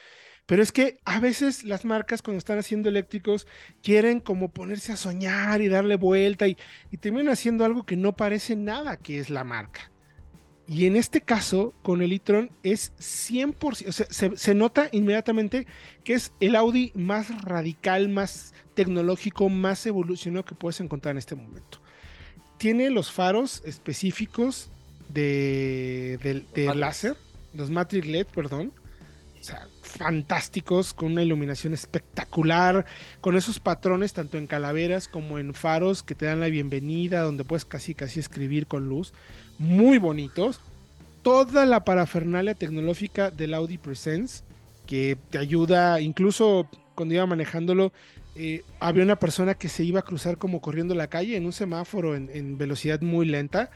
pero 0.47 0.62
es 0.62 0.72
que 0.72 0.99
a 1.05 1.20
veces 1.20 1.64
las 1.64 1.85
marcas 1.85 2.22
cuando 2.22 2.39
están 2.39 2.59
haciendo 2.59 2.89
eléctricos 2.89 3.47
quieren 3.83 4.20
como 4.20 4.53
ponerse 4.53 4.93
a 4.93 4.97
soñar 4.97 5.61
y 5.61 5.68
darle 5.68 5.97
vuelta 5.97 6.49
y, 6.49 6.57
y 6.91 6.97
terminan 6.97 7.33
haciendo 7.33 7.64
algo 7.64 7.85
que 7.85 7.97
no 7.97 8.16
parece 8.16 8.57
nada 8.57 8.97
que 8.97 9.18
es 9.18 9.31
la 9.31 9.45
marca. 9.45 9.91
Y 10.70 10.87
en 10.87 10.95
este 10.95 11.20
caso, 11.20 11.74
con 11.83 12.01
el 12.01 12.12
e-tron 12.12 12.53
es 12.62 12.93
100%, 12.99 13.89
o 13.89 13.93
se, 13.93 14.37
se, 14.37 14.55
nota 14.55 14.89
inmediatamente 14.93 15.66
que 16.05 16.12
es 16.12 16.33
el 16.39 16.55
Audi 16.55 16.93
más 16.95 17.43
radical, 17.43 18.09
más 18.09 18.55
tecnológico, 18.74 19.49
más 19.49 19.85
evolucionado 19.87 20.45
que 20.45 20.55
puedes 20.55 20.81
encontrar 20.81 21.14
en 21.14 21.18
este 21.18 21.35
momento. 21.35 21.83
Tiene 22.57 22.89
los 22.91 23.11
faros 23.11 23.62
específicos 23.64 24.70
de, 25.12 26.44
de, 26.54 26.74
láser, 26.74 27.16
los 27.54 27.70
Matrix 27.70 28.06
LED, 28.06 28.26
perdón. 28.34 28.72
O 29.38 29.42
sea, 29.42 29.66
fantásticos, 29.82 30.92
con 30.92 31.12
una 31.12 31.22
iluminación 31.22 31.72
espectacular, 31.72 32.84
con 33.22 33.36
esos 33.36 33.58
patrones 33.58 34.12
tanto 34.12 34.36
en 34.36 34.46
calaveras 34.46 35.08
como 35.08 35.38
en 35.38 35.54
faros 35.54 36.02
que 36.02 36.14
te 36.14 36.26
dan 36.26 36.40
la 36.40 36.48
bienvenida, 36.48 37.22
donde 37.22 37.44
puedes 37.44 37.64
casi 37.64 37.94
casi 37.94 38.20
escribir 38.20 38.66
con 38.66 38.88
luz 38.88 39.14
muy 39.58 39.98
bonitos. 39.98 40.61
Toda 41.22 41.66
la 41.66 41.84
parafernalia 41.84 42.54
tecnológica 42.54 43.30
del 43.30 43.54
Audi 43.54 43.78
Presence, 43.78 44.42
que 44.86 45.18
te 45.30 45.38
ayuda, 45.38 46.00
incluso 46.00 46.68
cuando 46.94 47.14
iba 47.14 47.26
manejándolo, 47.26 47.92
eh, 48.36 48.62
había 48.78 49.04
una 49.04 49.16
persona 49.16 49.54
que 49.54 49.68
se 49.68 49.84
iba 49.84 50.00
a 50.00 50.04
cruzar 50.04 50.38
como 50.38 50.61
corriendo 50.61 50.94
la 50.94 51.08
calle 51.08 51.36
en 51.36 51.44
un 51.44 51.52
semáforo 51.52 52.14
en, 52.14 52.56
velocidad 52.56 53.00
muy 53.00 53.26
lenta 53.26 53.70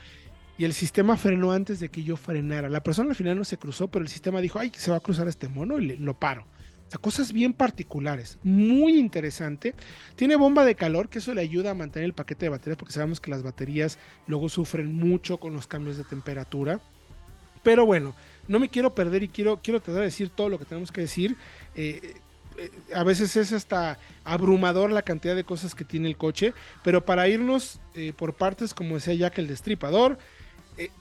y 0.57 0.65
el 0.65 0.73
sistema 0.73 1.17
frenó 1.17 1.53
antes 1.53 1.81
de 1.81 1.89
que 1.89 2.03
yo 2.03 2.17
frenara. 2.17 2.69
La 2.69 2.83
persona 2.83 3.11
al 3.11 3.17
final 3.17 3.37
no 3.37 3.45
se 3.45 3.59
cruzó, 3.59 3.89
pero 3.89 4.05
el 4.05 4.09
sistema 4.09 4.41
dijo, 4.41 4.59
ay, 4.59 4.71
se 4.77 4.91
va 4.91 4.99
a 4.99 5.01
cruzar 5.01 5.27
este 5.29 5.49
mono 5.49 5.79
y 5.79 5.97
lo 5.97 6.19
paro. 6.19 6.47
O 6.87 6.91
sea, 6.91 7.01
cosas 7.01 7.33
bien 7.33 7.53
particulares, 7.53 8.39
muy 8.43 8.99
interesante. 8.99 9.75
Tiene 10.17 10.37
bomba 10.37 10.65
de 10.65 10.75
calor, 10.75 11.09
que 11.09 11.19
eso 11.19 11.35
le 11.35 11.41
ayuda 11.41 11.71
a 11.71 11.75
mantener 11.75 12.07
el 12.07 12.13
paquete 12.13 12.47
de 12.47 12.51
baterías, 12.51 12.77
porque 12.77 12.93
sabemos 12.93 13.21
que 13.21 13.31
las 13.31 13.43
baterías 13.43 13.99
luego 14.27 14.49
sufren 14.49 14.95
mucho 14.95 15.39
con 15.39 15.55
los 15.55 15.67
cambios 15.67 15.97
de 15.97 16.05
temperatura. 16.05 16.81
Pero 17.63 17.87
bueno, 17.87 18.15
no 18.47 18.61
me 18.61 18.69
quiero 18.69 18.95
perder 18.95 19.23
y 19.23 19.29
quiero, 19.29 19.61
quiero 19.63 19.81
tratar 19.81 20.01
de 20.01 20.07
decir 20.07 20.29
todo 20.29 20.51
lo 20.51 20.59
que 20.59 20.67
tenemos 20.67 20.93
que 20.93 21.01
decir. 21.01 21.37
Eh, 21.75 22.15
eh, 22.59 22.71
a 22.95 23.03
veces 23.03 23.37
es 23.37 23.53
hasta 23.53 23.99
abrumador 24.23 24.93
la 24.93 25.03
cantidad 25.03 25.35
de 25.35 25.45
cosas 25.45 25.75
que 25.75 25.85
tiene 25.85 26.09
el 26.09 26.17
coche, 26.17 26.53
pero 26.85 27.05
para 27.05 27.27
irnos 27.29 27.81
eh, 27.95 28.13
por 28.17 28.35
partes, 28.35 28.75
como 28.75 28.95
decía 28.95 29.15
Jack 29.15 29.39
el 29.39 29.49
Destripador, 29.49 30.19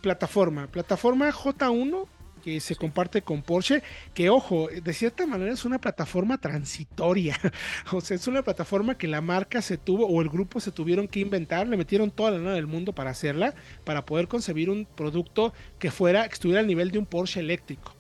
plataforma, 0.01 0.67
plataforma 0.67 1.31
J1 1.31 2.07
que 2.43 2.59
se 2.59 2.75
comparte 2.75 3.21
con 3.21 3.41
Porsche, 3.41 3.81
que 4.13 4.29
ojo, 4.29 4.67
de 4.67 4.93
cierta 4.93 5.25
manera 5.25 5.53
es 5.53 5.63
una 5.63 5.79
plataforma 5.79 6.37
transitoria, 6.37 7.39
o 7.93 8.01
sea, 8.01 8.15
es 8.15 8.27
una 8.27 8.43
plataforma 8.43 8.97
que 8.97 9.07
la 9.07 9.21
marca 9.21 9.61
se 9.61 9.77
tuvo 9.77 10.07
o 10.07 10.21
el 10.21 10.29
grupo 10.29 10.59
se 10.59 10.71
tuvieron 10.71 11.07
que 11.07 11.21
inventar, 11.21 11.67
le 11.67 11.77
metieron 11.77 12.11
toda 12.11 12.31
la 12.31 12.39
lana 12.39 12.53
del 12.53 12.67
mundo 12.67 12.93
para 12.93 13.11
hacerla, 13.11 13.55
para 13.85 14.05
poder 14.05 14.27
concebir 14.27 14.69
un 14.69 14.85
producto 14.85 15.53
que 15.79 15.89
fuera, 15.89 16.27
que 16.27 16.33
estuviera 16.33 16.59
al 16.59 16.67
nivel 16.67 16.91
de 16.91 16.99
un 16.99 17.05
Porsche 17.05 17.39
eléctrico. 17.39 17.95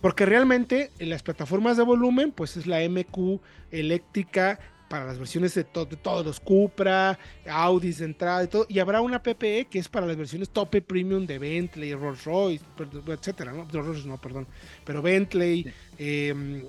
Porque 0.00 0.26
realmente 0.26 0.90
en 0.98 1.10
las 1.10 1.22
plataformas 1.22 1.76
de 1.76 1.82
volumen, 1.82 2.32
pues 2.32 2.56
es 2.56 2.66
la 2.66 2.80
MQ 2.88 3.40
eléctrica 3.70 4.58
para 4.88 5.04
las 5.04 5.18
versiones 5.18 5.54
de, 5.54 5.64
todos 5.64 6.24
los 6.24 6.40
Cupra, 6.40 7.18
Audis 7.48 7.98
de 7.98 8.06
entrada 8.06 8.44
y 8.44 8.48
todo, 8.48 8.66
y 8.68 8.78
habrá 8.78 9.00
una 9.00 9.22
PPE 9.22 9.66
que 9.70 9.78
es 9.78 9.88
para 9.88 10.06
las 10.06 10.16
versiones 10.16 10.50
tope 10.50 10.82
premium 10.82 11.26
de 11.26 11.38
Bentley, 11.38 11.94
Rolls 11.94 12.24
Royce, 12.24 12.64
etcétera, 13.06 13.52
¿no? 13.52 13.66
Rolls 13.70 13.86
Royce 13.86 14.08
no, 14.08 14.18
perdón, 14.20 14.46
pero 14.84 15.02
Bentley, 15.02 15.72
em, 15.98 16.64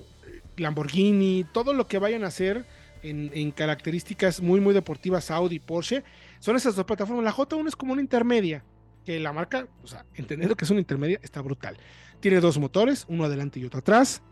Lamborghini, 0.56 1.46
todo 1.52 1.72
lo 1.72 1.86
que 1.86 1.98
vayan 1.98 2.24
a 2.24 2.28
hacer 2.28 2.66
en, 3.02 3.50
características 3.52 4.42
muy, 4.42 4.60
muy 4.60 4.74
deportivas, 4.74 5.30
Audi, 5.30 5.58
Porsche, 5.58 6.04
son 6.38 6.56
esas 6.56 6.76
dos 6.76 6.84
plataformas. 6.84 7.24
La 7.24 7.32
J1 7.32 7.68
es 7.68 7.76
como 7.76 7.94
una 7.94 8.02
intermedia, 8.02 8.62
que 9.06 9.18
la 9.18 9.32
marca, 9.32 9.66
o 9.82 9.86
sea, 9.86 10.04
entendiendo 10.14 10.54
que 10.54 10.66
es 10.66 10.70
una 10.70 10.80
intermedia, 10.80 11.18
está 11.22 11.40
brutal. 11.40 11.78
Tiene 12.20 12.40
dos 12.40 12.58
motores, 12.58 13.06
uno 13.08 13.24
adelante 13.24 13.58
y 13.58 13.64
otro 13.64 13.78
atrás 13.78 14.22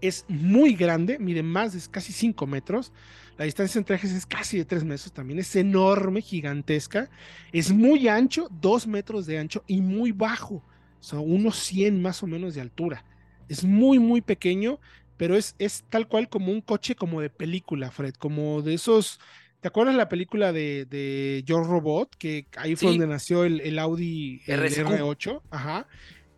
es 0.00 0.24
muy 0.28 0.74
grande, 0.74 1.18
mide 1.18 1.42
más 1.42 1.72
de 1.72 1.90
casi 1.90 2.12
5 2.12 2.46
metros. 2.46 2.92
La 3.36 3.44
distancia 3.44 3.78
entre 3.78 3.96
ejes 3.96 4.12
es 4.12 4.26
casi 4.26 4.58
de 4.58 4.64
3 4.64 4.84
metros 4.84 5.12
también. 5.12 5.38
Es 5.40 5.54
enorme, 5.56 6.20
gigantesca. 6.20 7.10
Es 7.52 7.72
muy 7.72 8.08
ancho, 8.08 8.48
2 8.60 8.86
metros 8.86 9.26
de 9.26 9.38
ancho 9.38 9.64
y 9.66 9.80
muy 9.80 10.12
bajo. 10.12 10.62
Son 11.00 11.20
unos 11.20 11.56
100 11.58 12.00
más 12.00 12.22
o 12.22 12.26
menos 12.26 12.54
de 12.54 12.60
altura. 12.60 13.04
Es 13.48 13.64
muy, 13.64 13.98
muy 13.98 14.20
pequeño, 14.20 14.78
pero 15.16 15.36
es, 15.36 15.54
es 15.58 15.84
tal 15.90 16.08
cual 16.08 16.28
como 16.28 16.52
un 16.52 16.60
coche 16.60 16.94
como 16.94 17.20
de 17.20 17.30
película, 17.30 17.90
Fred. 17.90 18.14
Como 18.14 18.62
de 18.62 18.74
esos. 18.74 19.20
¿Te 19.60 19.68
acuerdas 19.68 19.96
la 19.96 20.08
película 20.08 20.52
de, 20.52 20.84
de 20.84 21.42
Yo 21.44 21.62
Robot? 21.62 22.16
Que 22.16 22.46
ahí 22.56 22.76
fue 22.76 22.90
donde 22.90 23.06
nació 23.06 23.44
el, 23.44 23.78
Audi 23.78 24.40
R8. 24.46 25.42
Ajá. 25.50 25.88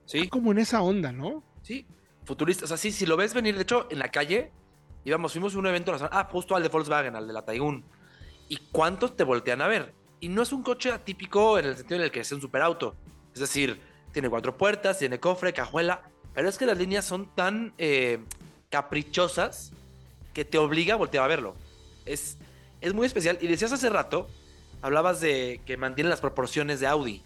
Sí. 0.05 0.28
como 0.28 0.53
en 0.53 0.59
esa 0.59 0.82
onda, 0.82 1.11
¿no? 1.11 1.42
Sí, 1.62 1.84
futuristas. 2.27 2.72
Así, 2.72 2.93
si 2.93 3.07
lo 3.07 3.16
ves 3.16 3.33
venir, 3.33 3.55
de 3.55 3.62
hecho, 3.62 3.87
en 3.91 4.01
la 4.01 4.11
calle, 4.11 4.51
íbamos, 5.05 5.33
fuimos 5.33 5.55
a 5.55 5.59
un 5.59 5.66
evento, 5.66 5.97
ah, 6.11 6.29
justo 6.31 6.55
al 6.55 6.62
de 6.62 6.68
Volkswagen, 6.68 7.16
al 7.16 7.27
de 7.27 7.33
la 7.33 7.43
Taigun. 7.43 7.85
¿Y 8.49 8.57
cuántos 8.72 9.16
te 9.16 9.24
voltean 9.24 9.62
a 9.62 9.68
ver? 9.68 9.95
Y 10.20 10.29
no 10.29 10.43
es 10.43 10.53
un 10.53 10.62
coche 10.62 10.91
atípico 10.91 11.59
en 11.59 11.66
el 11.66 11.77
sentido 11.77 11.97
en 11.97 12.05
el 12.05 12.11
que 12.11 12.20
es 12.20 12.33
un 12.33 12.41
superauto. 12.41 12.95
Es 13.33 13.41
decir, 13.41 13.81
tiene 14.12 14.29
cuatro 14.29 14.57
puertas, 14.57 14.99
tiene 14.99 15.20
cofre, 15.20 15.53
cajuela, 15.53 16.03
pero 16.35 16.49
es 16.49 16.59
que 16.59 16.66
las 16.66 16.77
líneas 16.77 17.05
son 17.05 17.35
tan 17.35 17.72
eh, 17.79 18.18
caprichosas 18.68 19.72
que 20.35 20.45
te 20.45 20.59
obliga 20.59 20.95
a 20.95 20.97
voltear 20.97 21.24
a 21.24 21.29
verlo. 21.29 21.55
Es, 22.05 22.37
es 22.81 22.93
muy 22.93 23.07
especial. 23.07 23.39
Y 23.41 23.47
decías 23.47 23.72
hace 23.72 23.89
rato, 23.89 24.29
hablabas 24.83 25.20
de 25.20 25.61
que 25.64 25.77
mantiene 25.77 26.11
las 26.11 26.20
proporciones 26.20 26.81
de 26.81 26.87
Audi. 26.87 27.22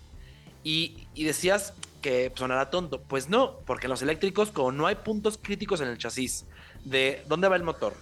Y, 0.62 1.06
y 1.14 1.24
decías, 1.24 1.74
que 2.00 2.32
sonará 2.34 2.70
tonto. 2.70 3.02
Pues 3.02 3.28
no, 3.28 3.58
porque 3.66 3.86
en 3.86 3.90
los 3.90 4.02
eléctricos, 4.02 4.50
como 4.50 4.72
no 4.72 4.86
hay 4.86 4.96
puntos 4.96 5.38
críticos 5.40 5.80
en 5.80 5.88
el 5.88 5.98
chasis 5.98 6.46
de 6.84 7.22
dónde 7.28 7.48
va 7.48 7.56
el 7.56 7.62
motor, 7.62 7.94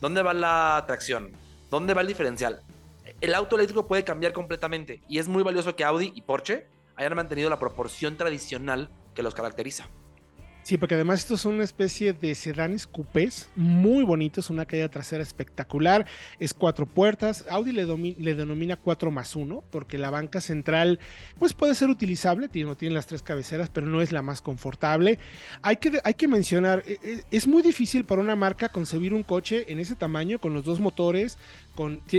dónde 0.00 0.22
va 0.22 0.34
la 0.34 0.84
tracción, 0.86 1.32
dónde 1.70 1.94
va 1.94 2.02
el 2.02 2.06
diferencial, 2.06 2.62
el 3.20 3.34
auto 3.34 3.56
eléctrico 3.56 3.86
puede 3.86 4.04
cambiar 4.04 4.32
completamente. 4.32 5.02
Y 5.08 5.18
es 5.18 5.28
muy 5.28 5.42
valioso 5.42 5.74
que 5.74 5.84
Audi 5.84 6.12
y 6.14 6.22
Porsche 6.22 6.66
hayan 6.96 7.14
mantenido 7.14 7.50
la 7.50 7.58
proporción 7.58 8.16
tradicional 8.16 8.90
que 9.14 9.22
los 9.22 9.34
caracteriza. 9.34 9.88
Sí, 10.66 10.78
porque 10.78 10.96
además 10.96 11.20
estos 11.20 11.42
son 11.42 11.54
una 11.54 11.62
especie 11.62 12.12
de 12.12 12.34
sedanes 12.34 12.88
coupés 12.88 13.48
muy 13.54 14.02
bonitos, 14.02 14.50
una 14.50 14.66
caída 14.66 14.88
trasera 14.88 15.22
espectacular, 15.22 16.06
es 16.40 16.54
cuatro 16.54 16.86
puertas, 16.86 17.44
Audi 17.48 17.70
le, 17.70 18.34
denomina 18.34 18.74
4 18.74 19.12
más 19.12 19.36
1 19.36 19.62
porque 19.70 19.96
la 19.96 20.10
banca 20.10 20.40
central 20.40 20.98
pues 21.38 21.54
puede 21.54 21.76
ser 21.76 21.88
utilizable, 21.88 22.48
tiene, 22.48 22.74
tiene 22.74 22.96
las 22.96 23.06
tres 23.06 23.22
cabeceras, 23.22 23.70
pero 23.70 23.86
no 23.86 24.02
es 24.02 24.10
la 24.10 24.22
más 24.22 24.42
confortable. 24.42 25.20
Hay 25.62 25.76
que, 25.76 26.00
hay 26.02 26.14
que 26.14 26.26
mencionar, 26.26 26.82
e, 26.84 26.98
e, 27.00 27.22
es 27.30 27.46
muy 27.46 27.62
difícil 27.62 28.04
para 28.04 28.20
una 28.20 28.34
marca 28.34 28.68
concebir 28.68 29.14
un 29.14 29.22
coche 29.22 29.66
en 29.68 29.78
ese 29.78 29.94
tamaño 29.94 30.40
con 30.40 30.52
los 30.52 30.64
dos 30.64 30.80
motores, 30.80 31.38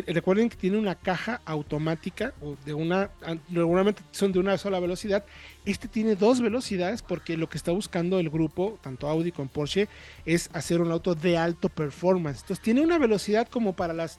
recuerden 0.08 0.50
que 0.50 0.56
tiene 0.56 0.78
una 0.78 0.96
caja 0.96 1.42
automática 1.46 2.34
o 2.42 2.56
de 2.66 2.74
una, 2.74 3.10
normalmente 3.50 4.02
son 4.12 4.32
de 4.32 4.40
una 4.40 4.58
sola 4.58 4.80
velocidad 4.80 5.26
este 5.68 5.90
tiene 5.90 6.16
dos 6.16 6.40
velocidades 6.40 7.02
porque 7.02 7.36
lo 7.36 7.50
que 7.50 7.58
está 7.58 7.72
buscando 7.72 8.20
el 8.20 8.30
grupo, 8.30 8.80
tanto 8.82 9.10
Audi 9.10 9.34
como 9.34 9.50
Porsche, 9.50 9.90
es 10.26 10.50
hacer 10.54 10.80
un 10.80 10.92
auto 10.92 11.14
de 11.14 11.38
alto 11.38 11.68
performance. 11.68 12.40
Entonces 12.42 12.64
tiene 12.64 12.82
una 12.82 12.98
velocidad 12.98 13.48
como 13.50 13.74
para 13.74 13.94
las, 13.94 14.18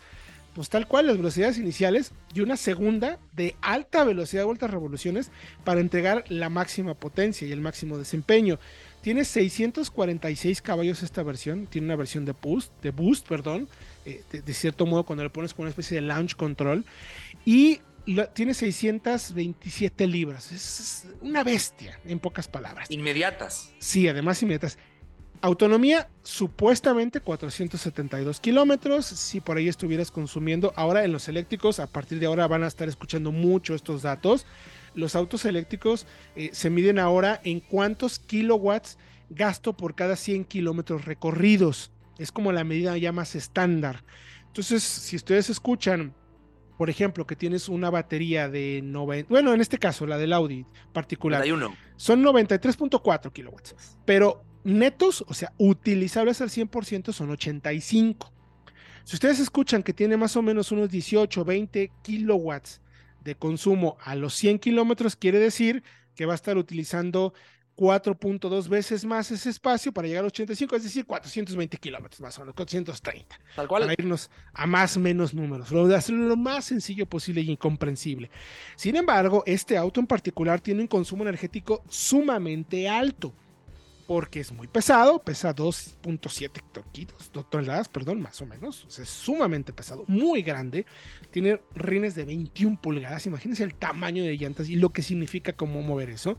pues 0.59 0.71
tal 0.71 0.89
cual, 0.89 1.07
las 1.07 1.19
velocidades 1.19 1.57
iniciales 1.57 2.11
y 2.35 2.41
una 2.41 2.57
segunda 2.57 3.21
de 3.33 3.55
alta 3.61 4.03
velocidad 4.03 4.41
de 4.43 4.47
vueltas 4.47 4.73
revoluciones 4.73 5.31
para 5.63 5.79
entregar 5.79 6.25
la 6.31 6.49
máxima 6.49 6.95
potencia 6.95 7.47
y 7.47 7.53
el 7.53 7.61
máximo 7.61 7.97
desempeño. 7.97 8.59
Tiene 9.01 9.25
646 9.25 10.61
caballos 10.61 11.05
esta 11.05 11.23
versión, 11.23 11.69
tiene 11.69 11.85
una 11.85 11.95
versión 11.95 12.25
de 12.25 12.33
boost, 12.33 12.73
de 12.83 12.91
boost, 12.91 13.29
perdón, 13.29 13.69
eh, 14.05 14.25
de, 14.33 14.43
de, 14.43 14.53
cierto 14.53 14.85
modo 14.85 15.05
cuando 15.05 15.23
le 15.23 15.31
pones 15.31 15.55
con 15.55 15.63
una 15.63 15.71
especie 15.71 15.95
de 15.95 16.01
launch 16.01 16.35
control 16.35 16.85
y 17.45 17.79
tiene 18.35 18.55
627 18.55 20.07
libras. 20.07 20.51
Es 20.51 21.07
una 21.21 21.45
bestia, 21.45 22.01
en 22.05 22.19
pocas 22.19 22.49
palabras. 22.49 22.91
Inmediatas. 22.91 23.73
Sí, 23.79 24.09
además 24.09 24.43
inmediatas. 24.43 24.79
Autonomía, 25.41 26.09
supuestamente 26.23 27.21
472 27.21 28.41
kilómetros. 28.41 29.07
Si 29.07 29.41
por 29.41 29.57
ahí 29.57 29.69
estuvieras 29.69 30.11
consumiendo, 30.11 30.73
ahora 30.77 31.05
en 31.05 31.13
los 31.13 31.29
eléctricos, 31.29 31.81
a 31.81 31.87
partir 31.87 32.19
de 32.19 32.27
ahora 32.27 32.47
van 32.47 32.65
a 32.65 32.67
estar 32.67 32.89
escuchando 32.89 33.31
mucho 33.31 33.75
estos 33.75 34.03
datos. 34.03 34.47
Los 34.95 35.15
autos 35.15 35.45
eléctricos 35.45 36.07
eh, 36.35 36.51
se 36.53 36.71
miden 36.71 36.99
ahora 36.99 37.41
en 37.45 37.61
cuántos 37.61 38.19
kilowatts 38.19 38.99
gasto 39.31 39.77
por 39.77 39.95
cada 39.95 40.17
100 40.17 40.45
kilómetros 40.45 41.05
recorridos. 41.05 41.93
Es 42.19 42.33
como 42.33 42.51
la 42.51 42.65
medida 42.65 42.97
ya 42.97 43.13
más 43.13 43.35
estándar. 43.35 44.05
Entonces, 44.47 44.83
si 44.83 45.15
ustedes 45.17 45.51
escuchan 45.51 46.15
por 46.79 46.89
ejemplo, 46.89 47.27
que 47.27 47.35
tienes 47.35 47.69
una 47.69 47.91
batería 47.91 48.49
de 48.49 48.81
90, 48.85 49.29
bueno, 49.29 49.53
en 49.53 49.61
este 49.61 49.79
caso, 49.79 50.07
la 50.07 50.17
del 50.17 50.33
Audi 50.33 50.65
particular, 50.93 51.41
91. 51.41 51.77
son 51.97 52.23
93.4 52.23 53.33
kilowatts, 53.33 53.99
pero 54.05 54.45
netos, 54.65 55.25
o 55.27 55.35
sea, 55.35 55.53
utilizables 55.59 56.41
al 56.41 56.51
100% 56.51 57.13
son 57.13 57.31
85. 57.31 58.33
Si 59.05 59.17
ustedes 59.17 59.41
escuchan 59.41 59.83
que 59.83 59.95
tiene 59.95 60.17
más 60.17 60.37
o 60.37 60.43
menos 60.43 60.71
unos 60.71 60.91
18, 60.91 61.45
20 61.45 61.91
kilowatts 62.03 62.81
de 63.23 63.35
consumo 63.35 63.97
a 64.03 64.15
los 64.15 64.35
100 64.35 64.59
kilómetros, 64.59 65.17
quiere 65.17 65.39
decir 65.39 65.83
que 66.15 66.27
va 66.27 66.33
a 66.33 66.37
estar 66.37 66.59
utilizando 66.59 67.33
4.2 67.79 68.69
veces 68.69 69.05
más 69.05 69.31
ese 69.31 69.51
espacio 69.51 69.93
para 69.93 70.09
llegar 70.09 70.25
a 70.25 70.27
85, 70.27 70.75
es 70.75 70.83
decir, 70.83 71.07
420 71.07 71.77
kilómetros 71.79 72.21
más 72.21 72.37
o 72.37 72.41
menos, 72.41 72.55
430. 72.57 73.39
Tal 73.55 73.69
cual. 73.69 73.83
Para 73.83 73.95
irnos 73.97 74.31
a 74.53 74.67
más 74.67 74.99
menos 74.99 75.33
números, 75.33 75.71
lo 75.71 75.87
de 75.87 75.95
hacerlo 75.95 76.27
lo 76.27 76.37
más 76.37 76.65
sencillo 76.65 77.07
posible 77.07 77.41
y 77.41 77.51
incomprensible. 77.51 78.31
Sin 78.75 78.97
embargo, 78.97 79.45
este 79.47 79.77
auto 79.77 80.01
en 80.01 80.09
particular 80.09 80.61
tiene 80.61 80.83
un 80.83 80.89
consumo 80.89 81.23
energético 81.23 81.85
sumamente 81.89 82.89
alto 82.89 83.33
porque 84.09 84.41
es 84.41 84.53
muy 84.53 84.67
pesado, 84.67 85.19
pesa 85.19 85.55
2.7 85.55 86.63
kilos, 86.93 87.31
toneladas, 87.51 87.91
perdón, 87.91 88.23
más 88.23 88.41
o 88.41 88.47
menos, 88.47 88.87
es 88.99 89.07
sumamente 89.07 89.71
pesado, 89.75 90.05
muy 90.07 90.41
grande, 90.41 90.87
tiene 91.31 91.61
rines 91.75 92.15
de 92.15 92.25
21 92.25 92.81
pulgadas, 92.81 93.27
imagínense 93.27 93.65
el 93.65 93.75
tamaño 93.75 94.25
de 94.25 94.35
llantas 94.39 94.71
y 94.71 94.77
lo 94.77 94.89
que 94.89 95.03
significa 95.03 95.53
cómo 95.53 95.83
mover 95.83 96.09
eso. 96.09 96.39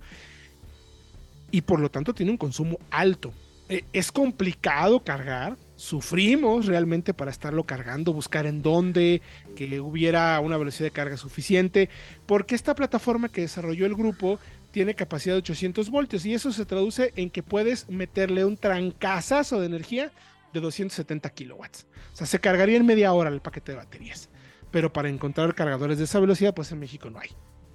Y 1.52 1.62
por 1.62 1.80
lo 1.80 1.92
tanto 1.92 2.16
tiene 2.16 2.32
un 2.32 2.40
consumo 2.40 2.80
alto. 2.90 3.34
Eh, 3.70 3.84
es 3.94 4.12
complicado 4.12 5.04
cargar, 5.04 5.56
sufrimos 5.76 6.66
realmente 6.66 7.14
para 7.14 7.30
estarlo 7.30 7.66
cargando, 7.66 8.14
buscar 8.14 8.48
en 8.48 8.64
dónde, 8.64 9.22
que 9.56 9.80
hubiera 9.80 10.40
una 10.40 10.58
velocidad 10.58 10.88
de 10.88 10.92
carga 10.92 11.18
suficiente, 11.18 11.88
porque 12.26 12.56
esta 12.56 12.74
plataforma 12.74 13.30
que 13.30 13.42
desarrolló 13.42 13.86
el 13.86 13.94
grupo 13.94 14.40
tiene 14.72 14.96
capacidad 14.96 15.36
de 15.36 15.40
800 15.40 15.90
voltios 15.90 16.26
y 16.26 16.34
eso 16.34 16.52
se 16.52 16.66
traduce 16.66 17.14
en 17.16 17.30
que 17.30 17.44
puedes 17.44 17.90
meterle 17.90 18.46
un 18.46 18.58
trancazazo 18.58 19.60
de 19.60 19.66
energía 19.66 20.12
de 20.54 20.60
270 20.60 21.30
kilowatts. 21.32 21.88
O 22.14 22.16
sea, 22.16 22.28
se 22.28 22.40
cargaría 22.40 22.78
en 22.78 22.86
media 22.86 23.14
hora 23.14 23.30
el 23.30 23.42
paquete 23.42 23.72
de 23.74 23.78
baterías. 23.78 24.30
Pero 24.72 24.94
para 24.94 25.10
encontrar 25.10 25.56
cargadores 25.56 25.98
de 25.98 26.04
esa 26.04 26.20
velocidad, 26.20 26.54
pues 26.54 26.72
en 26.72 26.80
México 26.80 27.10
no 27.10 27.20
hay. 27.20 27.30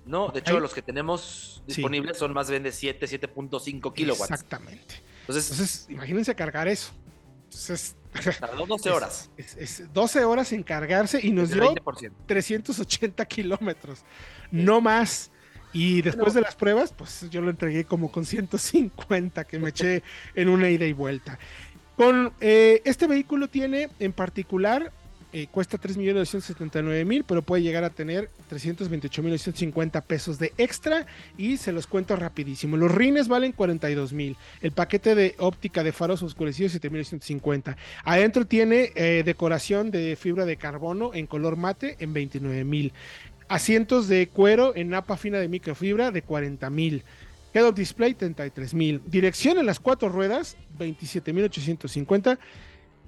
No, 0.07 0.29
de 0.29 0.41
hecho, 0.41 0.61
los 0.61 0.75
que 0.75 0.83
tenemos 0.83 1.63
disponibles 1.67 2.19
son 2.19 2.33
más 2.33 2.51
bien 2.51 2.63
de 2.63 2.73
7, 2.73 3.07
7.5 3.07 3.93
kilowatts. 3.93 4.31
Exactamente. 4.31 5.03
Entonces, 5.21 5.87
imagínense 5.89 6.35
cargar 6.35 6.69
eso. 6.69 6.93
Entonces, 7.45 7.97
tardó 8.41 8.67
12 8.67 8.91
horas. 8.91 9.31
Es, 9.37 9.93
12 9.93 10.25
horas 10.25 10.53
en 10.53 10.63
cargarse 10.63 11.21
y 11.23 11.31
nos 11.31 11.51
dio 11.51 11.75
380 12.27 13.25
kilómetros. 13.27 14.05
No 14.51 14.81
más. 14.81 15.31
Y 15.75 16.01
después 16.03 16.33
de 16.33 16.41
las 16.41 16.55
pruebas, 16.55 16.95
pues 16.97 17.29
yo 17.31 17.43
lo 17.43 17.51
entregué 17.51 17.85
como 17.85 18.11
con 18.11 18.25
150 18.25 19.45
que 19.45 19.59
me 19.59 19.71
eché 19.71 20.03
en 20.35 20.49
una 20.49 20.71
ida 20.71 20.87
y 20.87 20.93
vuelta. 20.93 21.39
Con 21.97 22.33
eh, 22.41 22.81
este 22.85 23.07
vehículo 23.07 23.49
tiene 23.49 23.89
en 23.99 24.13
particular 24.13 24.93
eh, 25.37 25.49
cuesta 25.51 25.81
3.279.000, 25.81 27.25
pero 27.27 27.43
puede 27.43 27.65
llegar 27.65 27.83
a 27.83 27.91
tener 27.91 28.31
328.950 28.53 30.01
pesos 30.05 30.39
de 30.39 30.53
extra 30.59 31.07
y 31.37 31.57
se 31.57 31.73
los 31.73 31.89
cuento 31.89 32.15
rapidísimo. 32.15 32.77
Los 32.77 32.93
rines 32.93 33.27
valen 33.27 33.53
42.000, 33.53 34.37
el 34.61 34.71
paquete 34.71 35.17
de 35.17 35.35
óptica 35.39 35.83
de 35.83 35.91
faros 35.91 36.23
oscurecidos 36.23 36.81
7.950. 36.81 37.75
Adentro 38.05 38.47
tiene 38.47 38.93
eh, 38.95 39.25
decoración 39.25 39.91
de 39.91 40.15
fibra 40.15 40.45
de 40.45 40.57
carbono 40.57 41.11
en 41.15 41.27
color 41.27 41.57
mate 41.57 41.97
en 41.99 42.15
29.000. 42.15 42.93
Asientos 43.49 44.09
de 44.09 44.29
cuero 44.29 44.75
en 44.75 44.91
napa 44.91 45.17
fina 45.17 45.39
de 45.39 45.49
microfibra 45.49 46.11
de 46.11 46.25
40.000. 46.25 47.03
Head-up 47.53 47.75
display 47.75 48.15
33.000. 48.15 49.03
Dirección 49.05 49.59
en 49.59 49.67
las 49.67 49.81
cuatro 49.81 50.09
ruedas 50.09 50.57
27.850 50.79 52.39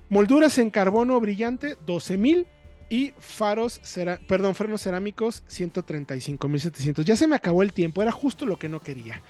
Molduras 0.09 0.59
en 0.59 0.70
carbono 0.70 1.18
brillante, 1.18 1.76
12.000 1.84 2.47
y 2.89 3.12
faros, 3.18 3.80
frenos 4.55 4.82
cerámicos, 4.82 5.43
135.700. 5.51 7.03
Ya 7.03 7.16
se 7.16 7.26
me 7.26 7.34
acabó 7.34 7.64
el 7.64 7.72
tiempo, 7.72 8.03
era 8.03 8.12
justo 8.12 8.47
lo 8.47 8.57
que 8.57 8.68
no 8.68 8.80
quería. 8.80 9.22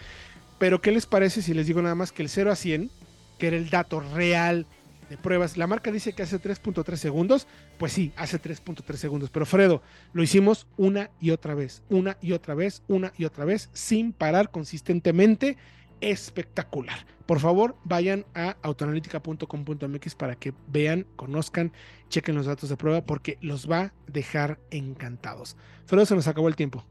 Pero, 0.59 0.82
¿qué 0.82 0.92
les 0.92 1.07
parece 1.07 1.40
si 1.40 1.54
les 1.54 1.66
digo 1.66 1.80
nada 1.80 1.94
más 1.94 2.12
que 2.12 2.22
el 2.22 2.28
0 2.28 2.52
a 2.52 2.57
100, 2.57 2.90
que 3.38 3.46
era 3.46 3.57
el 3.57 3.70
dato 3.70 4.00
real 4.00 4.66
de 5.09 5.16
pruebas, 5.16 5.57
la 5.57 5.66
marca 5.66 5.90
dice 5.90 6.12
que 6.12 6.22
hace 6.22 6.40
3.3 6.40 6.96
segundos, 6.96 7.46
pues 7.78 7.92
sí, 7.92 8.12
hace 8.16 8.40
3.3 8.40 8.94
segundos, 8.96 9.30
pero 9.30 9.46
Fredo, 9.46 9.82
lo 10.12 10.22
hicimos 10.22 10.66
una 10.76 11.11
y 11.20 11.30
otra 11.30 11.54
vez, 11.54 11.82
una 11.88 12.16
y 12.20 12.32
otra 12.32 12.54
vez, 12.54 12.82
una 12.88 13.12
y 13.16 13.24
otra 13.24 13.44
vez, 13.44 13.70
sin 13.72 14.12
parar 14.12 14.50
consistentemente 14.50 15.57
espectacular. 16.00 17.07
Por 17.26 17.40
favor, 17.40 17.76
vayan 17.84 18.24
a 18.34 18.57
autoanalítica.com.mx 18.62 20.14
para 20.14 20.36
que 20.36 20.54
vean, 20.68 21.07
conozcan, 21.16 21.72
chequen 22.09 22.36
los 22.36 22.46
datos 22.46 22.68
de 22.68 22.76
prueba 22.76 23.04
porque 23.04 23.38
los 23.40 23.68
va 23.68 23.80
a 23.80 23.92
dejar 24.07 24.61
encantados. 24.70 25.57
Pero 25.88 26.07
se 26.07 26.14
nos 26.14 26.28
acabó 26.28 26.48
el 26.48 26.57
tiempo. 26.57 26.84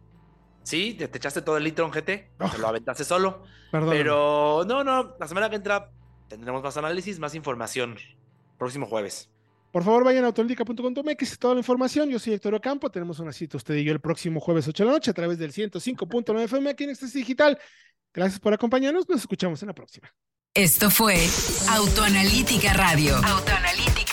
Sí, 0.63 0.95
te, 0.95 1.05
echaste 1.05 1.41
todo 1.41 1.57
el 1.57 1.63
litro 1.63 1.86
en 1.86 1.91
GT, 1.91 2.05
te 2.05 2.57
lo 2.59 2.68
aventaste 2.68 3.03
solo. 3.03 3.43
Perdón. 3.72 3.91
Pero 3.91 4.66
no, 4.68 4.84
no, 4.84 5.16
la 5.20 5.28
semana 5.28 5.49
que 5.49 5.55
entra 5.55 5.91
tendremos 6.28 6.64
más 6.64 6.78
análisis, 6.78 7.20
más 7.20 7.36
información. 7.36 7.98
Próximo 8.58 8.86
jueves. 8.86 9.30
Por 9.72 9.84
favor, 9.84 10.06
vayan 10.06 10.24
a 10.24 10.28
autoanalítica.com.mx, 10.28 11.38
toda 11.38 11.56
la 11.56 11.60
información. 11.60 12.10
Yo 12.10 12.18
soy 12.18 12.34
Héctor 12.34 12.56
Ocampo. 12.56 12.90
Tenemos 12.90 13.20
una 13.20 13.34
cita 13.34 13.58
usted 13.58 13.76
y 13.76 13.84
yo 13.84 13.92
el 13.92 14.00
próximo 14.00 14.40
jueves 14.40 14.68
8 14.68 14.84
de 14.84 14.88
la 14.88 14.94
noche 14.94 15.12
a 15.12 15.14
través 15.14 15.38
del 15.38 15.52
105.9 15.52 16.44
FM 16.44 16.70
aquí 16.70 16.86
en 16.86 16.92
Express 16.92 17.14
Digital. 17.14 17.60
Gracias 18.14 18.40
por 18.40 18.54
acompañarnos. 18.54 19.10
Nos 19.10 19.20
escuchamos 19.20 19.62
en 19.62 19.68
la 19.68 19.76
próxima. 19.76 20.14
Esto 20.54 20.90
fue 20.90 21.18
Autoanalítica 21.68 22.72
Radio. 22.74 23.18
Autoanalítica 23.18 23.95